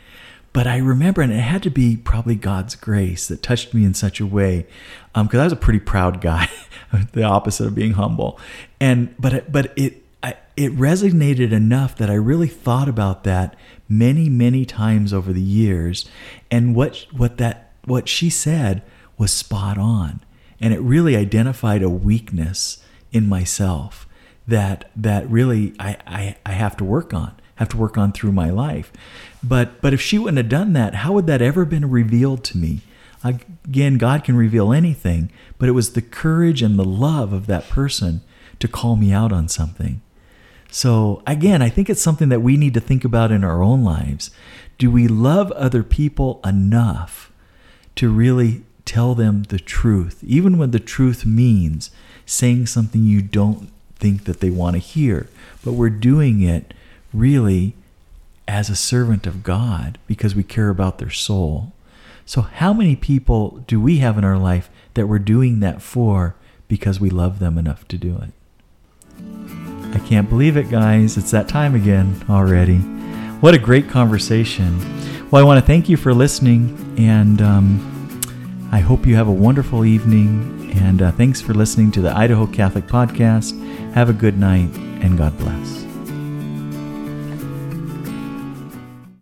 But 0.52 0.68
i 0.68 0.78
remember 0.78 1.22
and 1.22 1.32
it 1.32 1.38
had 1.38 1.64
to 1.64 1.70
be 1.70 1.96
probably 1.96 2.36
god's 2.36 2.76
grace 2.76 3.28
that 3.30 3.42
touched 3.42 3.74
me 3.74 3.86
in 3.86 3.94
such 3.94 4.20
a 4.20 4.26
way 4.26 4.68
because 5.14 5.34
um, 5.36 5.40
i 5.40 5.44
was 5.46 5.54
a 5.54 5.58
pretty 5.58 5.80
proud 5.80 6.20
guy 6.20 6.50
the 7.14 7.24
opposite 7.24 7.68
of 7.68 7.76
being 7.76 7.94
humble. 7.94 8.38
And 8.82 9.16
but 9.18 9.52
but 9.52 9.72
it 9.78 10.04
I, 10.22 10.36
it 10.56 10.76
resonated 10.78 11.52
enough 11.52 11.98
that 11.98 12.10
I 12.10 12.16
really 12.16 12.48
thought 12.48 12.88
about 12.90 13.24
that 13.24 13.56
many, 13.98 14.30
many 14.30 14.66
times 14.66 15.14
over 15.14 15.34
the 15.34 15.42
years. 15.42 16.06
And 16.50 16.76
what 16.76 17.06
what 17.12 17.38
that 17.38 17.72
what 17.86 18.08
she 18.08 18.30
said 18.30 18.82
was 19.18 19.32
spot 19.32 19.78
on. 19.78 20.22
And 20.60 20.74
it 20.74 20.80
really 20.80 21.16
identified 21.16 21.84
a 21.84 21.90
weakness 21.90 22.84
in 23.12 23.28
myself 23.28 24.08
that 24.48 24.90
that 24.96 25.30
really 25.30 25.74
I, 25.80 25.98
I, 26.08 26.36
I 26.46 26.52
have 26.52 26.78
to 26.78 26.84
work 26.84 27.14
on, 27.14 27.36
have 27.56 27.70
to 27.70 27.78
work 27.78 27.98
on 27.98 28.12
through 28.12 28.32
my 28.32 28.50
life. 28.50 28.92
But 29.44 29.82
but 29.82 29.94
if 29.94 30.02
she 30.02 30.18
wouldn't 30.18 30.38
have 30.38 30.50
done 30.50 30.74
that, 30.74 30.96
how 30.96 31.14
would 31.14 31.28
that 31.28 31.42
ever 31.42 31.66
been 31.66 31.90
revealed 31.90 32.44
to 32.46 32.58
me? 32.58 32.82
Again, 33.24 33.98
God 33.98 34.26
can 34.26 34.36
reveal 34.36 34.74
anything, 34.74 35.32
but 35.58 35.70
it 35.70 35.74
was 35.74 35.94
the 35.94 36.02
courage 36.02 36.62
and 36.62 36.78
the 36.78 36.84
love 36.84 37.32
of 37.32 37.48
that 37.48 37.70
person 37.70 38.22
to 38.60 38.68
call 38.68 38.98
me 38.98 39.14
out 39.14 39.32
on 39.32 39.48
something. 39.48 40.02
So, 40.74 41.22
again, 41.28 41.62
I 41.62 41.70
think 41.70 41.88
it's 41.88 42.02
something 42.02 42.30
that 42.30 42.42
we 42.42 42.58
need 42.58 42.74
to 42.74 42.80
think 42.80 43.06
about 43.06 43.32
in 43.32 43.44
our 43.44 43.62
own 43.62 43.84
lives. 43.84 44.32
Do 44.80 44.90
we 44.90 45.08
love 45.08 45.52
other 45.52 45.84
people 45.84 46.42
enough 46.44 47.32
to 47.96 48.10
really 48.10 48.64
tell 48.84 49.14
them 49.14 49.44
the 49.44 49.60
truth, 49.60 50.24
even 50.24 50.58
when 50.58 50.72
the 50.72 50.80
truth 50.80 51.28
means 51.28 51.92
saying 52.26 52.66
something 52.66 53.04
you 53.04 53.22
don't 53.22 53.70
think 53.98 54.24
that 54.24 54.40
they 54.40 54.50
want 54.50 54.74
to 54.74 54.80
hear, 54.80 55.30
but 55.64 55.74
we're 55.74 55.92
doing 55.92 56.42
it 56.42 56.74
really 57.14 57.76
as 58.48 58.68
a 58.68 58.76
servant 58.76 59.28
of 59.28 59.44
God 59.44 60.00
because 60.08 60.34
we 60.34 60.42
care 60.42 60.70
about 60.70 60.98
their 60.98 61.12
soul? 61.12 61.72
So, 62.26 62.42
how 62.42 62.74
many 62.74 62.96
people 62.96 63.64
do 63.68 63.80
we 63.80 64.00
have 64.00 64.18
in 64.18 64.24
our 64.24 64.40
life 64.40 64.72
that 64.96 65.06
we're 65.06 65.20
doing 65.20 65.60
that 65.60 65.84
for 65.84 66.34
because 66.68 67.00
we 67.00 67.12
love 67.12 67.38
them 67.38 67.60
enough 67.60 67.88
to 67.90 67.98
do 68.00 68.18
it? 68.18 69.73
I 69.94 70.00
can't 70.00 70.28
believe 70.28 70.58
it, 70.58 70.70
guys. 70.70 71.18
It's 71.18 71.32
that 71.32 71.48
time 71.48 71.76
again 71.76 72.24
already. 72.30 72.80
What 73.40 73.54
a 73.54 73.60
great 73.60 73.90
conversation. 73.90 74.80
Well, 75.30 75.42
I 75.42 75.46
want 75.46 75.60
to 75.60 75.66
thank 75.66 75.90
you 75.90 75.98
for 75.98 76.14
listening, 76.14 76.96
and 76.98 77.42
um, 77.42 78.20
I 78.72 78.80
hope 78.80 79.06
you 79.06 79.16
have 79.16 79.28
a 79.28 79.32
wonderful 79.32 79.86
evening. 79.86 80.72
And 80.76 81.02
uh, 81.02 81.12
thanks 81.12 81.42
for 81.42 81.54
listening 81.54 81.92
to 81.92 82.02
the 82.02 82.16
Idaho 82.16 82.48
Catholic 82.48 82.88
Podcast. 82.88 83.60
Have 83.94 84.10
a 84.10 84.14
good 84.14 84.38
night, 84.38 84.76
and 85.02 85.18
God 85.18 85.38
bless. 85.38 85.83